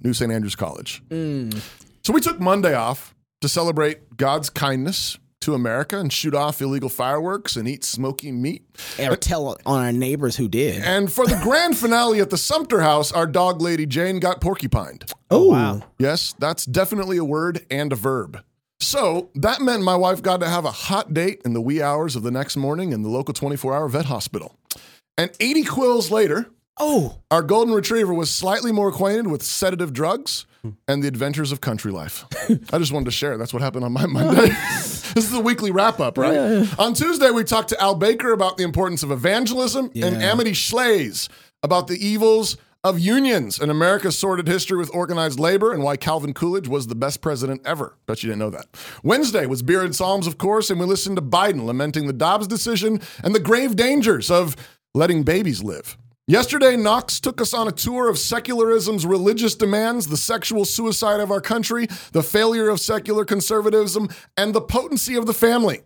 New 0.00 0.12
St. 0.12 0.30
Andrews 0.30 0.54
College. 0.54 1.02
Mm. 1.08 1.60
So 2.04 2.12
we 2.12 2.20
took 2.20 2.38
Monday 2.38 2.74
off 2.74 3.16
to 3.40 3.48
celebrate 3.48 4.16
God's 4.16 4.50
kindness 4.50 5.18
to 5.40 5.54
America 5.54 5.98
and 5.98 6.12
shoot 6.12 6.34
off 6.34 6.60
illegal 6.60 6.90
fireworks 6.90 7.56
and 7.56 7.66
eat 7.66 7.82
smoky 7.82 8.30
meat. 8.30 8.62
Or 8.98 9.16
tell 9.16 9.56
on 9.64 9.84
our 9.84 9.92
neighbors 9.92 10.36
who 10.36 10.48
did. 10.48 10.82
And 10.82 11.10
for 11.10 11.26
the 11.26 11.40
grand 11.42 11.78
finale 11.78 12.20
at 12.20 12.30
the 12.30 12.36
Sumpter 12.36 12.80
House, 12.80 13.10
our 13.10 13.26
dog 13.26 13.62
lady 13.62 13.86
Jane 13.86 14.20
got 14.20 14.40
porcupined. 14.40 15.10
Oh. 15.30 15.44
oh 15.44 15.46
wow! 15.48 15.82
Yes, 15.98 16.34
that's 16.38 16.66
definitely 16.66 17.16
a 17.16 17.24
word 17.24 17.64
and 17.70 17.92
a 17.92 17.96
verb. 17.96 18.42
So 18.80 19.30
that 19.34 19.60
meant 19.60 19.82
my 19.82 19.96
wife 19.96 20.22
got 20.22 20.40
to 20.40 20.48
have 20.48 20.64
a 20.64 20.70
hot 20.70 21.12
date 21.14 21.42
in 21.44 21.52
the 21.52 21.60
wee 21.60 21.82
hours 21.82 22.16
of 22.16 22.22
the 22.22 22.30
next 22.30 22.56
morning 22.56 22.92
in 22.92 23.02
the 23.02 23.10
local 23.10 23.34
24 23.34 23.74
hour 23.74 23.88
vet 23.88 24.06
hospital. 24.06 24.56
And 25.18 25.30
80 25.38 25.64
quills 25.64 26.10
later, 26.10 26.46
Oh, 26.78 27.18
our 27.30 27.42
golden 27.42 27.74
retriever 27.74 28.14
was 28.14 28.30
slightly 28.30 28.72
more 28.72 28.88
acquainted 28.88 29.26
with 29.26 29.42
sedative 29.42 29.92
drugs 29.92 30.46
and 30.88 31.02
the 31.02 31.08
adventures 31.08 31.52
of 31.52 31.60
country 31.60 31.92
life. 31.92 32.24
I 32.72 32.78
just 32.78 32.92
wanted 32.92 33.06
to 33.06 33.10
share. 33.10 33.36
That's 33.36 33.52
what 33.52 33.62
happened 33.62 33.84
on 33.84 33.92
my 33.92 34.06
Monday. 34.06 34.48
this 34.48 35.16
is 35.16 35.30
the 35.30 35.40
weekly 35.40 35.70
wrap 35.70 36.00
up, 36.00 36.18
right? 36.18 36.34
On 36.78 36.94
Tuesday, 36.94 37.30
we 37.30 37.44
talked 37.44 37.70
to 37.70 37.80
Al 37.80 37.94
Baker 37.94 38.32
about 38.32 38.56
the 38.56 38.64
importance 38.64 39.02
of 39.02 39.10
evangelism 39.10 39.90
and 39.94 40.22
Amity 40.22 40.52
Shlaes 40.52 41.28
about 41.62 41.86
the 41.88 42.04
evils 42.04 42.56
of 42.82 42.98
unions 42.98 43.58
and 43.58 43.70
America's 43.70 44.18
sordid 44.18 44.48
history 44.48 44.78
with 44.78 44.94
organized 44.94 45.38
labor 45.38 45.72
and 45.72 45.82
why 45.82 45.96
Calvin 45.96 46.32
Coolidge 46.32 46.66
was 46.66 46.86
the 46.86 46.94
best 46.94 47.20
president 47.20 47.60
ever. 47.66 47.96
Bet 48.06 48.22
you 48.22 48.28
didn't 48.28 48.38
know 48.38 48.50
that. 48.50 48.66
Wednesday 49.02 49.44
was 49.44 49.62
Beer 49.62 49.82
and 49.82 49.94
Psalms, 49.94 50.26
of 50.26 50.38
course, 50.38 50.70
and 50.70 50.80
we 50.80 50.86
listened 50.86 51.16
to 51.16 51.22
Biden 51.22 51.64
lamenting 51.66 52.06
the 52.06 52.14
Dobbs 52.14 52.46
decision 52.46 53.00
and 53.22 53.34
the 53.34 53.40
grave 53.40 53.76
dangers 53.76 54.30
of 54.30 54.56
letting 54.94 55.24
babies 55.24 55.62
live. 55.62 55.98
Yesterday, 56.30 56.76
Knox 56.76 57.18
took 57.18 57.40
us 57.40 57.52
on 57.52 57.66
a 57.66 57.72
tour 57.72 58.08
of 58.08 58.14
secularism's 58.14 59.04
religious 59.04 59.56
demands, 59.56 60.06
the 60.06 60.16
sexual 60.16 60.64
suicide 60.64 61.18
of 61.18 61.32
our 61.32 61.40
country, 61.40 61.88
the 62.12 62.22
failure 62.22 62.68
of 62.68 62.78
secular 62.78 63.24
conservatism, 63.24 64.08
and 64.36 64.54
the 64.54 64.60
potency 64.60 65.16
of 65.16 65.26
the 65.26 65.34
family. 65.34 65.80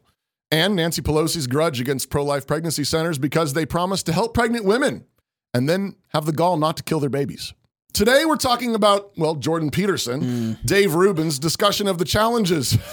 And 0.51 0.77
Nancy 0.77 1.01
Pelosi's 1.01 1.47
grudge 1.47 1.81
against 1.81 2.11
pro 2.11 2.23
life 2.23 2.47
pregnancy 2.47 2.85
centers 2.85 3.17
because 3.17 3.55
they 3.55 3.65
promised 3.65 4.05
to 4.05 4.13
help 4.13 4.35
pregnant 4.35 4.67
women 4.67 5.07
and 5.55 5.67
then 5.67 5.97
have 6.09 6.27
the 6.27 6.33
gall 6.33 6.59
not 6.59 6.77
to 6.77 6.83
kill 6.83 7.01
their 7.01 7.09
babies. 7.09 7.55
Today, 7.95 8.27
we're 8.27 8.37
talking 8.37 8.75
about, 8.75 9.17
well, 9.17 9.37
Jordan 9.37 9.71
Peterson, 9.71 10.21
hmm. 10.21 10.67
Dave 10.67 10.95
Rubin's 10.95 11.39
discussion 11.39 11.89
of 11.89 11.97
the 11.97 12.05
challenges 12.05 12.77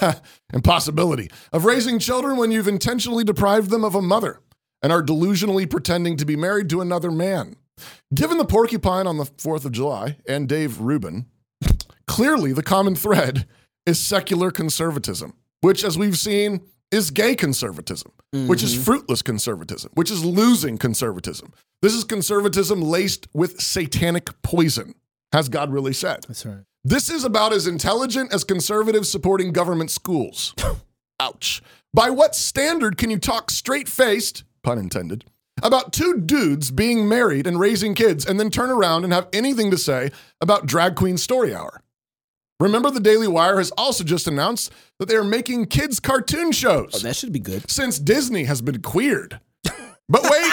and 0.54 0.64
possibility 0.64 1.30
of 1.52 1.66
raising 1.66 1.98
children 1.98 2.38
when 2.38 2.50
you've 2.50 2.66
intentionally 2.66 3.24
deprived 3.24 3.68
them 3.68 3.84
of 3.84 3.94
a 3.94 4.00
mother 4.00 4.40
and 4.82 4.92
are 4.92 5.02
delusionally 5.02 5.68
pretending 5.68 6.16
to 6.16 6.24
be 6.24 6.36
married 6.36 6.68
to 6.70 6.80
another 6.80 7.10
man. 7.10 7.56
Given 8.14 8.38
the 8.38 8.44
porcupine 8.44 9.06
on 9.06 9.16
the 9.16 9.24
4th 9.24 9.64
of 9.64 9.72
July 9.72 10.16
and 10.28 10.48
Dave 10.48 10.80
Rubin, 10.80 11.26
clearly 12.06 12.52
the 12.52 12.62
common 12.62 12.94
thread 12.94 13.46
is 13.86 13.98
secular 13.98 14.50
conservatism, 14.50 15.34
which, 15.60 15.84
as 15.84 15.98
we've 15.98 16.18
seen, 16.18 16.60
is 16.90 17.10
gay 17.10 17.34
conservatism, 17.34 18.12
which 18.32 18.62
is 18.62 18.74
mm-hmm. 18.74 18.82
fruitless 18.82 19.22
conservatism, 19.22 19.90
which 19.94 20.10
is 20.10 20.24
losing 20.24 20.76
conservatism. 20.76 21.52
This 21.80 21.94
is 21.94 22.04
conservatism 22.04 22.82
laced 22.82 23.26
with 23.32 23.60
satanic 23.60 24.30
poison, 24.42 24.94
has 25.32 25.48
God 25.48 25.72
really 25.72 25.94
said. 25.94 26.24
That's 26.28 26.44
right. 26.44 26.64
This 26.84 27.08
is 27.08 27.24
about 27.24 27.52
as 27.52 27.66
intelligent 27.66 28.32
as 28.32 28.44
conservatives 28.44 29.10
supporting 29.10 29.52
government 29.52 29.90
schools. 29.90 30.54
Ouch. 31.20 31.62
By 31.94 32.10
what 32.10 32.34
standard 32.34 32.96
can 32.98 33.10
you 33.10 33.18
talk 33.18 33.50
straight 33.50 33.88
faced, 33.88 34.44
pun 34.62 34.78
intended, 34.78 35.24
about 35.62 35.92
two 35.92 36.18
dudes 36.20 36.70
being 36.70 37.08
married 37.08 37.46
and 37.46 37.58
raising 37.60 37.94
kids 37.94 38.24
and 38.24 38.38
then 38.40 38.50
turn 38.50 38.70
around 38.70 39.04
and 39.04 39.12
have 39.12 39.28
anything 39.32 39.70
to 39.70 39.78
say 39.78 40.10
about 40.40 40.66
Drag 40.66 40.94
Queen 40.94 41.16
Story 41.16 41.54
Hour? 41.54 41.82
Remember, 42.60 42.90
the 42.90 43.00
Daily 43.00 43.26
Wire 43.28 43.58
has 43.58 43.72
also 43.72 44.04
just 44.04 44.28
announced 44.28 44.72
that 44.98 45.08
they 45.08 45.16
are 45.16 45.24
making 45.24 45.66
kids' 45.66 45.98
cartoon 45.98 46.52
shows 46.52 46.92
Oh, 46.94 46.98
that 47.00 47.16
should 47.16 47.32
be 47.32 47.40
good. 47.40 47.68
since 47.68 47.98
Disney 47.98 48.44
has 48.44 48.60
been 48.62 48.82
queered. 48.82 49.40
But 50.08 50.24
wait, 50.24 50.52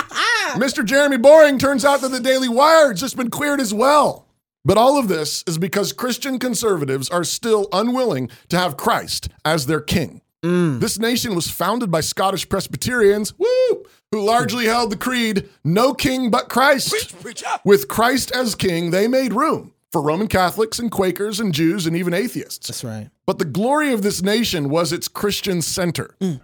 Mr. 0.62 0.86
Jeremy 0.86 1.18
Boring 1.18 1.58
turns 1.58 1.84
out 1.84 2.00
that 2.02 2.10
the 2.12 2.20
Daily 2.22 2.48
Wire 2.48 2.92
has 2.92 3.00
just 3.02 3.18
been 3.18 3.30
queered 3.30 3.60
as 3.60 3.74
well. 3.74 4.26
But 4.64 4.78
all 4.78 4.98
of 4.98 5.10
this 5.10 5.44
is 5.48 5.58
because 5.58 5.92
Christian 5.92 6.40
conservatives 6.40 7.10
are 7.10 7.26
still 7.26 7.68
unwilling 7.74 8.30
to 8.50 8.58
have 8.58 8.78
Christ 8.78 9.28
as 9.44 9.66
their 9.66 9.82
king. 9.82 10.22
Mm. 10.46 10.80
This 10.80 10.98
nation 10.98 11.36
was 11.36 11.50
founded 11.52 11.92
by 11.92 12.00
Scottish 12.00 12.48
Presbyterians, 12.48 13.34
woo, 13.38 13.84
who 14.12 14.22
largely 14.22 14.66
held 14.66 14.92
the 14.92 14.98
creed, 14.98 15.50
no 15.64 15.94
king 15.94 16.30
but 16.30 16.50
Christ. 16.50 17.16
With 17.64 17.88
Christ 17.88 18.32
as 18.32 18.56
king, 18.56 18.92
they 18.92 19.08
made 19.08 19.34
room 19.34 19.74
for 19.92 20.02
Roman 20.02 20.28
Catholics 20.28 20.80
and 20.80 20.92
Quakers 20.92 21.40
and 21.40 21.54
Jews 21.54 21.86
and 21.86 21.96
even 21.96 22.14
atheists. 22.14 22.68
That's 22.68 22.84
right. 22.84 23.10
But 23.26 23.40
the 23.40 23.46
glory 23.46 23.92
of 23.92 24.02
this 24.02 24.22
nation 24.22 24.70
was 24.70 24.92
its 24.92 25.08
Christian 25.08 25.62
center. 25.62 26.16
Mm. 26.20 26.42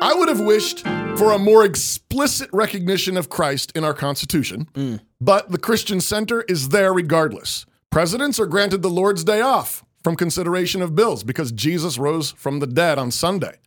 I 0.00 0.12
would 0.14 0.28
have 0.28 0.40
wished 0.40 0.80
for 1.16 1.32
a 1.32 1.38
more 1.38 1.64
explicit 1.64 2.50
recognition 2.52 3.16
of 3.16 3.30
Christ 3.30 3.72
in 3.76 3.84
our 3.84 3.94
Constitution, 3.94 4.68
mm. 4.74 5.00
but 5.20 5.50
the 5.50 5.58
Christian 5.58 6.00
center 6.00 6.42
is 6.42 6.70
there 6.70 6.92
regardless. 6.92 7.64
Presidents 7.90 8.40
are 8.40 8.46
granted 8.46 8.82
the 8.82 8.90
Lord's 8.90 9.22
Day 9.22 9.40
off 9.40 9.84
from 10.02 10.16
consideration 10.16 10.82
of 10.82 10.96
bills 10.96 11.22
because 11.22 11.52
Jesus 11.52 11.96
rose 11.96 12.32
from 12.32 12.58
the 12.58 12.66
dead 12.66 12.98
on 12.98 13.12
Sunday. 13.12 13.58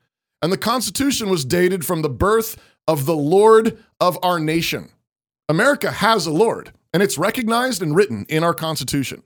And 0.42 0.52
the 0.52 0.58
Constitution 0.58 1.30
was 1.30 1.46
dated 1.46 1.86
from 1.86 2.02
the 2.02 2.10
birth 2.10 2.58
of 2.88 3.06
the 3.06 3.16
Lord 3.16 3.78
of 4.00 4.18
our 4.24 4.40
nation. 4.40 4.90
America 5.50 5.92
has 5.92 6.26
a 6.26 6.32
Lord, 6.32 6.72
and 6.94 7.04
it's 7.04 7.18
recognized 7.18 7.82
and 7.82 7.96
written 7.96 8.26
in 8.30 8.44
our 8.44 8.54
Constitution. 8.54 9.24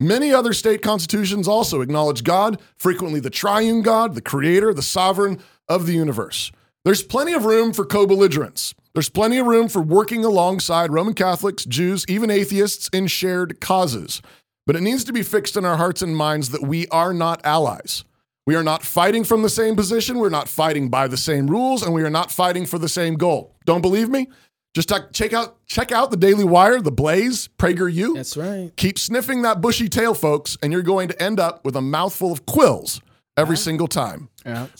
Many 0.00 0.32
other 0.32 0.52
state 0.52 0.82
constitutions 0.82 1.46
also 1.46 1.80
acknowledge 1.80 2.24
God, 2.24 2.60
frequently 2.76 3.20
the 3.20 3.30
triune 3.30 3.82
God, 3.82 4.14
the 4.14 4.20
creator, 4.20 4.74
the 4.74 4.82
sovereign 4.82 5.40
of 5.68 5.86
the 5.86 5.92
universe. 5.92 6.50
There's 6.84 7.02
plenty 7.02 7.32
of 7.32 7.44
room 7.44 7.72
for 7.72 7.86
co 7.86 8.06
belligerence. 8.06 8.74
There's 8.92 9.08
plenty 9.08 9.38
of 9.38 9.46
room 9.46 9.68
for 9.68 9.80
working 9.80 10.24
alongside 10.24 10.92
Roman 10.92 11.14
Catholics, 11.14 11.64
Jews, 11.64 12.04
even 12.08 12.30
atheists 12.30 12.88
in 12.92 13.06
shared 13.06 13.60
causes. 13.60 14.20
But 14.66 14.76
it 14.76 14.82
needs 14.82 15.04
to 15.04 15.12
be 15.12 15.22
fixed 15.22 15.56
in 15.56 15.64
our 15.64 15.76
hearts 15.76 16.02
and 16.02 16.16
minds 16.16 16.50
that 16.50 16.62
we 16.62 16.86
are 16.88 17.14
not 17.14 17.44
allies. 17.44 18.04
We 18.46 18.54
are 18.54 18.62
not 18.62 18.82
fighting 18.82 19.24
from 19.24 19.42
the 19.42 19.48
same 19.48 19.74
position. 19.74 20.18
We're 20.18 20.28
not 20.28 20.48
fighting 20.48 20.88
by 20.88 21.08
the 21.08 21.16
same 21.16 21.46
rules, 21.46 21.82
and 21.82 21.94
we 21.94 22.02
are 22.02 22.10
not 22.10 22.30
fighting 22.30 22.66
for 22.66 22.78
the 22.78 22.88
same 22.88 23.14
goal. 23.14 23.54
Don't 23.64 23.80
believe 23.80 24.08
me? 24.08 24.28
Just 24.74 24.92
check- 25.12 25.32
out 25.32 25.64
check 25.66 25.92
out 25.92 26.10
the 26.10 26.16
Daily 26.16 26.44
Wire, 26.44 26.80
the 26.80 26.90
Blaze, 26.90 27.48
PragerU. 27.58 28.14
That's 28.14 28.36
right. 28.36 28.72
Keep 28.76 28.98
sniffing 28.98 29.42
that 29.42 29.60
bushy 29.60 29.88
tail, 29.88 30.14
folks, 30.14 30.58
and 30.62 30.72
you're 30.72 30.82
going 30.82 31.08
to 31.08 31.22
end 31.22 31.38
up 31.38 31.64
with 31.64 31.76
a 31.76 31.80
mouthful 31.80 32.32
of 32.32 32.44
quills 32.44 33.00
every 33.36 33.56
single 33.56 33.86
time. 33.86 34.28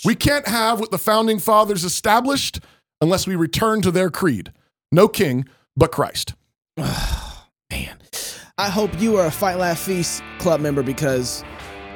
We 0.04 0.14
can't 0.16 0.48
have 0.48 0.80
what 0.80 0.90
the 0.90 0.98
founding 0.98 1.38
fathers 1.38 1.84
established 1.84 2.60
unless 3.00 3.26
we 3.26 3.36
return 3.36 3.82
to 3.82 3.90
their 3.90 4.10
creed 4.10 4.52
no 4.94 5.08
king 5.08 5.46
but 5.76 5.92
Christ. 5.92 6.34
Man, 6.78 7.98
I 8.56 8.68
hope 8.68 9.00
you 9.00 9.16
are 9.16 9.26
a 9.26 9.30
Fight 9.30 9.58
Laugh 9.58 9.80
Feast 9.80 10.22
club 10.38 10.60
member 10.60 10.82
because 10.82 11.42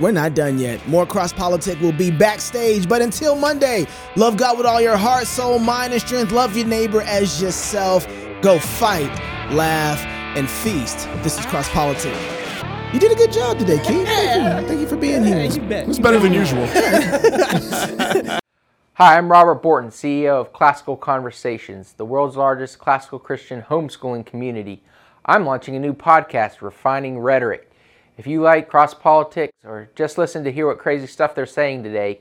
we're 0.00 0.12
not 0.12 0.34
done 0.34 0.58
yet. 0.58 0.86
More 0.88 1.06
Cross 1.06 1.32
Politic 1.34 1.80
will 1.80 1.92
be 1.92 2.10
backstage, 2.10 2.88
but 2.88 3.02
until 3.02 3.34
Monday, 3.36 3.86
love 4.16 4.36
God 4.36 4.56
with 4.56 4.66
all 4.66 4.80
your 4.80 4.96
heart, 4.96 5.26
soul, 5.26 5.58
mind, 5.58 5.92
and 5.92 6.02
strength. 6.02 6.32
Love 6.32 6.56
your 6.56 6.66
neighbor 6.66 7.02
as 7.02 7.40
yourself. 7.42 8.06
Go 8.40 8.58
fight, 8.58 9.10
laugh, 9.52 10.04
and 10.36 10.48
feast. 10.48 11.08
This 11.22 11.38
is 11.38 11.46
Cross 11.46 11.68
Politic. 11.70 12.14
You 12.92 13.00
did 13.00 13.12
a 13.12 13.16
good 13.16 13.32
job 13.32 13.58
today, 13.58 13.76
Keith. 13.78 14.06
Thank 14.06 14.62
you. 14.62 14.68
Thank 14.68 14.80
you 14.80 14.86
for 14.86 14.96
being 14.96 15.22
here. 15.24 15.38
It's 15.38 15.98
better 15.98 16.18
than 16.18 16.32
usual. 16.32 16.66
Hi, 18.94 19.16
I'm 19.16 19.30
Robert 19.30 19.62
Bortins, 19.62 19.92
CEO 19.92 20.40
of 20.40 20.52
Classical 20.52 20.96
Conversations, 20.96 21.92
the 21.92 22.04
world's 22.04 22.36
largest 22.36 22.78
classical 22.78 23.18
Christian 23.18 23.62
homeschooling 23.62 24.26
community. 24.26 24.82
I'm 25.24 25.44
launching 25.44 25.76
a 25.76 25.78
new 25.78 25.92
podcast, 25.92 26.62
Refining 26.62 27.18
Rhetoric. 27.18 27.67
If 28.18 28.26
you 28.26 28.42
like 28.42 28.68
cross 28.68 28.94
politics 28.94 29.52
or 29.64 29.88
just 29.94 30.18
listen 30.18 30.42
to 30.42 30.50
hear 30.50 30.66
what 30.66 30.78
crazy 30.78 31.06
stuff 31.06 31.36
they're 31.36 31.46
saying 31.46 31.84
today, 31.84 32.20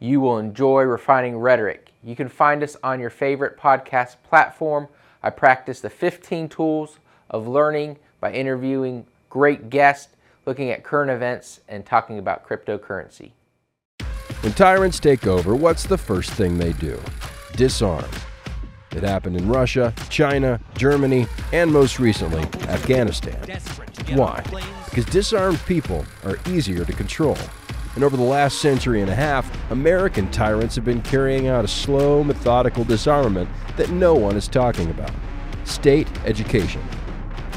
you 0.00 0.18
will 0.18 0.38
enjoy 0.38 0.84
Refining 0.84 1.36
Rhetoric. 1.36 1.90
You 2.02 2.16
can 2.16 2.30
find 2.30 2.62
us 2.62 2.78
on 2.82 2.98
your 2.98 3.10
favorite 3.10 3.58
podcast 3.58 4.16
platform. 4.26 4.88
I 5.22 5.28
practice 5.28 5.82
the 5.82 5.90
15 5.90 6.48
tools 6.48 6.98
of 7.28 7.46
learning 7.46 7.98
by 8.20 8.32
interviewing 8.32 9.06
great 9.28 9.68
guests, 9.68 10.16
looking 10.46 10.70
at 10.70 10.82
current 10.82 11.10
events, 11.10 11.60
and 11.68 11.84
talking 11.84 12.18
about 12.18 12.48
cryptocurrency. 12.48 13.32
When 14.40 14.54
tyrants 14.54 14.98
take 14.98 15.26
over, 15.26 15.54
what's 15.54 15.84
the 15.84 15.98
first 15.98 16.30
thing 16.32 16.56
they 16.56 16.72
do? 16.72 16.98
Disarm. 17.52 18.08
It 18.94 19.02
happened 19.02 19.36
in 19.36 19.48
Russia, 19.48 19.92
China, 20.08 20.60
Germany, 20.76 21.26
and 21.52 21.72
most 21.72 21.98
recently, 21.98 22.42
Afghanistan. 22.68 23.38
Why? 24.12 24.42
Because 24.84 25.04
disarmed 25.06 25.60
people 25.66 26.04
are 26.24 26.38
easier 26.48 26.84
to 26.84 26.92
control. 26.92 27.36
And 27.94 28.02
over 28.02 28.16
the 28.16 28.22
last 28.22 28.58
century 28.58 29.00
and 29.00 29.10
a 29.10 29.14
half, 29.14 29.50
American 29.70 30.30
tyrants 30.30 30.74
have 30.74 30.84
been 30.84 31.02
carrying 31.02 31.46
out 31.46 31.64
a 31.64 31.68
slow, 31.68 32.24
methodical 32.24 32.84
disarmament 32.84 33.48
that 33.76 33.90
no 33.90 34.14
one 34.14 34.36
is 34.36 34.48
talking 34.48 34.90
about 34.90 35.12
state 35.64 36.08
education. 36.24 36.82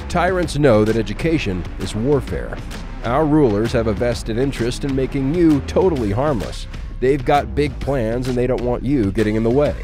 Tyrants 0.09 0.57
know 0.57 0.85
that 0.85 0.95
education 0.95 1.63
is 1.79 1.95
warfare. 1.95 2.57
Our 3.03 3.25
rulers 3.25 3.71
have 3.73 3.87
a 3.87 3.93
vested 3.93 4.37
interest 4.37 4.85
in 4.85 4.95
making 4.95 5.33
you 5.33 5.61
totally 5.61 6.11
harmless. 6.11 6.67
They've 6.99 7.23
got 7.23 7.55
big 7.55 7.77
plans 7.79 8.27
and 8.27 8.37
they 8.37 8.47
don't 8.47 8.61
want 8.61 8.83
you 8.83 9.11
getting 9.11 9.35
in 9.35 9.43
the 9.43 9.49
way. 9.49 9.75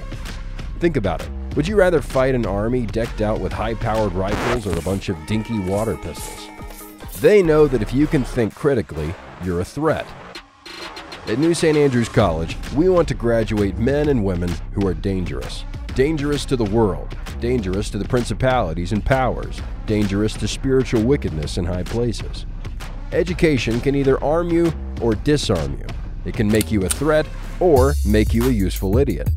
Think 0.80 0.98
about 0.98 1.22
it. 1.22 1.30
Would 1.56 1.68
you 1.68 1.76
rather 1.76 2.02
fight 2.02 2.34
an 2.34 2.48
army 2.48 2.88
decked 2.88 3.22
out 3.22 3.40
with 3.40 3.54
high 3.54 3.76
powered 3.76 4.14
rifles 4.14 4.66
or 4.66 4.76
a 4.76 4.82
bunch 4.82 5.10
of 5.10 5.28
dinky 5.28 5.60
water 5.60 5.96
pistols? 5.96 6.50
They 7.22 7.44
know 7.44 7.68
that 7.68 7.84
if 7.84 7.94
you 7.94 8.08
can 8.08 8.24
think 8.24 8.56
critically, 8.56 9.14
you're 9.44 9.62
a 9.62 9.66
threat. 9.66 10.08
At 11.28 11.38
New 11.38 11.54
St. 11.54 11.78
Andrews 11.78 12.10
College, 12.10 12.58
we 12.76 12.90
want 12.90 13.08
to 13.10 13.14
graduate 13.14 13.78
men 13.78 14.10
and 14.10 14.26
women 14.26 14.52
who 14.72 14.88
are 14.88 14.96
dangerous. 14.96 15.64
Dangerous 15.94 16.44
to 16.46 16.56
the 16.56 16.66
world, 16.66 17.16
dangerous 17.40 17.92
to 17.92 18.00
the 18.00 18.08
principalities 18.08 18.92
and 18.92 19.06
powers, 19.06 19.62
dangerous 19.86 20.34
to 20.34 20.48
spiritual 20.48 21.04
wickedness 21.04 21.60
in 21.60 21.66
high 21.66 21.84
places. 21.84 22.48
Education 23.12 23.80
can 23.80 23.94
either 23.94 24.22
arm 24.24 24.50
you 24.50 24.74
or 25.02 25.14
disarm 25.14 25.78
you. 25.80 25.86
It 26.26 26.34
can 26.34 26.48
make 26.48 26.72
you 26.72 26.84
a 26.84 26.90
threat 26.90 27.28
or 27.60 27.94
make 28.08 28.34
you 28.34 28.46
a 28.46 28.52
useful 28.52 28.98
idiot. 28.98 29.30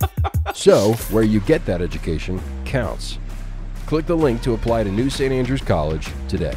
so, 0.64 0.92
where 1.10 1.24
you 1.24 1.40
get 1.40 1.66
that 1.66 1.82
education 1.82 2.40
counts. 2.64 3.18
Click 3.86 4.06
the 4.06 4.16
link 4.16 4.40
to 4.42 4.54
apply 4.54 4.84
to 4.84 4.90
New 4.90 5.10
St. 5.10 5.32
Andrews 5.32 5.60
College 5.60 6.08
today. 6.28 6.56